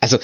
[0.00, 0.18] Also,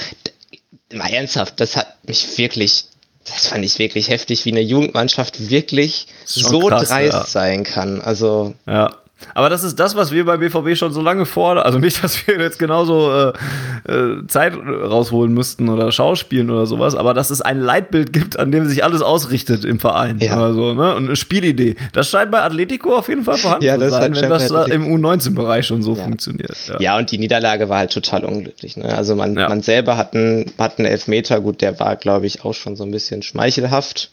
[0.92, 2.84] mal ernsthaft, das hat mich wirklich,
[3.24, 7.26] das fand ich wirklich heftig, wie eine Jugendmannschaft wirklich so krass, dreist ja.
[7.26, 8.00] sein kann.
[8.00, 8.96] Also, Ja.
[9.34, 11.64] Aber das ist das, was wir bei BVB schon so lange fordern.
[11.64, 13.32] Also nicht, dass wir jetzt genauso äh,
[13.92, 18.50] äh, Zeit rausholen müssten oder Schauspielen oder sowas, aber dass es ein Leitbild gibt, an
[18.50, 20.18] dem sich alles ausrichtet im Verein.
[20.20, 20.42] Ja.
[20.42, 20.94] Also, ne?
[20.94, 21.76] Und eine Spielidee.
[21.92, 24.84] Das scheint bei Atletico auf jeden Fall vorhanden Ja, zu sein, wenn das da im
[24.86, 26.04] U19-Bereich schon so Ja.
[26.04, 26.56] funktioniert.
[26.68, 26.80] Ja.
[26.80, 28.76] ja, und die Niederlage war halt total unglücklich.
[28.76, 28.86] Ne?
[28.96, 32.54] Also man, man selber hat einen, hat einen Elfmeter, gut, der war, glaube ich, auch
[32.54, 34.10] schon so ein bisschen schmeichelhaft.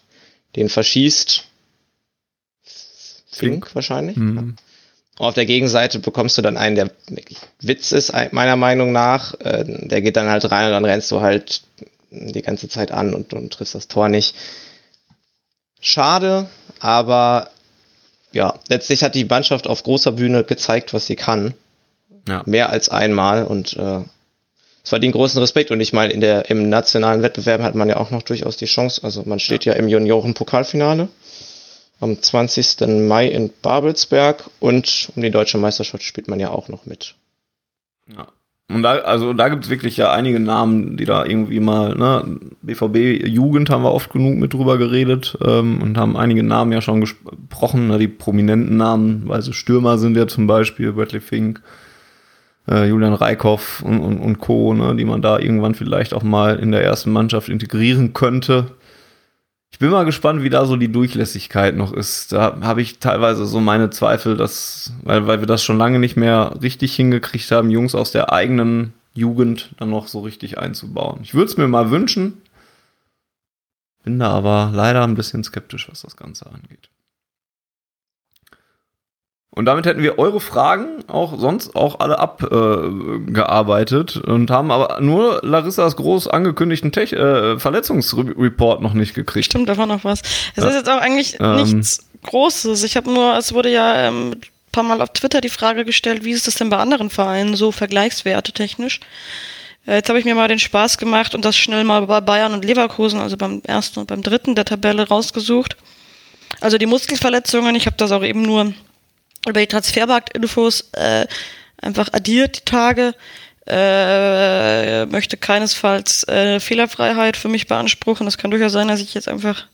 [0.55, 1.43] Den verschießt
[3.31, 4.17] Fink wahrscheinlich.
[4.17, 4.55] Mhm.
[5.17, 9.33] Auf der Gegenseite bekommst du dann einen, der wirklich Witz ist, ein- meiner Meinung nach.
[9.39, 11.61] Äh, Der geht dann halt rein und dann rennst du halt
[12.11, 14.35] die ganze Zeit an und, und triffst das Tor nicht.
[15.79, 16.47] Schade,
[16.79, 17.49] aber
[18.31, 21.53] ja, letztlich hat die Mannschaft auf großer Bühne gezeigt, was sie kann.
[22.27, 22.43] Ja.
[22.45, 23.99] Mehr als einmal und äh,
[24.83, 25.71] es verdient großen Respekt.
[25.71, 28.65] Und ich meine, in der, im nationalen Wettbewerb hat man ja auch noch durchaus die
[28.65, 29.01] Chance.
[29.03, 31.07] Also man steht ja, im Junioren-Pokalfinale
[31.99, 33.07] am 20.
[33.07, 37.15] Mai in Babelsberg und um die deutsche Meisterschaft spielt man ja auch noch mit.
[38.07, 38.27] Ja.
[38.69, 42.37] Und da, also da gibt es wirklich ja einige Namen, die da irgendwie mal, ne,
[42.61, 46.81] BVB Jugend haben wir oft genug mit drüber geredet ähm, und haben einige Namen ja
[46.81, 51.61] schon gesprochen, ne, die prominenten Namen, weil sie Stürmer sind ja zum Beispiel, Bradley Fink,
[52.69, 56.59] äh, Julian Reikhoff und, und, und Co., ne, die man da irgendwann vielleicht auch mal
[56.59, 58.71] in der ersten Mannschaft integrieren könnte.
[59.71, 62.31] Ich bin mal gespannt, wie da so die Durchlässigkeit noch ist.
[62.31, 66.15] Da habe ich teilweise so meine Zweifel, dass, weil, weil wir das schon lange nicht
[66.15, 71.19] mehr richtig hingekriegt haben, Jungs aus der eigenen Jugend dann noch so richtig einzubauen.
[71.21, 72.41] Ich würde es mir mal wünschen,
[74.03, 76.89] bin da aber leider ein bisschen skeptisch, was das Ganze angeht.
[79.57, 84.99] Und damit hätten wir eure Fragen auch sonst auch alle abgearbeitet äh, und haben aber
[85.01, 89.45] nur Larissas groß angekündigten Tech äh, Verletzungsreport noch nicht gekriegt.
[89.45, 90.21] Stimmt, da war noch was.
[90.55, 90.69] Es Ja.
[90.69, 91.55] ist jetzt auch eigentlich Ähm.
[91.55, 92.83] nichts Großes.
[92.83, 96.23] Ich habe nur, es wurde ja ähm, ein paar Mal auf Twitter die Frage gestellt,
[96.25, 98.99] wie ist das denn bei anderen Vereinen so Vergleichswerte technisch?
[99.85, 102.53] Äh, Jetzt habe ich mir mal den Spaß gemacht und das schnell mal bei Bayern
[102.53, 105.77] und Leverkusen, also beim ersten und beim dritten der Tabelle rausgesucht.
[106.59, 108.73] Also die Muskelverletzungen, ich habe das auch eben nur
[109.47, 111.27] über die Transfermarkt-Infos äh,
[111.81, 113.13] einfach addiert die Tage.
[113.65, 118.25] Äh, möchte keinesfalls äh, Fehlerfreiheit für mich beanspruchen.
[118.25, 119.67] Es kann durchaus sein, dass ich jetzt einfach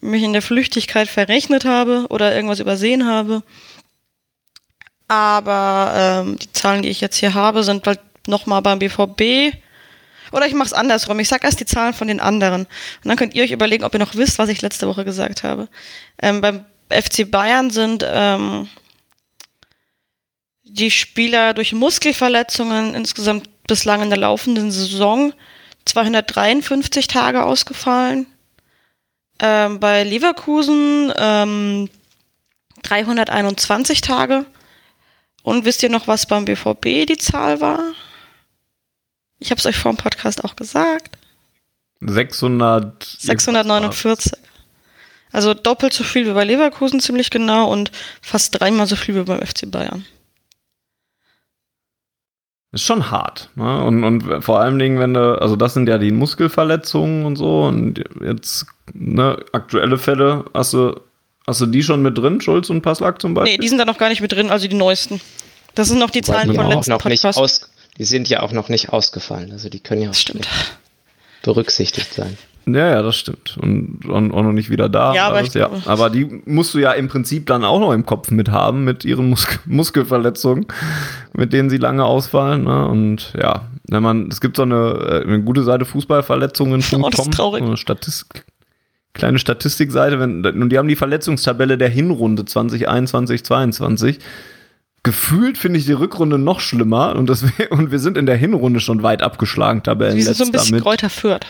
[0.00, 3.42] mich in der Flüchtigkeit verrechnet habe oder irgendwas übersehen habe.
[5.08, 9.56] Aber ähm, die Zahlen, die ich jetzt hier habe, sind halt nochmal beim BVB.
[10.32, 11.20] Oder ich mache es andersrum.
[11.20, 12.62] Ich sag erst die Zahlen von den anderen.
[12.62, 15.44] Und dann könnt ihr euch überlegen, ob ihr noch wisst, was ich letzte Woche gesagt
[15.44, 15.68] habe.
[16.20, 18.68] Ähm, beim FC Bayern sind ähm,
[20.62, 25.32] die Spieler durch Muskelverletzungen insgesamt bislang in der laufenden Saison
[25.84, 28.26] 253 Tage ausgefallen.
[29.40, 31.88] Ähm, bei Leverkusen ähm,
[32.82, 34.46] 321 Tage.
[35.42, 37.80] Und wisst ihr noch, was beim BVB die Zahl war?
[39.38, 41.18] Ich habe es euch vor dem Podcast auch gesagt.
[42.00, 44.32] 600 649.
[45.32, 47.90] Also doppelt so viel wie bei Leverkusen ziemlich genau und
[48.20, 50.04] fast dreimal so viel wie beim FC Bayern.
[52.72, 53.50] Ist schon hart.
[53.54, 53.84] Ne?
[53.84, 57.64] Und, und vor allen Dingen, wenn du, also das sind ja die Muskelverletzungen und so
[57.64, 60.98] und jetzt ne, aktuelle Fälle, hast du,
[61.46, 63.54] hast du die schon mit drin, Schulz und Passlack zum Beispiel?
[63.54, 65.20] Nee, die sind da noch gar nicht mit drin, also die neuesten.
[65.74, 68.42] Das sind noch die Zahlen von die auch letzten noch nicht aus, die sind ja
[68.42, 69.52] auch noch nicht ausgefallen.
[69.52, 72.38] Also die können ja auch berücksichtigt sein.
[72.66, 73.56] Ja, ja, das stimmt.
[73.60, 75.14] Und, und auch noch nicht wieder da.
[75.14, 78.06] Ja, aber alles, glaube- aber die musst du ja im Prinzip dann auch noch im
[78.06, 80.66] Kopf mit haben, mit ihren Mus Muskelverletzungen,
[81.34, 82.64] mit denen sie lange ausfallen.
[82.64, 82.86] Ne?
[82.86, 87.20] Und ja, wenn man, es gibt so eine, äh, eine gute Seite Fußballverletzungen.com, Oh, das
[87.26, 87.62] ist traurig.
[87.64, 88.44] eine Statistik,
[89.12, 94.18] kleine Statistikseite, wenn, und die haben die Verletzungstabelle der Hinrunde 2021, 22.
[95.04, 98.78] Gefühlt finde ich die Rückrunde noch schlimmer und, das, und wir sind in der Hinrunde
[98.78, 100.14] schon weit abgeschlagen, Tabellen.
[100.14, 101.44] Die sind so ein bisschen Kräuter führt.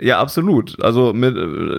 [0.00, 0.82] Ja, absolut.
[0.82, 1.36] Also mit,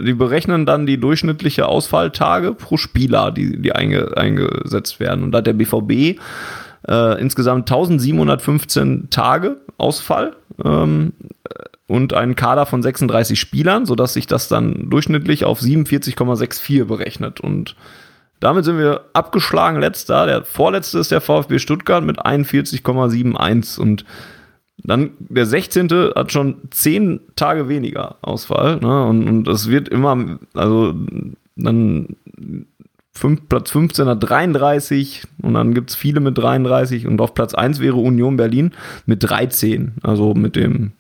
[0.07, 5.23] die berechnen dann die durchschnittliche Ausfalltage pro Spieler, die, die einge, eingesetzt werden.
[5.23, 6.19] Und da hat der BVB
[6.87, 11.11] äh, insgesamt 1715 Tage Ausfall ähm,
[11.87, 17.41] und einen Kader von 36 Spielern, sodass sich das dann durchschnittlich auf 47,64 berechnet.
[17.41, 17.75] Und
[18.39, 20.25] damit sind wir abgeschlagen letzter.
[20.25, 24.05] Der vorletzte ist der VfB Stuttgart mit 41,71 und
[24.88, 25.90] dann der 16.
[26.16, 28.78] hat schon 10 Tage weniger Ausfall.
[28.78, 29.06] Ne?
[29.06, 30.94] Und, und es wird immer, also
[31.56, 32.16] dann
[33.12, 37.53] fünf, Platz 15 hat 33 und dann gibt es viele mit 33 und auf Platz
[37.53, 38.72] 1 wäre Union Berlin
[39.06, 39.94] mit 13.
[40.03, 40.91] Also mit dem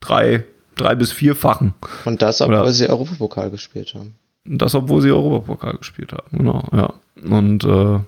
[0.00, 0.44] drei,
[0.76, 1.74] drei bis vierfachen.
[2.04, 4.14] Und das, obwohl Oder- sie Europapokal gespielt haben.
[4.44, 6.36] Das, obwohl sie Europapokal gespielt haben.
[6.36, 6.92] Genau, ja.
[7.24, 8.00] Und äh,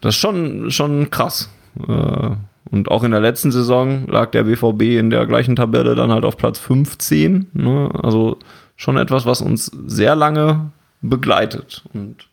[0.00, 1.48] das ist schon, schon krass.
[1.88, 2.30] Äh,
[2.70, 6.24] und auch in der letzten Saison lag der BVB in der gleichen Tabelle dann halt
[6.24, 7.50] auf Platz 15.
[7.52, 7.90] Ne?
[8.02, 8.38] Also
[8.76, 10.70] schon etwas, was uns sehr lange
[11.00, 12.28] begleitet und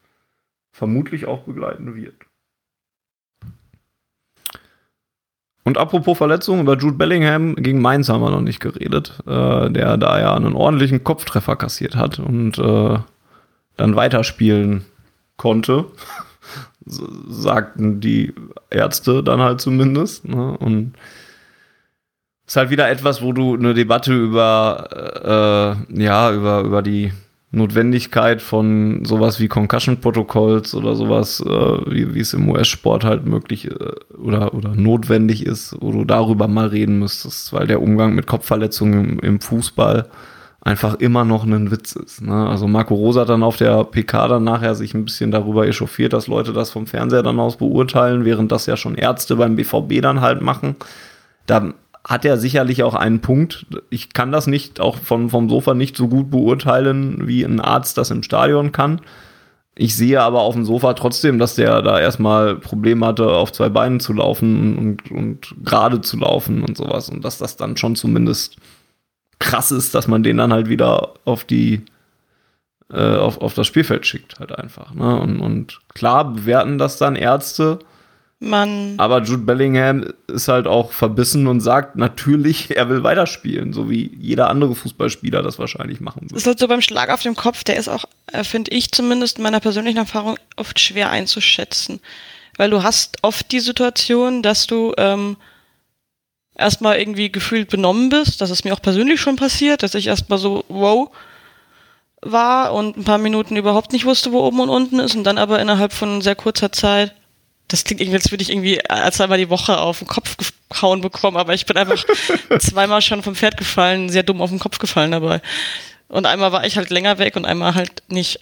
[0.72, 2.16] vermutlich auch begleiten wird.
[5.64, 9.98] Und apropos Verletzungen, über Jude Bellingham gegen Mainz haben wir noch nicht geredet, äh, der
[9.98, 12.98] da ja einen ordentlichen Kopftreffer kassiert hat und äh,
[13.78, 14.86] dann weiterspielen
[15.38, 15.86] konnte,
[16.86, 18.34] sagten die
[18.70, 20.28] Ärzte dann halt zumindest.
[20.28, 20.58] Ne?
[20.58, 20.94] Und
[22.48, 27.12] ist halt wieder etwas, wo du eine Debatte über, äh, ja, über, über die
[27.52, 33.66] Notwendigkeit von sowas wie Concussion-Protokolls oder sowas, äh, wie, wie es im US-Sport halt möglich
[33.66, 33.74] äh,
[34.18, 39.12] oder, oder notwendig ist, wo du darüber mal reden müsstest, weil der Umgang mit Kopfverletzungen
[39.12, 40.08] im, im Fußball
[40.62, 42.22] einfach immer noch ein Witz ist.
[42.22, 42.48] Ne?
[42.48, 46.14] Also Marco Rosa hat dann auf der PK dann nachher sich ein bisschen darüber echauffiert,
[46.14, 50.02] dass Leute das vom Fernseher dann aus beurteilen, während das ja schon Ärzte beim BVB
[50.02, 50.76] dann halt machen.
[51.46, 51.74] Da
[52.04, 53.66] hat er sicherlich auch einen Punkt.
[53.90, 57.98] Ich kann das nicht auch vom, vom Sofa nicht so gut beurteilen, wie ein Arzt
[57.98, 59.02] das im Stadion kann.
[59.76, 63.70] Ich sehe aber auf dem Sofa trotzdem, dass der da erstmal Probleme hatte, auf zwei
[63.70, 67.10] Beinen zu laufen und, und gerade zu laufen und sowas.
[67.10, 68.58] Und dass das dann schon zumindest
[69.40, 71.86] krass ist, dass man den dann halt wieder auf die
[72.92, 74.94] äh, auf, auf das Spielfeld schickt, halt einfach.
[74.94, 75.20] Ne?
[75.20, 77.80] Und, und klar bewerten das dann Ärzte,
[78.40, 83.90] Man, aber Jude Bellingham ist halt auch verbissen und sagt natürlich, er will weiterspielen, so
[83.90, 86.38] wie jeder andere Fußballspieler das wahrscheinlich machen das würde.
[86.40, 89.38] ist halt so beim Schlag auf dem Kopf, der ist auch, äh, finde ich zumindest
[89.38, 92.00] in meiner persönlichen Erfahrung, oft schwer einzuschätzen.
[92.58, 95.38] Weil du hast oft die Situation, dass du ähm,
[96.60, 98.42] erstmal irgendwie gefühlt benommen bist.
[98.42, 101.10] Das ist mir auch persönlich schon passiert, dass ich erstmal so, wow,
[102.22, 105.38] war und ein paar Minuten überhaupt nicht wusste, wo oben und unten ist und dann
[105.38, 107.14] aber innerhalb von sehr kurzer Zeit,
[107.70, 110.36] das klingt irgendwie, als würde ich irgendwie als einmal die Woche auf den Kopf
[110.70, 112.04] gehauen bekommen, aber ich bin einfach
[112.60, 115.42] zweimal schon vom Pferd gefallen, sehr dumm auf den Kopf gefallen dabei.
[116.08, 118.40] Und einmal war ich halt länger weg und einmal halt nicht.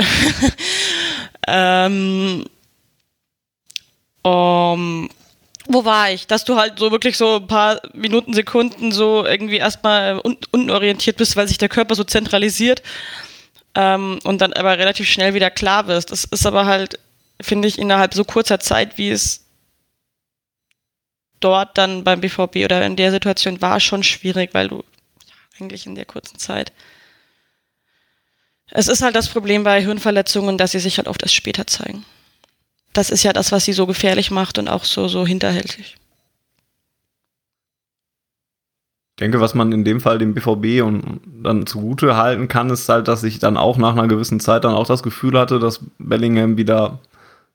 [1.48, 2.46] ähm,
[4.24, 5.10] um,
[5.68, 6.28] wo war ich?
[6.28, 11.18] Dass du halt so wirklich so ein paar Minuten, Sekunden so irgendwie erstmal un unorientiert
[11.18, 12.82] bist, weil sich der Körper so zentralisiert
[13.76, 16.12] ähm, und dann aber relativ schnell wieder klar wirst.
[16.12, 17.00] Das ist aber halt,
[17.42, 19.46] finde ich, innerhalb so kurzer Zeit, wie es
[21.40, 24.84] dort dann beim BVB oder in der Situation war, schon schwierig, weil du
[25.60, 26.72] eigentlich in der kurzen Zeit.
[28.70, 32.06] Es ist halt das Problem bei Hirnverletzungen, dass sie sich halt oft erst später zeigen.
[32.94, 35.98] Das ist ja das, was sie so gefährlich macht und auch so, so hinterhältig.
[39.20, 43.08] denke, was man in dem Fall dem BVB und dann zugute halten kann, ist halt,
[43.08, 46.58] dass ich dann auch nach einer gewissen Zeit dann auch das Gefühl hatte, dass Bellingham
[46.58, 47.00] wieder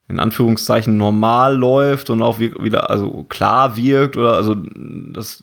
[0.08, 5.42] in Anführungszeichen normal läuft und auch wieder also klar wirkt oder also das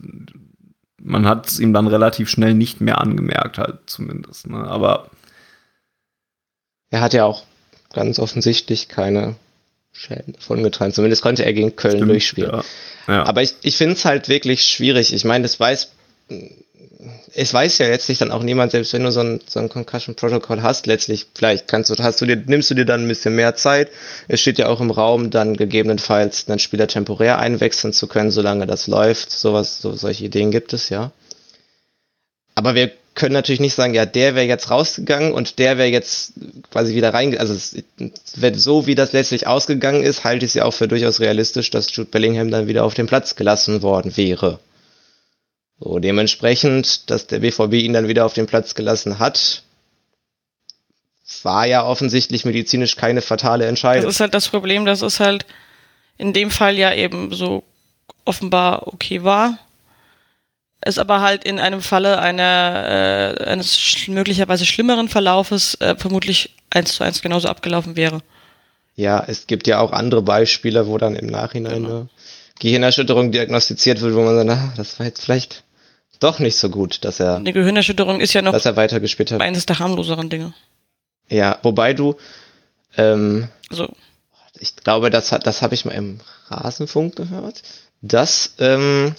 [1.01, 4.57] man hat es ihm dann relativ schnell nicht mehr angemerkt halt zumindest, ne?
[4.57, 5.09] aber
[6.89, 7.43] er hat ja auch
[7.93, 9.35] ganz offensichtlich keine
[9.99, 10.93] Schäden davongetragen.
[10.93, 12.51] Zumindest konnte er gegen Köln Stimmt, durchspielen.
[12.51, 12.63] Ja.
[13.07, 13.23] Ja.
[13.25, 15.13] Aber ich, ich finde es halt wirklich schwierig.
[15.13, 15.89] Ich meine, das weiß
[17.33, 20.15] es weiß ja letztlich dann auch niemand, selbst wenn du so ein, so ein Concussion
[20.15, 23.35] Protocol hast, letztlich, vielleicht kannst du, hast du dir, nimmst du dir dann ein bisschen
[23.35, 23.89] mehr Zeit.
[24.27, 28.67] Es steht ja auch im Raum, dann gegebenenfalls einen Spieler temporär einwechseln zu können, solange
[28.67, 29.31] das läuft.
[29.31, 31.11] Sowas, so, solche Ideen gibt es, ja.
[32.55, 36.33] Aber wir können natürlich nicht sagen, ja, der wäre jetzt rausgegangen und der wäre jetzt
[36.71, 37.75] quasi wieder rein, also es,
[38.35, 41.69] wenn so wie das letztlich ausgegangen ist, halte ich es ja auch für durchaus realistisch,
[41.69, 44.59] dass Jude Bellingham dann wieder auf den Platz gelassen worden wäre.
[45.79, 49.63] So, dementsprechend, dass der BVB ihn dann wieder auf den Platz gelassen hat,
[51.43, 54.05] war ja offensichtlich medizinisch keine fatale Entscheidung.
[54.05, 55.45] Das ist halt das Problem, dass es halt
[56.17, 57.63] in dem Fall ja eben so
[58.25, 59.59] offenbar okay war.
[60.81, 66.55] Es aber halt in einem Falle einer, äh, eines sch möglicherweise schlimmeren Verlaufes äh, vermutlich
[66.69, 68.21] eins zu eins genauso abgelaufen wäre.
[68.95, 71.89] Ja, es gibt ja auch andere Beispiele, wo dann im Nachhinein genau.
[71.89, 72.09] eine
[72.59, 75.63] Gehirnerschütterung diagnostiziert wird, wo man sagt, na, das war jetzt vielleicht
[76.19, 77.37] doch nicht so gut, dass er.
[77.37, 79.41] Eine Gehirnerschütterung ist ja noch dass er weitergespielt hat.
[79.41, 80.53] eines der harmloseren Dinge.
[81.29, 82.15] Ja, wobei du,
[82.97, 83.87] ähm, so.
[84.59, 87.61] ich glaube, das, das habe ich mal im Rasenfunk gehört,
[88.01, 89.15] dass ähm,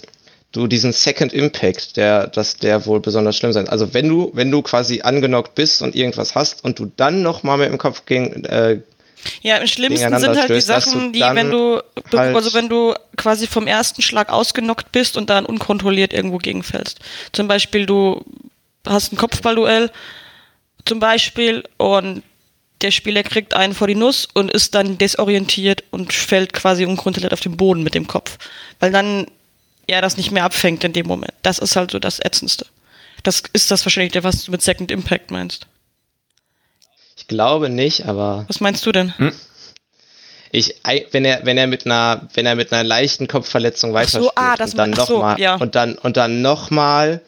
[0.51, 3.69] du diesen Second Impact, der, dass der wohl besonders schlimm sein.
[3.69, 7.43] Also wenn du, wenn du quasi angenockt bist und irgendwas hast und du dann noch
[7.43, 8.81] mal mit dem Kopf gegen, äh,
[9.41, 11.79] ja, im schlimmsten sind halt die Sachen, die, wenn du,
[12.11, 16.99] halt also wenn du quasi vom ersten Schlag ausgenockt bist und dann unkontrolliert irgendwo gegenfällst.
[17.31, 18.25] Zum Beispiel, du
[18.85, 19.91] hast ein Kopfballduell,
[20.85, 22.23] zum Beispiel, und
[22.81, 27.33] der Spieler kriegt einen vor die Nuss und ist dann desorientiert und fällt quasi unkontrolliert
[27.33, 28.39] auf den Boden mit dem Kopf.
[28.79, 29.27] Weil dann
[29.87, 31.33] er das nicht mehr abfängt in dem Moment.
[31.41, 32.65] Das ist halt so das Ätzendste.
[33.23, 35.67] Das ist das wahrscheinlich, was du mit Second Impact meinst.
[37.17, 38.45] Ich glaube nicht, aber.
[38.47, 39.17] Was meinst du denn?
[39.17, 39.31] Hm?
[40.51, 40.75] Ich,
[41.11, 44.57] wenn er, wenn er mit einer, wenn er mit einer leichten Kopfverletzung weiterspielt so, ah,
[44.57, 45.55] das und dann nochmal so, ja.
[45.55, 47.21] und dann und dann nochmal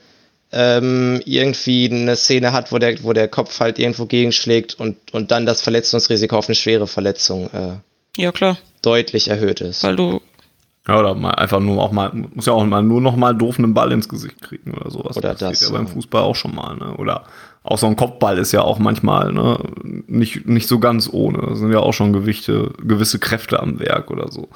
[0.51, 5.31] ähm, irgendwie eine Szene hat, wo der, wo der Kopf halt irgendwo gegenschlägt und und
[5.31, 9.84] dann das Verletzungsrisiko auf eine schwere Verletzung äh, ja klar deutlich erhöht ist.
[9.84, 10.21] Weil du
[10.88, 13.57] ja, oder mal einfach nur auch mal, muss ja auch mal nur noch mal doof
[13.57, 15.15] einen Ball ins Gesicht kriegen oder sowas.
[15.15, 15.39] Oder das.
[15.39, 16.97] Das geht ja beim Fußball auch schon mal, ne?
[16.97, 17.23] Oder
[17.64, 19.57] auch so ein Kopfball ist ja auch manchmal ne,
[20.07, 21.38] nicht, nicht so ganz ohne.
[21.38, 24.49] Da sind ja auch schon Gewichte, gewisse Kräfte am Werk oder so.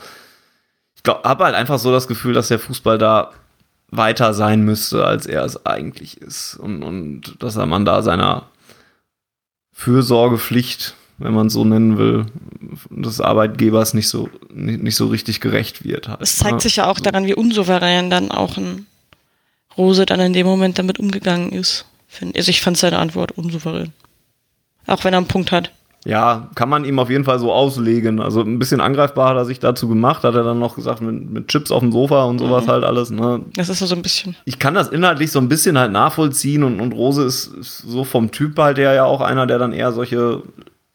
[0.95, 3.31] Ich habe halt einfach so das Gefühl, dass der Fußball da
[3.89, 6.57] weiter sein müsste, als er es eigentlich ist.
[6.57, 8.47] Und, und dass man da seiner
[9.71, 12.25] Fürsorgepflicht, wenn man es so nennen will,
[12.89, 16.07] des Arbeitgebers nicht so, nicht, nicht so richtig gerecht wird.
[16.07, 16.59] Halt, es zeigt ne?
[16.61, 18.85] sich ja auch daran, wie unsouverän dann auch ein
[19.77, 21.85] Rose dann in dem Moment damit umgegangen ist.
[22.35, 23.93] Also ich fand seine Antwort unsouverän.
[24.85, 25.71] Auch wenn er einen Punkt hat.
[26.05, 28.21] Ja, kann man ihm auf jeden Fall so auslegen.
[28.21, 31.29] Also ein bisschen angreifbar hat er sich dazu gemacht, hat er dann noch gesagt, mit,
[31.29, 32.69] mit Chips auf dem Sofa und sowas mhm.
[32.69, 33.09] halt alles.
[33.09, 33.41] Ne?
[33.55, 34.35] Das ist so ein bisschen.
[34.45, 38.05] Ich kann das inhaltlich so ein bisschen halt nachvollziehen und, und Rose ist, ist so
[38.05, 40.43] vom Typ halt der ja auch einer, der dann eher solche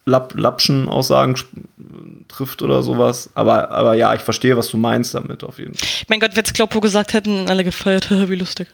[0.05, 1.37] Lapp, Lappschen Aussagen
[2.29, 3.31] trifft oder sowas.
[3.35, 5.89] Aber, aber ja, ich verstehe, was du meinst damit auf jeden Fall.
[6.09, 8.69] Mein Gott, wenn es Kloppo gesagt hätten, alle gefeiert, wie lustig.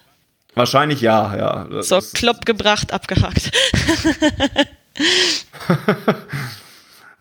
[0.55, 1.67] Wahrscheinlich ja, ja.
[1.71, 3.51] Das so, Klopp gebracht, abgehakt.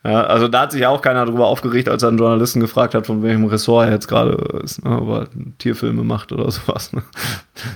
[0.08, 3.06] ja, also da hat sich auch keiner darüber aufgeregt, als er einen Journalisten gefragt hat,
[3.06, 4.32] von welchem Ressort er jetzt gerade
[4.64, 5.28] ist, ne, ob er
[5.58, 6.94] Tierfilme macht oder sowas.
[6.94, 7.04] Ne.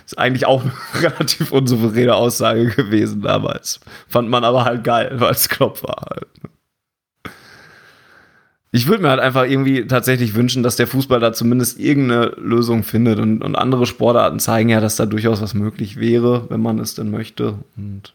[0.05, 0.71] Ist eigentlich auch eine
[1.01, 3.81] relativ unsouveräne Aussage gewesen damals.
[4.07, 6.27] Fand man aber halt geil, weil es Klopp war halt.
[6.41, 6.49] Ne.
[8.73, 12.83] Ich würde mir halt einfach irgendwie tatsächlich wünschen, dass der Fußball da zumindest irgendeine Lösung
[12.83, 16.79] findet und, und andere Sportarten zeigen ja, dass da durchaus was möglich wäre, wenn man
[16.79, 17.55] es denn möchte.
[17.75, 18.13] Und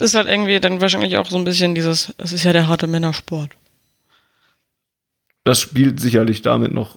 [0.00, 2.68] es ist halt irgendwie dann wahrscheinlich auch so ein bisschen dieses, es ist ja der
[2.68, 3.50] harte Männersport.
[5.44, 6.96] Das spielt sicherlich damit noch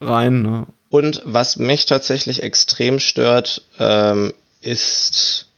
[0.00, 0.42] rein.
[0.42, 0.66] Ne?
[0.88, 5.48] Und was mich tatsächlich extrem stört, ähm, ist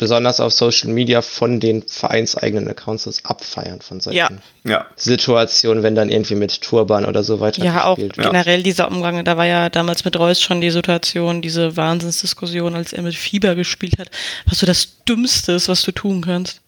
[0.00, 4.30] besonders auf Social Media von den vereinseigenen Accounts das Abfeiern von solchen ja.
[4.64, 4.86] Ja.
[4.96, 8.16] Situationen, wenn dann irgendwie mit Turban oder so weiter Ja, auch wird.
[8.16, 12.94] generell dieser Umgang, da war ja damals mit Reus schon die Situation, diese Wahnsinnsdiskussion, als
[12.94, 14.10] er mit Fieber gespielt hat,
[14.46, 16.62] was so das Dümmste ist, was du tun kannst.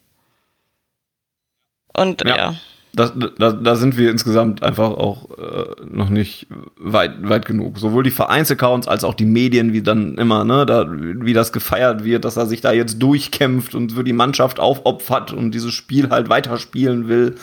[1.94, 2.56] Und ja, ja
[2.94, 6.46] da, da, da sind wir insgesamt einfach auch äh, noch nicht
[6.76, 7.78] weit, weit genug.
[7.78, 12.04] Sowohl die Vereinsaccounts als auch die Medien, wie dann immer, ne, da, wie das gefeiert
[12.04, 16.10] wird, dass er sich da jetzt durchkämpft und für die Mannschaft aufopfert und dieses Spiel
[16.10, 17.36] halt weiterspielen will.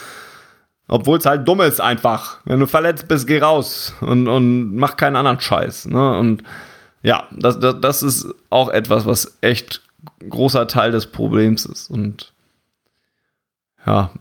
[0.88, 2.39] Obwohl es halt dumm ist einfach.
[2.45, 5.88] Wenn du verletzt bist, geh raus und, und mach keinen anderen Scheiß.
[5.88, 6.17] Ne?
[6.17, 6.43] Und
[7.01, 9.81] ja, das, das, das ist auch etwas, was echt
[10.27, 11.89] großer Teil des Problems ist.
[11.89, 12.34] Und
[13.85, 14.11] ja,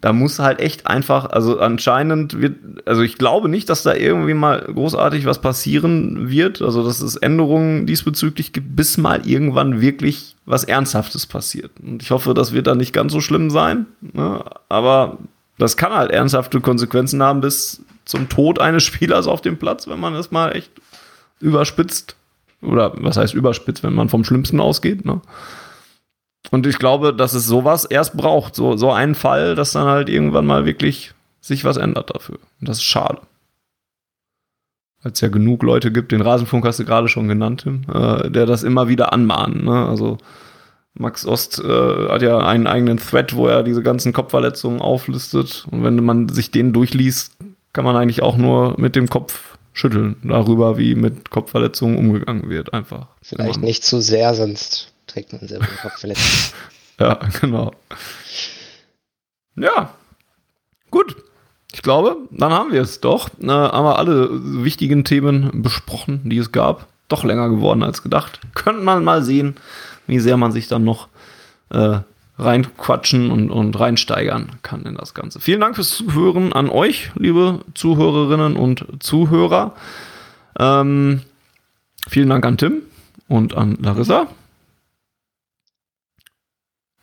[0.00, 2.56] da muss halt echt einfach, also anscheinend wird,
[2.86, 7.16] also ich glaube nicht, dass da irgendwie mal großartig was passieren wird, also dass es
[7.16, 11.72] Änderungen diesbezüglich gibt, bis mal irgendwann wirklich was Ernsthaftes passiert.
[11.82, 14.42] Und ich hoffe, das wird dann nicht ganz so schlimm sein, ne?
[14.70, 15.18] aber
[15.58, 20.00] das kann halt ernsthafte Konsequenzen haben bis zum Tod eines Spielers auf dem Platz, wenn
[20.00, 20.72] man es mal echt
[21.40, 22.16] überspitzt.
[22.62, 25.20] Oder was heißt überspitzt, wenn man vom Schlimmsten ausgeht, ne?
[26.50, 30.08] Und ich glaube, dass es sowas erst braucht, so, so einen Fall, dass dann halt
[30.08, 32.38] irgendwann mal wirklich sich was ändert dafür.
[32.60, 33.20] Und das ist schade.
[35.02, 38.30] Weil es ja genug Leute gibt, den Rasenfunk hast du gerade schon genannt, Tim, äh,
[38.30, 39.64] der das immer wieder anmahnen.
[39.64, 39.86] Ne?
[39.86, 40.18] Also
[40.94, 45.66] Max Ost äh, hat ja einen eigenen Thread, wo er diese ganzen Kopfverletzungen auflistet.
[45.70, 47.36] Und wenn man sich den durchliest,
[47.72, 52.74] kann man eigentlich auch nur mit dem Kopf schütteln darüber, wie mit Kopfverletzungen umgegangen wird,
[52.74, 53.06] einfach.
[53.22, 56.54] Vielleicht nicht zu sehr, sonst trägt man selber den Kopf verletzt.
[57.00, 57.72] ja, genau.
[59.56, 59.90] Ja,
[60.90, 61.16] gut.
[61.72, 63.28] Ich glaube, dann haben wir es doch.
[63.40, 64.28] Äh, haben wir alle
[64.64, 66.86] wichtigen Themen besprochen, die es gab.
[67.08, 68.40] Doch länger geworden als gedacht.
[68.54, 69.56] Könnte man mal sehen,
[70.06, 71.08] wie sehr man sich dann noch
[71.70, 72.00] äh,
[72.38, 75.40] reinquatschen und, und reinsteigern kann in das Ganze.
[75.40, 79.74] Vielen Dank fürs Zuhören an euch, liebe Zuhörerinnen und Zuhörer.
[80.58, 81.22] Ähm,
[82.08, 82.82] vielen Dank an Tim
[83.28, 84.28] und an Larissa.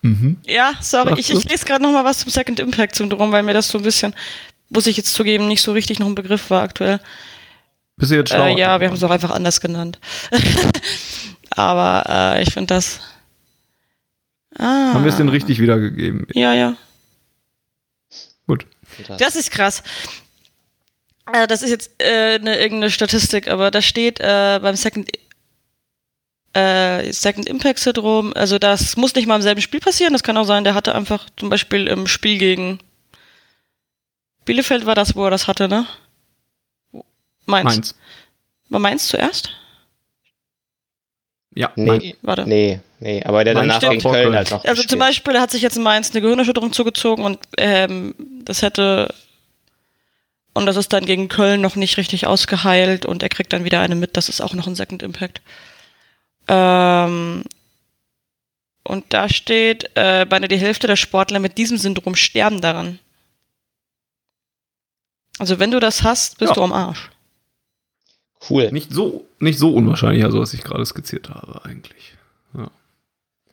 [0.02, 0.38] Mhm.
[0.46, 3.54] Ja, sorry, ich, ich lese gerade noch mal was zum Second Impact Syndrom, weil mir
[3.54, 4.14] das so ein bisschen,
[4.70, 7.00] muss ich jetzt zugeben, nicht so richtig noch ein Begriff war aktuell.
[7.98, 8.46] Bist du jetzt schlau?
[8.46, 10.00] Äh, ja, wir haben es auch einfach anders genannt.
[11.50, 13.00] Aber äh, ich finde das.
[14.58, 14.94] Ah.
[14.94, 16.28] Haben wir es denn richtig wiedergegeben?
[16.34, 16.76] Ja, ja.
[18.48, 18.66] Gut.
[19.18, 19.84] Das ist krass.
[21.32, 25.10] Äh, das ist jetzt äh, eine, irgendeine Statistik, aber da steht äh, beim Second
[26.58, 30.38] äh, Second Impact Syndrom, also das muss nicht mal im selben Spiel passieren, das kann
[30.38, 32.80] auch sein, der hatte einfach zum Beispiel im Spiel gegen
[34.46, 35.86] Bielefeld war das, wo er das hatte, ne?
[37.46, 37.66] Mainz.
[37.66, 37.96] Mainz.
[38.70, 39.52] War Mainz zuerst?
[41.54, 42.48] Ja, nee, warte.
[42.48, 44.64] Nee, nee, aber der danach gegen Köln halt noch.
[44.64, 44.90] Also gespielt.
[44.90, 49.14] zum Beispiel hat sich jetzt in Mainz eine Gehirnerschütterung zugezogen und ähm, das hätte
[50.54, 53.80] und das ist dann gegen Köln noch nicht richtig ausgeheilt und er kriegt dann wieder
[53.82, 55.42] eine mit, das ist auch noch ein Second Impact.
[56.48, 57.44] Ähm,
[58.84, 63.00] und da steht, äh, beinahe die Hälfte der Sportler mit diesem Syndrom sterben daran.
[65.40, 66.56] Also wenn du das hast, bist ja.
[66.56, 67.10] du am Arsch.
[68.50, 68.72] Cool.
[68.72, 72.16] Nicht so, nicht so unwahrscheinlich, also was ich gerade skizziert habe, eigentlich.
[72.54, 72.72] Ja.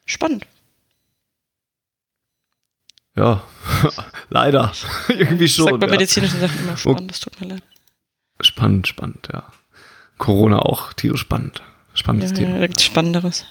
[0.05, 0.47] Spannend.
[3.17, 3.43] Ja,
[4.31, 4.73] leider.
[5.09, 5.67] Irgendwie schon.
[5.67, 5.93] Sagt bei ja.
[5.93, 7.63] medizinischen Sachen immer spannend, das tut mir leid.
[8.41, 9.53] Spannend, spannend, ja.
[10.19, 11.63] Corona auch tierisch spannend.
[12.05, 12.61] Spannendes ja, Thema.
[12.61, 13.47] Ja, Spannenderes.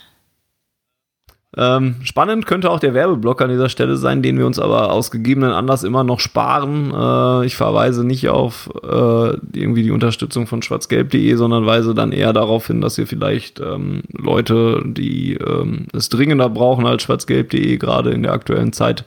[1.58, 5.10] Ähm, spannend könnte auch der Werbeblock an dieser Stelle sein, den wir uns aber aus
[5.10, 6.94] gegebenen Anlass immer noch sparen.
[6.94, 12.32] Äh, ich verweise nicht auf äh, irgendwie die Unterstützung von schwarzgelb.de, sondern weise dann eher
[12.32, 18.12] darauf hin, dass ihr vielleicht ähm, Leute, die ähm, es dringender brauchen als schwarzgelb.de, gerade
[18.12, 19.06] in der aktuellen Zeit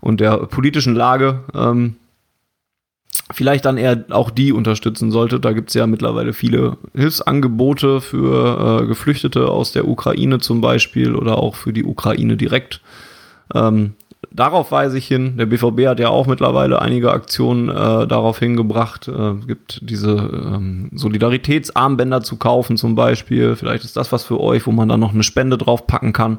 [0.00, 1.96] und der politischen Lage, ähm,
[3.32, 5.40] vielleicht dann eher auch die unterstützen sollte.
[5.40, 11.14] Da gibt es ja mittlerweile viele Hilfsangebote für äh, Geflüchtete aus der Ukraine zum Beispiel
[11.14, 12.80] oder auch für die Ukraine direkt.
[13.54, 13.94] Ähm,
[14.30, 15.36] darauf weise ich hin.
[15.38, 19.08] Der BVB hat ja auch mittlerweile einige Aktionen äh, darauf hingebracht.
[19.08, 23.56] Es äh, gibt diese ähm, Solidaritätsarmbänder zu kaufen zum Beispiel.
[23.56, 26.38] Vielleicht ist das was für euch, wo man dann noch eine Spende drauf packen kann.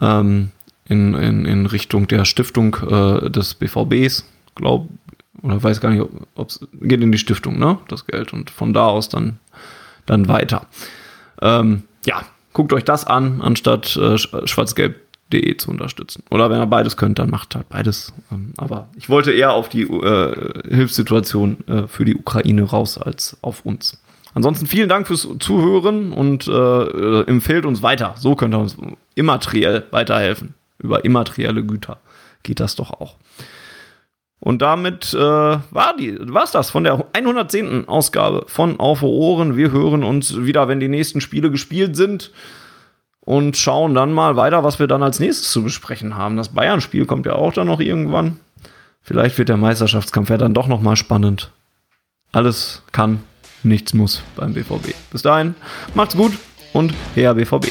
[0.00, 0.50] Ähm,
[0.88, 4.26] in, in, in Richtung der Stiftung äh, des BVBs,
[4.56, 4.88] glaube
[5.40, 6.04] oder weiß gar nicht,
[6.34, 7.78] ob es geht in die Stiftung, ne?
[7.88, 9.38] Das Geld und von da aus dann,
[10.06, 10.66] dann weiter.
[11.40, 12.22] Ähm, ja,
[12.52, 16.22] guckt euch das an, anstatt äh, schwarzgelb.de zu unterstützen.
[16.30, 18.12] Oder wenn ihr beides könnt, dann macht halt beides.
[18.30, 23.38] Ähm, aber ich wollte eher auf die äh, Hilfssituation äh, für die Ukraine raus als
[23.40, 23.98] auf uns.
[24.34, 28.14] Ansonsten vielen Dank fürs Zuhören und äh, äh empfehlt uns weiter.
[28.18, 28.76] So könnt ihr uns
[29.14, 30.54] immateriell weiterhelfen.
[30.78, 31.98] Über immaterielle Güter
[32.42, 33.16] geht das doch auch.
[34.44, 37.86] Und damit äh, war war's das von der 110.
[37.86, 39.56] Ausgabe von Auf Ohren.
[39.56, 42.32] Wir hören uns wieder, wenn die nächsten Spiele gespielt sind
[43.20, 46.36] und schauen dann mal weiter, was wir dann als nächstes zu besprechen haben.
[46.36, 48.40] Das Bayern-Spiel kommt ja auch dann noch irgendwann.
[49.00, 51.52] Vielleicht wird der Meisterschaftskampf ja dann doch nochmal spannend.
[52.32, 53.22] Alles kann,
[53.62, 54.92] nichts muss beim BVB.
[55.12, 55.54] Bis dahin,
[55.94, 56.32] macht's gut
[56.72, 57.70] und her BVB.